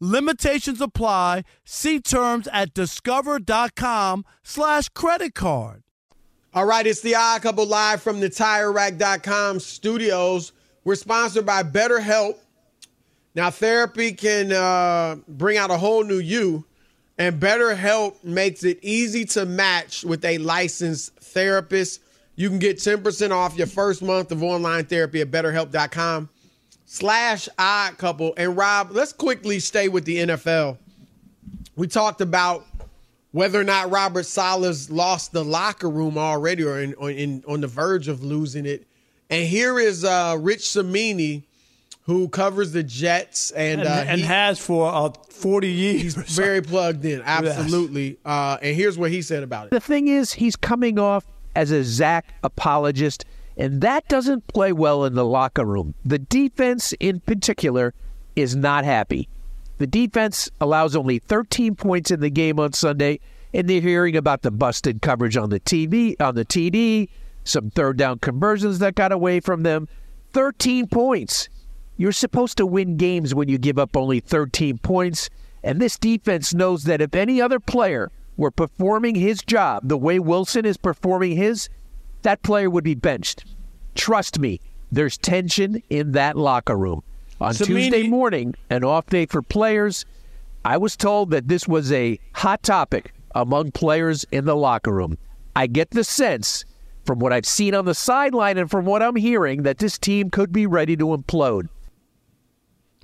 Limitations 0.00 0.80
apply. 0.80 1.44
See 1.64 2.00
terms 2.00 2.48
at 2.52 2.72
discover.com 2.72 4.24
slash 4.42 4.88
credit 4.88 5.34
card. 5.34 5.82
All 6.54 6.64
right, 6.64 6.86
it's 6.86 7.00
the 7.02 7.14
Odd 7.14 7.42
Couple 7.42 7.66
live 7.66 8.02
from 8.02 8.18
the 8.18 8.30
TireRack.com 8.30 9.60
studios. 9.60 10.52
We're 10.82 10.96
sponsored 10.96 11.46
by 11.46 11.62
BetterHelp. 11.62 12.36
Now, 13.34 13.50
therapy 13.50 14.12
can 14.12 14.50
uh, 14.50 15.16
bring 15.28 15.58
out 15.58 15.70
a 15.70 15.76
whole 15.76 16.02
new 16.02 16.18
you, 16.18 16.64
and 17.18 17.40
BetterHelp 17.40 18.24
makes 18.24 18.64
it 18.64 18.78
easy 18.82 19.24
to 19.26 19.44
match 19.44 20.02
with 20.02 20.24
a 20.24 20.38
licensed 20.38 21.14
therapist. 21.20 22.00
You 22.34 22.48
can 22.48 22.58
get 22.58 22.78
10% 22.78 23.30
off 23.30 23.56
your 23.56 23.68
first 23.68 24.02
month 24.02 24.32
of 24.32 24.42
online 24.42 24.86
therapy 24.86 25.20
at 25.20 25.30
betterhelp.com 25.30 26.30
slash 26.92 27.48
odd 27.56 27.96
couple. 27.98 28.34
And 28.36 28.56
Rob, 28.56 28.90
let's 28.90 29.12
quickly 29.12 29.60
stay 29.60 29.86
with 29.86 30.04
the 30.04 30.16
NFL. 30.16 30.76
We 31.76 31.86
talked 31.86 32.20
about 32.20 32.66
whether 33.30 33.60
or 33.60 33.64
not 33.64 33.92
Robert 33.92 34.26
Saleh's 34.26 34.90
lost 34.90 35.30
the 35.30 35.44
locker 35.44 35.88
room 35.88 36.18
already 36.18 36.64
or 36.64 36.80
in, 36.80 36.94
on, 36.94 37.10
in, 37.12 37.44
on 37.46 37.60
the 37.60 37.68
verge 37.68 38.08
of 38.08 38.24
losing 38.24 38.66
it. 38.66 38.88
And 39.30 39.46
here 39.46 39.78
is 39.78 40.04
uh, 40.04 40.36
Rich 40.40 40.62
Cimini, 40.62 41.44
who 42.06 42.28
covers 42.28 42.72
the 42.72 42.82
Jets 42.82 43.52
and 43.52 43.82
And, 43.82 43.88
uh, 43.88 44.04
and 44.08 44.20
he- 44.20 44.26
has 44.26 44.58
for 44.58 44.92
uh, 44.92 45.10
40 45.28 45.68
years. 45.68 46.02
he's 46.16 46.36
very 46.36 46.60
plugged 46.60 47.04
in. 47.04 47.22
Absolutely. 47.24 48.18
Uh, 48.24 48.58
and 48.60 48.74
here's 48.74 48.98
what 48.98 49.12
he 49.12 49.22
said 49.22 49.44
about 49.44 49.66
it. 49.66 49.70
The 49.70 49.78
thing 49.78 50.08
is, 50.08 50.32
he's 50.32 50.56
coming 50.56 50.98
off 50.98 51.24
as 51.54 51.70
a 51.70 51.84
Zach 51.84 52.26
apologist, 52.42 53.24
and 53.60 53.82
that 53.82 54.08
doesn't 54.08 54.46
play 54.48 54.72
well 54.72 55.04
in 55.04 55.14
the 55.14 55.24
locker 55.24 55.66
room. 55.66 55.94
The 56.02 56.18
defense, 56.18 56.94
in 56.98 57.20
particular, 57.20 57.92
is 58.34 58.56
not 58.56 58.86
happy. 58.86 59.28
The 59.76 59.86
defense 59.86 60.48
allows 60.62 60.96
only 60.96 61.18
13 61.18 61.74
points 61.74 62.10
in 62.10 62.20
the 62.20 62.30
game 62.30 62.58
on 62.58 62.72
Sunday, 62.72 63.20
and 63.52 63.68
they're 63.68 63.82
hearing 63.82 64.16
about 64.16 64.40
the 64.40 64.50
busted 64.50 65.02
coverage 65.02 65.36
on 65.36 65.50
the 65.50 65.60
TV, 65.60 66.18
on 66.20 66.36
the 66.36 66.46
TD, 66.46 67.10
some 67.44 67.68
third 67.70 67.98
down 67.98 68.18
conversions 68.20 68.78
that 68.78 68.94
got 68.94 69.12
away 69.12 69.40
from 69.40 69.62
them. 69.62 69.88
13 70.32 70.86
points. 70.86 71.50
You're 71.98 72.12
supposed 72.12 72.56
to 72.56 72.66
win 72.66 72.96
games 72.96 73.34
when 73.34 73.50
you 73.50 73.58
give 73.58 73.78
up 73.78 73.94
only 73.94 74.20
13 74.20 74.78
points. 74.78 75.28
And 75.62 75.78
this 75.78 75.98
defense 75.98 76.54
knows 76.54 76.84
that 76.84 77.02
if 77.02 77.14
any 77.14 77.42
other 77.42 77.60
player 77.60 78.10
were 78.38 78.50
performing 78.50 79.16
his 79.16 79.42
job 79.42 79.82
the 79.86 79.98
way 79.98 80.18
Wilson 80.18 80.64
is 80.64 80.78
performing 80.78 81.36
his, 81.36 81.68
that 82.22 82.42
player 82.42 82.70
would 82.70 82.84
be 82.84 82.94
benched. 82.94 83.44
Trust 83.94 84.38
me, 84.38 84.60
there's 84.92 85.16
tension 85.18 85.82
in 85.90 86.12
that 86.12 86.36
locker 86.36 86.76
room. 86.76 87.02
On 87.40 87.54
Cimini- 87.54 87.90
Tuesday 87.90 88.08
morning, 88.08 88.54
an 88.68 88.84
off 88.84 89.06
day 89.06 89.26
for 89.26 89.42
players, 89.42 90.04
I 90.64 90.76
was 90.76 90.96
told 90.96 91.30
that 91.30 91.48
this 91.48 91.66
was 91.66 91.90
a 91.90 92.18
hot 92.34 92.62
topic 92.62 93.12
among 93.34 93.72
players 93.72 94.26
in 94.30 94.44
the 94.44 94.56
locker 94.56 94.92
room. 94.92 95.16
I 95.56 95.66
get 95.66 95.90
the 95.90 96.04
sense 96.04 96.64
from 97.04 97.18
what 97.18 97.32
I've 97.32 97.46
seen 97.46 97.74
on 97.74 97.86
the 97.86 97.94
sideline 97.94 98.58
and 98.58 98.70
from 98.70 98.84
what 98.84 99.02
I'm 99.02 99.16
hearing 99.16 99.62
that 99.62 99.78
this 99.78 99.98
team 99.98 100.30
could 100.30 100.52
be 100.52 100.66
ready 100.66 100.96
to 100.96 101.06
implode. 101.06 101.68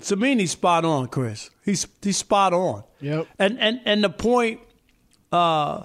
Cimini's 0.01 0.51
spot 0.51 0.85
on, 0.85 1.09
Chris. 1.09 1.51
He's 1.65 1.87
he's 2.03 2.19
spot 2.19 2.53
on. 2.53 2.85
Yep. 3.01 3.27
And 3.39 3.59
and 3.59 3.81
and 3.85 4.05
the 4.05 4.11
point 4.11 4.61
uh, 5.33 5.85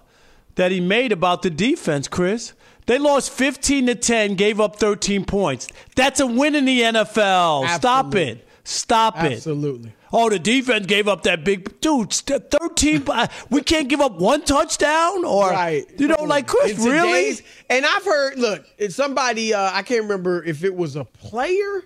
that 0.55 0.71
he 0.71 0.81
made 0.81 1.11
about 1.11 1.41
the 1.41 1.49
defense, 1.49 2.07
Chris. 2.07 2.53
They 2.87 2.97
lost 2.97 3.31
15 3.31 3.87
to 3.87 3.95
10, 3.95 4.35
gave 4.35 4.59
up 4.59 4.77
13 4.77 5.25
points. 5.25 5.67
That's 5.95 6.19
a 6.19 6.27
win 6.27 6.55
in 6.55 6.65
the 6.65 6.81
NFL. 6.81 7.67
Stop 7.77 8.15
it. 8.15 8.47
Stop 8.63 9.23
it. 9.23 9.33
Absolutely. 9.33 9.93
Oh, 10.13 10.29
the 10.29 10.39
defense 10.39 10.87
gave 10.87 11.07
up 11.07 11.23
that 11.23 11.43
big 11.43 11.79
dude. 11.79 12.11
Thirteen. 12.11 13.03
uh, 13.09 13.27
we 13.49 13.61
can't 13.61 13.87
give 13.87 14.01
up 14.01 14.19
one 14.19 14.43
touchdown, 14.43 15.23
or 15.23 15.49
right. 15.49 15.85
you 15.97 16.07
know, 16.07 16.23
like 16.23 16.47
Chris, 16.47 16.77
really? 16.79 17.39
And 17.69 17.85
I've 17.85 18.03
heard, 18.03 18.37
look, 18.37 18.65
somebody, 18.89 19.53
uh, 19.53 19.71
I 19.73 19.83
can't 19.83 20.03
remember 20.03 20.43
if 20.43 20.63
it 20.63 20.75
was 20.75 20.95
a 20.95 21.05
player, 21.05 21.83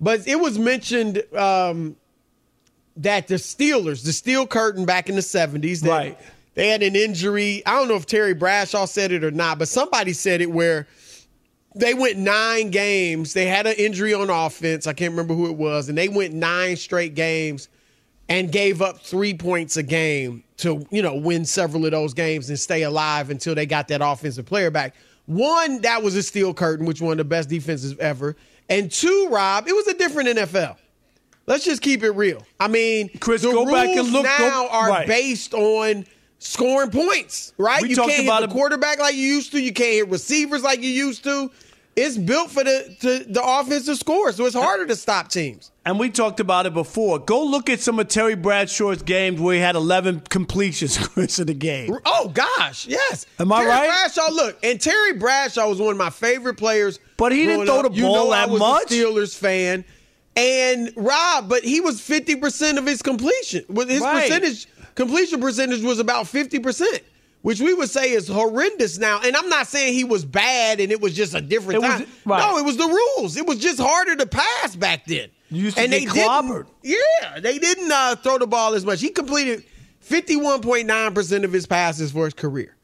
but 0.00 0.26
it 0.26 0.36
was 0.36 0.58
mentioned 0.58 1.22
um, 1.34 1.96
that 2.96 3.28
the 3.28 3.36
Steelers, 3.36 4.04
the 4.04 4.12
Steel 4.12 4.46
Curtain 4.46 4.84
back 4.84 5.08
in 5.08 5.14
the 5.14 5.20
70s, 5.20 5.86
Right. 5.86 6.18
They 6.54 6.68
had 6.68 6.82
an 6.82 6.96
injury. 6.96 7.62
I 7.66 7.72
don't 7.78 7.88
know 7.88 7.96
if 7.96 8.06
Terry 8.06 8.34
Bradshaw 8.34 8.86
said 8.86 9.12
it 9.12 9.24
or 9.24 9.30
not, 9.30 9.58
but 9.58 9.68
somebody 9.68 10.12
said 10.12 10.40
it 10.40 10.50
where 10.50 10.86
they 11.74 11.94
went 11.94 12.16
nine 12.18 12.70
games. 12.70 13.32
They 13.32 13.46
had 13.46 13.66
an 13.66 13.74
injury 13.76 14.14
on 14.14 14.30
offense. 14.30 14.86
I 14.86 14.92
can't 14.92 15.10
remember 15.10 15.34
who 15.34 15.46
it 15.46 15.56
was. 15.56 15.88
And 15.88 15.98
they 15.98 16.08
went 16.08 16.32
nine 16.32 16.76
straight 16.76 17.14
games 17.14 17.68
and 18.28 18.50
gave 18.50 18.80
up 18.80 19.00
three 19.00 19.34
points 19.34 19.76
a 19.76 19.82
game 19.82 20.44
to, 20.58 20.86
you 20.90 21.02
know, 21.02 21.16
win 21.16 21.44
several 21.44 21.84
of 21.84 21.90
those 21.90 22.14
games 22.14 22.48
and 22.48 22.58
stay 22.58 22.82
alive 22.82 23.30
until 23.30 23.54
they 23.54 23.66
got 23.66 23.88
that 23.88 24.00
offensive 24.02 24.46
player 24.46 24.70
back. 24.70 24.94
One, 25.26 25.80
that 25.80 26.02
was 26.02 26.14
a 26.14 26.22
steel 26.22 26.54
curtain, 26.54 26.86
which 26.86 27.00
one 27.00 27.12
of 27.12 27.18
the 27.18 27.24
best 27.24 27.48
defenses 27.48 27.98
ever. 27.98 28.36
And 28.68 28.90
two, 28.90 29.28
Rob, 29.30 29.66
it 29.66 29.74
was 29.74 29.88
a 29.88 29.94
different 29.94 30.28
NFL. 30.28 30.76
Let's 31.46 31.64
just 31.64 31.82
keep 31.82 32.02
it 32.02 32.10
real. 32.12 32.42
I 32.58 32.68
mean, 32.68 33.10
Chris, 33.20 33.42
the 33.42 33.50
go 33.50 33.64
rules 33.64 33.72
back 33.72 33.88
and 33.88 34.08
look- 34.12 34.24
go- 34.24 34.48
now 34.48 34.68
are 34.68 34.88
right. 34.88 35.06
based 35.06 35.52
on 35.52 36.06
scoring 36.44 36.90
points, 36.90 37.52
right? 37.58 37.82
We 37.82 37.90
you 37.90 37.96
can't 37.96 38.24
about 38.24 38.42
hit 38.42 38.48
the 38.50 38.54
quarterback 38.54 38.98
like 38.98 39.14
you 39.14 39.22
used 39.26 39.52
to. 39.52 39.60
You 39.60 39.72
can't 39.72 39.92
hit 39.94 40.08
receivers 40.08 40.62
like 40.62 40.82
you 40.82 40.90
used 40.90 41.24
to. 41.24 41.50
It's 41.96 42.18
built 42.18 42.50
for 42.50 42.64
the 42.64 42.96
to, 43.02 43.18
the 43.32 43.40
offensive 43.42 43.96
score, 43.98 44.32
so 44.32 44.44
it's 44.46 44.54
harder 44.56 44.84
to 44.86 44.96
stop 44.96 45.28
teams. 45.28 45.70
And 45.86 45.96
we 45.98 46.10
talked 46.10 46.40
about 46.40 46.66
it 46.66 46.74
before. 46.74 47.20
Go 47.20 47.44
look 47.44 47.70
at 47.70 47.78
some 47.78 48.00
of 48.00 48.08
Terry 48.08 48.34
Bradshaw's 48.34 49.02
games 49.02 49.40
where 49.40 49.54
he 49.54 49.60
had 49.60 49.76
11 49.76 50.22
completions 50.28 50.98
Chris, 51.08 51.38
in 51.38 51.46
the 51.46 51.54
game. 51.54 51.96
Oh 52.04 52.32
gosh, 52.34 52.88
yes. 52.88 53.26
Am 53.38 53.52
I 53.52 53.58
Terry 53.58 53.68
right? 53.70 53.86
Bradshaw, 53.86 54.28
look, 54.32 54.58
and 54.64 54.80
Terry 54.80 55.12
Bradshaw 55.12 55.68
was 55.68 55.78
one 55.80 55.92
of 55.92 55.96
my 55.96 56.10
favorite 56.10 56.54
players. 56.54 56.98
But 57.16 57.30
he 57.30 57.46
didn't 57.46 57.66
throw 57.66 57.78
up. 57.80 57.92
the 57.92 57.96
You 57.96 58.02
ball 58.06 58.14
know 58.26 58.30
I 58.32 58.40
that 58.40 58.50
was 58.50 58.58
much. 58.58 58.90
A 58.90 58.94
Steelers 58.94 59.38
fan, 59.38 59.84
and 60.36 60.92
Rob, 60.96 61.48
but 61.48 61.62
he 61.62 61.80
was 61.80 62.00
fifty 62.00 62.34
percent 62.34 62.76
of 62.78 62.86
his 62.86 63.02
completion. 63.02 63.64
With 63.68 63.88
his 63.88 64.00
Right. 64.02 64.22
percentage, 64.22 64.66
completion 64.94 65.40
percentage 65.40 65.82
was 65.82 65.98
about 65.98 66.26
fifty 66.28 66.58
percent. 66.58 67.00
Which 67.42 67.60
we 67.60 67.74
would 67.74 67.90
say 67.90 68.12
is 68.12 68.26
horrendous 68.26 68.96
now. 68.96 69.20
And 69.22 69.36
I'm 69.36 69.50
not 69.50 69.66
saying 69.66 69.92
he 69.92 70.02
was 70.04 70.24
bad 70.24 70.80
and 70.80 70.90
it 70.90 70.98
was 71.02 71.14
just 71.14 71.34
a 71.34 71.42
different 71.42 71.74
It 71.74 71.86
was- 71.86 71.98
time. 71.98 72.06
right. 72.24 72.38
No, 72.38 72.56
it 72.56 72.64
was 72.64 72.78
the 72.78 72.86
rules. 72.86 73.36
It 73.36 73.46
was 73.46 73.58
just 73.58 73.78
harder 73.78 74.16
to 74.16 74.24
pass 74.24 74.74
back 74.74 75.04
then. 75.04 75.28
You 75.50 75.64
used 75.64 75.76
to 75.76 75.82
and 75.82 75.92
they 75.92 76.06
didn't- 76.06 76.14
clobbered. 76.16 76.66
Yeah, 76.82 77.40
they 77.40 77.58
didn't 77.58 77.92
uh, 77.92 78.16
throw 78.16 78.38
the 78.38 78.46
ball 78.46 78.72
as 78.72 78.86
much. 78.86 79.02
He 79.02 79.10
completed 79.10 79.62
51.9% 80.08 81.44
of 81.44 81.52
his 81.52 81.66
passes 81.66 82.12
for 82.12 82.24
his 82.24 82.34
career. 82.34 82.74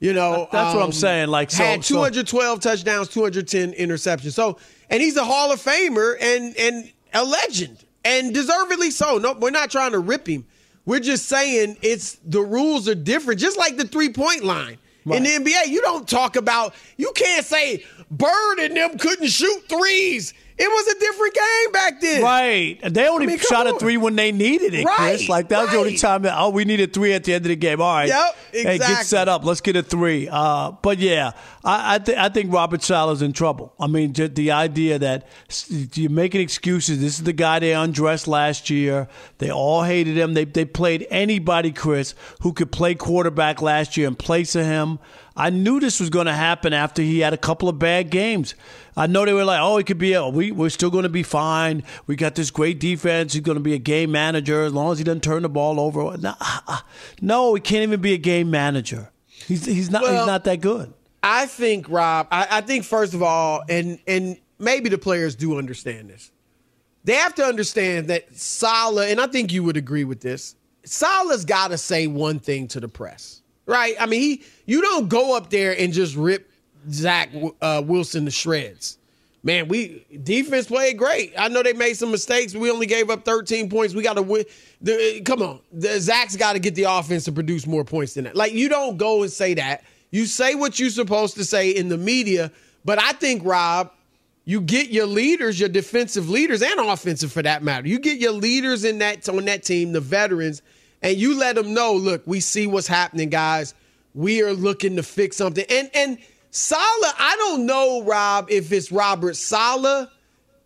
You 0.00 0.14
know, 0.14 0.48
That's 0.50 0.74
what 0.74 0.80
I'm 0.82 0.86
um, 0.88 0.92
saying, 0.92 1.28
like, 1.28 1.50
so- 1.50 1.62
had 1.64 1.84
so- 1.84 1.94
212 1.94 2.60
touchdowns, 2.60 3.08
210 3.08 3.72
interceptions. 3.72 4.32
So, 4.32 4.58
and 4.88 5.02
he's 5.02 5.16
a 5.16 5.24
Hall 5.24 5.52
of 5.52 5.62
Famer 5.62 6.16
and 6.20 6.56
and 6.58 6.90
a 7.12 7.24
legend, 7.24 7.78
and 8.04 8.32
deservedly 8.32 8.90
so. 8.90 9.18
No, 9.18 9.32
we're 9.34 9.50
not 9.50 9.70
trying 9.70 9.92
to 9.92 9.98
rip 9.98 10.26
him. 10.26 10.46
We're 10.90 10.98
just 10.98 11.26
saying 11.26 11.76
it's 11.82 12.16
the 12.24 12.40
rules 12.40 12.88
are 12.88 12.96
different, 12.96 13.38
just 13.38 13.56
like 13.56 13.76
the 13.76 13.86
three 13.86 14.12
point 14.12 14.42
line. 14.42 14.76
In 15.06 15.22
the 15.22 15.30
NBA, 15.30 15.68
you 15.68 15.80
don't 15.82 16.08
talk 16.08 16.34
about, 16.34 16.74
you 16.96 17.12
can't 17.14 17.46
say 17.46 17.84
Bird 18.10 18.58
and 18.58 18.76
them 18.76 18.98
couldn't 18.98 19.28
shoot 19.28 19.68
threes. 19.68 20.34
It 20.62 20.68
was 20.68 20.94
a 20.94 20.98
different 21.00 21.34
game 21.34 21.72
back 21.72 22.00
then. 22.02 22.22
Right. 22.22 22.78
They 22.94 23.08
only 23.08 23.24
I 23.24 23.28
mean, 23.28 23.38
shot 23.38 23.66
a 23.66 23.78
three 23.78 23.96
when 23.96 24.14
they 24.14 24.30
needed 24.30 24.74
it, 24.74 24.86
Chris. 24.86 25.28
Like 25.28 25.48
that 25.48 25.62
was 25.62 25.70
the 25.70 25.78
only 25.78 25.96
time 25.96 26.22
that 26.22 26.34
oh 26.36 26.50
we 26.50 26.64
needed 26.66 26.92
three 26.92 27.14
at 27.14 27.24
the 27.24 27.32
end 27.32 27.46
of 27.46 27.48
the 27.48 27.56
game. 27.56 27.80
All 27.80 27.94
right. 27.94 28.08
Yep, 28.08 28.36
Exactly. 28.52 28.70
Hey, 28.72 28.78
get 28.78 29.06
set 29.06 29.28
up. 29.28 29.44
Let's 29.44 29.62
get 29.62 29.76
a 29.76 29.82
three. 29.82 30.28
Uh, 30.30 30.72
but 30.72 30.98
yeah, 30.98 31.32
I 31.64 31.94
I, 31.94 31.98
th- 31.98 32.18
I 32.18 32.28
think 32.28 32.52
Robert 32.52 32.82
Saleh's 32.82 33.22
in 33.22 33.32
trouble. 33.32 33.72
I 33.80 33.86
mean, 33.86 34.12
just 34.12 34.34
the 34.34 34.50
idea 34.50 34.98
that 34.98 35.26
you're 35.94 36.10
making 36.10 36.42
excuses. 36.42 37.00
This 37.00 37.18
is 37.18 37.24
the 37.24 37.32
guy 37.32 37.58
they 37.58 37.72
undressed 37.72 38.28
last 38.28 38.68
year. 38.68 39.08
They 39.38 39.50
all 39.50 39.82
hated 39.82 40.18
him. 40.18 40.34
They 40.34 40.44
they 40.44 40.66
played 40.66 41.06
anybody, 41.10 41.72
Chris, 41.72 42.14
who 42.42 42.52
could 42.52 42.70
play 42.70 42.94
quarterback 42.94 43.62
last 43.62 43.96
year 43.96 44.08
in 44.08 44.14
place 44.14 44.54
of 44.54 44.66
him. 44.66 44.98
I 45.40 45.48
knew 45.48 45.80
this 45.80 46.00
was 46.00 46.10
going 46.10 46.26
to 46.26 46.34
happen 46.34 46.74
after 46.74 47.00
he 47.00 47.20
had 47.20 47.32
a 47.32 47.38
couple 47.38 47.70
of 47.70 47.78
bad 47.78 48.10
games. 48.10 48.54
I 48.94 49.06
know 49.06 49.24
they 49.24 49.32
were 49.32 49.46
like, 49.46 49.60
"Oh, 49.62 49.78
it 49.78 49.86
could 49.86 49.96
be. 49.96 50.12
A, 50.12 50.28
we 50.28 50.52
we're 50.52 50.68
still 50.68 50.90
going 50.90 51.04
to 51.04 51.08
be 51.08 51.22
fine. 51.22 51.82
We 52.06 52.14
got 52.14 52.34
this 52.34 52.50
great 52.50 52.78
defense. 52.78 53.32
He's 53.32 53.40
going 53.40 53.56
to 53.56 53.64
be 53.64 53.72
a 53.72 53.78
game 53.78 54.12
manager 54.12 54.64
as 54.64 54.74
long 54.74 54.92
as 54.92 54.98
he 54.98 55.04
doesn't 55.04 55.22
turn 55.22 55.40
the 55.40 55.48
ball 55.48 55.80
over." 55.80 56.14
No, 56.18 56.34
uh, 56.38 56.80
no 57.22 57.54
he 57.54 57.60
can't 57.62 57.82
even 57.84 58.02
be 58.02 58.12
a 58.12 58.18
game 58.18 58.50
manager. 58.50 59.10
He's 59.28 59.64
he's 59.64 59.90
not 59.90 60.02
Well, 60.02 60.18
he's 60.18 60.26
not 60.26 60.44
that 60.44 60.60
good. 60.60 60.92
I 61.22 61.46
think, 61.46 61.88
Rob, 61.88 62.28
I, 62.30 62.46
I 62.50 62.60
think 62.60 62.84
first 62.84 63.14
of 63.14 63.22
all, 63.22 63.62
and 63.66 63.98
and 64.06 64.36
maybe 64.58 64.90
the 64.90 64.98
players 64.98 65.36
do 65.36 65.56
understand 65.56 66.10
this. 66.10 66.30
They 67.04 67.14
have 67.14 67.34
to 67.36 67.44
understand 67.44 68.08
that 68.08 68.36
Saleh, 68.36 69.10
and 69.10 69.18
I 69.18 69.26
think 69.26 69.54
you 69.54 69.64
would 69.64 69.78
agree 69.78 70.04
with 70.04 70.20
this. 70.20 70.54
Saleh's 70.84 71.46
got 71.46 71.68
to 71.68 71.78
say 71.78 72.06
one 72.06 72.40
thing 72.40 72.68
to 72.68 72.80
the 72.80 72.88
press, 72.88 73.39
right? 73.70 73.94
I 73.98 74.06
mean, 74.06 74.20
he 74.20 74.42
you 74.66 74.82
don't 74.82 75.08
go 75.08 75.36
up 75.36 75.48
there 75.48 75.78
and 75.78 75.92
just 75.92 76.16
rip 76.16 76.50
Zach 76.90 77.30
uh, 77.62 77.82
Wilson 77.84 78.24
to 78.24 78.30
shreds. 78.30 78.98
Man, 79.42 79.68
we 79.68 80.04
defense 80.22 80.66
played 80.66 80.98
great. 80.98 81.32
I 81.38 81.48
know 81.48 81.62
they 81.62 81.72
made 81.72 81.94
some 81.94 82.10
mistakes. 82.10 82.54
We 82.54 82.70
only 82.70 82.84
gave 82.84 83.08
up 83.08 83.24
13 83.24 83.70
points. 83.70 83.94
We 83.94 84.02
got 84.02 84.14
to 84.14 84.22
win. 84.22 84.44
The, 84.82 85.22
come 85.24 85.40
on, 85.40 85.60
the, 85.72 85.98
Zach's 85.98 86.36
got 86.36 86.52
to 86.52 86.58
get 86.58 86.74
the 86.74 86.82
offense 86.82 87.24
to 87.24 87.32
produce 87.32 87.66
more 87.66 87.84
points 87.84 88.14
than 88.14 88.24
that. 88.24 88.36
Like 88.36 88.52
you 88.52 88.68
don't 88.68 88.98
go 88.98 89.22
and 89.22 89.32
say 89.32 89.54
that. 89.54 89.84
You 90.10 90.26
say 90.26 90.54
what 90.54 90.78
you're 90.78 90.90
supposed 90.90 91.36
to 91.36 91.44
say 91.44 91.70
in 91.70 91.88
the 91.88 91.96
media. 91.96 92.50
But 92.84 93.00
I 93.00 93.12
think 93.12 93.42
Rob, 93.44 93.92
you 94.44 94.60
get 94.60 94.90
your 94.90 95.06
leaders, 95.06 95.58
your 95.60 95.68
defensive 95.68 96.28
leaders, 96.28 96.60
and 96.60 96.80
offensive 96.80 97.32
for 97.32 97.42
that 97.42 97.62
matter. 97.62 97.86
You 97.86 97.98
get 97.98 98.18
your 98.18 98.32
leaders 98.32 98.84
in 98.84 98.98
that 98.98 99.26
on 99.28 99.44
that 99.46 99.62
team, 99.62 99.92
the 99.92 100.00
veterans, 100.00 100.60
and 101.02 101.16
you 101.16 101.38
let 101.38 101.56
them 101.56 101.74
know. 101.74 101.94
Look, 101.94 102.22
we 102.26 102.40
see 102.40 102.66
what's 102.66 102.86
happening, 102.86 103.30
guys. 103.30 103.74
We 104.14 104.42
are 104.42 104.52
looking 104.52 104.96
to 104.96 105.02
fix 105.02 105.36
something. 105.36 105.64
And 105.70 105.90
and 105.94 106.18
Saleh, 106.50 107.14
I 107.18 107.36
don't 107.38 107.66
know, 107.66 108.02
Rob, 108.02 108.50
if 108.50 108.72
it's 108.72 108.90
Robert 108.90 109.36
Saleh 109.36 110.08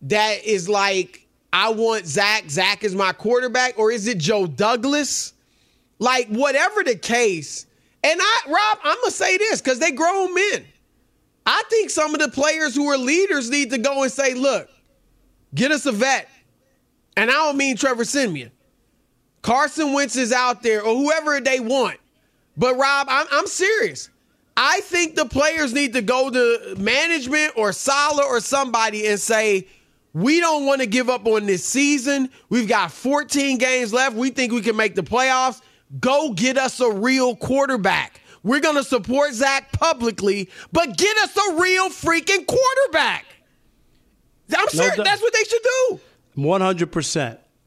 that 0.03 0.43
is 0.43 0.67
like, 0.67 1.27
I 1.53 1.69
want 1.69 2.05
Zach. 2.05 2.49
Zach 2.49 2.83
is 2.83 2.95
my 2.95 3.13
quarterback, 3.13 3.77
or 3.79 3.91
is 3.91 4.07
it 4.07 4.17
Joe 4.17 4.47
Douglas? 4.47 5.33
Like, 5.99 6.27
whatever 6.27 6.83
the 6.83 6.95
case. 6.95 7.65
And 8.03 8.19
I, 8.21 8.39
Rob, 8.47 8.79
I'm 8.83 8.97
gonna 9.01 9.11
say 9.11 9.37
this 9.37 9.61
because 9.61 9.79
they 9.79 9.91
grown 9.91 10.33
men. 10.33 10.65
I 11.45 11.63
think 11.69 11.91
some 11.91 12.13
of 12.13 12.19
the 12.19 12.29
players 12.29 12.75
who 12.75 12.87
are 12.87 12.97
leaders 12.97 13.49
need 13.49 13.69
to 13.69 13.77
go 13.77 14.03
and 14.03 14.11
say, 14.11 14.33
look, 14.33 14.67
get 15.53 15.71
us 15.71 15.85
a 15.85 15.91
vet. 15.91 16.27
And 17.15 17.29
I 17.29 17.33
don't 17.33 17.57
mean 17.57 17.77
Trevor 17.77 18.03
Siemian. 18.03 18.51
Carson 19.45 19.93
Wentz 19.93 20.15
is 20.15 20.33
out 20.33 20.63
there 20.63 20.83
or 20.83 20.95
whoever 20.95 21.39
they 21.39 21.59
want. 21.59 21.99
But 22.57 22.77
Rob, 22.77 23.05
I'm, 23.07 23.27
I'm 23.31 23.45
serious. 23.45 24.09
I 24.57 24.81
think 24.81 25.15
the 25.15 25.25
players 25.25 25.71
need 25.71 25.93
to 25.93 26.01
go 26.01 26.31
to 26.31 26.75
management 26.79 27.53
or 27.55 27.71
Saleh 27.71 28.25
or 28.25 28.39
somebody 28.39 29.05
and 29.05 29.19
say, 29.19 29.67
we 30.13 30.39
don't 30.39 30.65
want 30.65 30.81
to 30.81 30.87
give 30.87 31.11
up 31.11 31.27
on 31.27 31.45
this 31.45 31.63
season. 31.63 32.31
We've 32.49 32.67
got 32.67 32.91
14 32.91 33.59
games 33.59 33.93
left. 33.93 34.15
We 34.15 34.31
think 34.31 34.51
we 34.51 34.61
can 34.61 34.75
make 34.75 34.95
the 34.95 35.03
playoffs. 35.03 35.61
Go 35.99 36.33
get 36.33 36.57
us 36.57 36.79
a 36.79 36.91
real 36.91 37.35
quarterback. 37.35 38.21
We're 38.41 38.61
going 38.61 38.77
to 38.77 38.83
support 38.83 39.35
Zach 39.35 39.71
publicly, 39.73 40.49
but 40.71 40.97
get 40.97 41.15
us 41.17 41.37
a 41.37 41.61
real 41.61 41.89
freaking 41.89 42.47
quarterback. 42.47 43.25
I'm 44.57 44.65
No 44.73 44.89
doubt. 44.89 45.05
That's 45.05 45.21
what 45.21 45.33
they 45.33 45.43
should 45.43 45.61
do. 45.61 45.99
One 46.33 46.63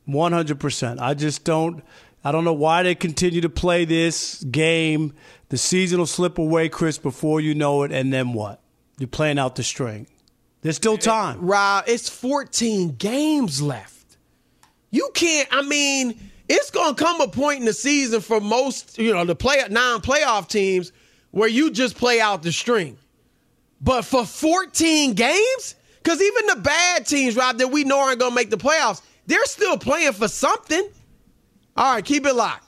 hundred 0.09 0.15
percent, 0.15 0.17
one 0.17 0.33
hundred 0.33 0.61
percent. 0.61 1.01
I 1.01 1.15
just 1.15 1.45
don't. 1.45 1.83
I 2.25 2.33
don't 2.33 2.45
know 2.45 2.53
why 2.53 2.83
they 2.83 2.95
continue 2.95 3.41
to 3.43 3.49
play 3.49 3.85
this 3.85 4.43
game. 4.45 5.15
The 5.51 5.57
season 5.57 5.99
will 5.99 6.07
slip 6.07 6.39
away, 6.39 6.69
Chris, 6.69 6.99
before 6.99 7.41
you 7.41 7.55
know 7.55 7.85
it, 7.85 7.93
and 7.93 8.13
then 8.13 8.33
what? 8.33 8.61
You're 8.99 9.09
playing 9.09 9.39
out 9.39 9.55
the 9.55 9.63
string. 9.63 10.09
There's 10.61 10.77
still 10.77 10.99
time. 10.99 11.39
Rob, 11.41 11.85
it's 11.87 12.09
14 12.09 12.97
games 12.97 13.63
left. 13.63 14.17
You 14.91 15.11
can't, 15.15 15.49
I 15.53 15.63
mean, 15.63 16.19
it's 16.49 16.71
going 16.71 16.95
to 16.95 17.05
come 17.05 17.21
a 17.21 17.29
point 17.29 17.61
in 17.61 17.67
the 17.67 17.73
season 17.73 18.21
for 18.21 18.41
most, 18.41 18.99
you 18.99 19.13
know, 19.13 19.25
the 19.25 19.37
play 19.37 19.63
non-playoff 19.71 20.49
teams 20.49 20.93
where 21.31 21.49
you 21.49 21.71
just 21.71 21.97
play 21.97 22.21
out 22.21 22.43
the 22.43 22.53
string. 22.53 22.99
But 23.81 24.05
for 24.05 24.25
14 24.25 25.15
games, 25.15 25.77
because 26.03 26.21
even 26.21 26.47
the 26.47 26.57
bad 26.57 27.07
teams, 27.07 27.37
Rob, 27.37 27.59
that 27.59 27.69
we 27.69 27.85
know 27.85 28.01
aren't 28.01 28.19
going 28.19 28.33
to 28.33 28.35
make 28.35 28.51
the 28.51 28.57
playoffs, 28.57 29.03
they're 29.29 29.45
still 29.45 29.79
playing 29.79 30.14
for 30.14 30.26
something. 30.26 30.89
All 31.76 31.95
right, 31.95 32.05
keep 32.05 32.26
it 32.26 32.35
locked. 32.35 32.68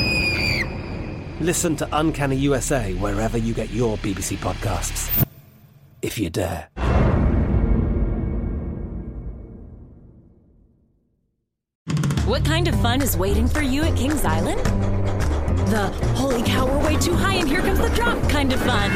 Listen 1.41 1.75
to 1.77 1.89
Uncanny 1.93 2.35
USA 2.35 2.93
wherever 2.93 3.35
you 3.35 3.55
get 3.55 3.71
your 3.71 3.97
BBC 3.97 4.37
podcasts. 4.37 5.25
If 6.03 6.19
you 6.19 6.29
dare. 6.29 6.67
What 12.25 12.45
kind 12.45 12.67
of 12.67 12.79
fun 12.79 13.01
is 13.01 13.17
waiting 13.17 13.47
for 13.47 13.63
you 13.63 13.81
at 13.81 13.97
Kings 13.97 14.23
Island? 14.23 14.63
The 15.71 15.87
holy 16.13 16.43
cow, 16.43 16.67
we're 16.67 16.85
way 16.85 16.97
too 16.97 17.15
high 17.15 17.33
and 17.33 17.49
here 17.49 17.61
comes 17.61 17.79
the 17.79 17.89
drop 17.89 18.21
kind 18.29 18.53
of 18.53 18.59
fun. 18.61 18.91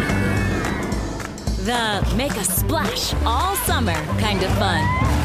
The 1.66 2.16
make 2.16 2.34
a 2.34 2.44
splash 2.44 3.16
all 3.26 3.56
summer 3.56 3.96
kind 4.20 4.44
of 4.44 4.52
fun. 4.60 5.25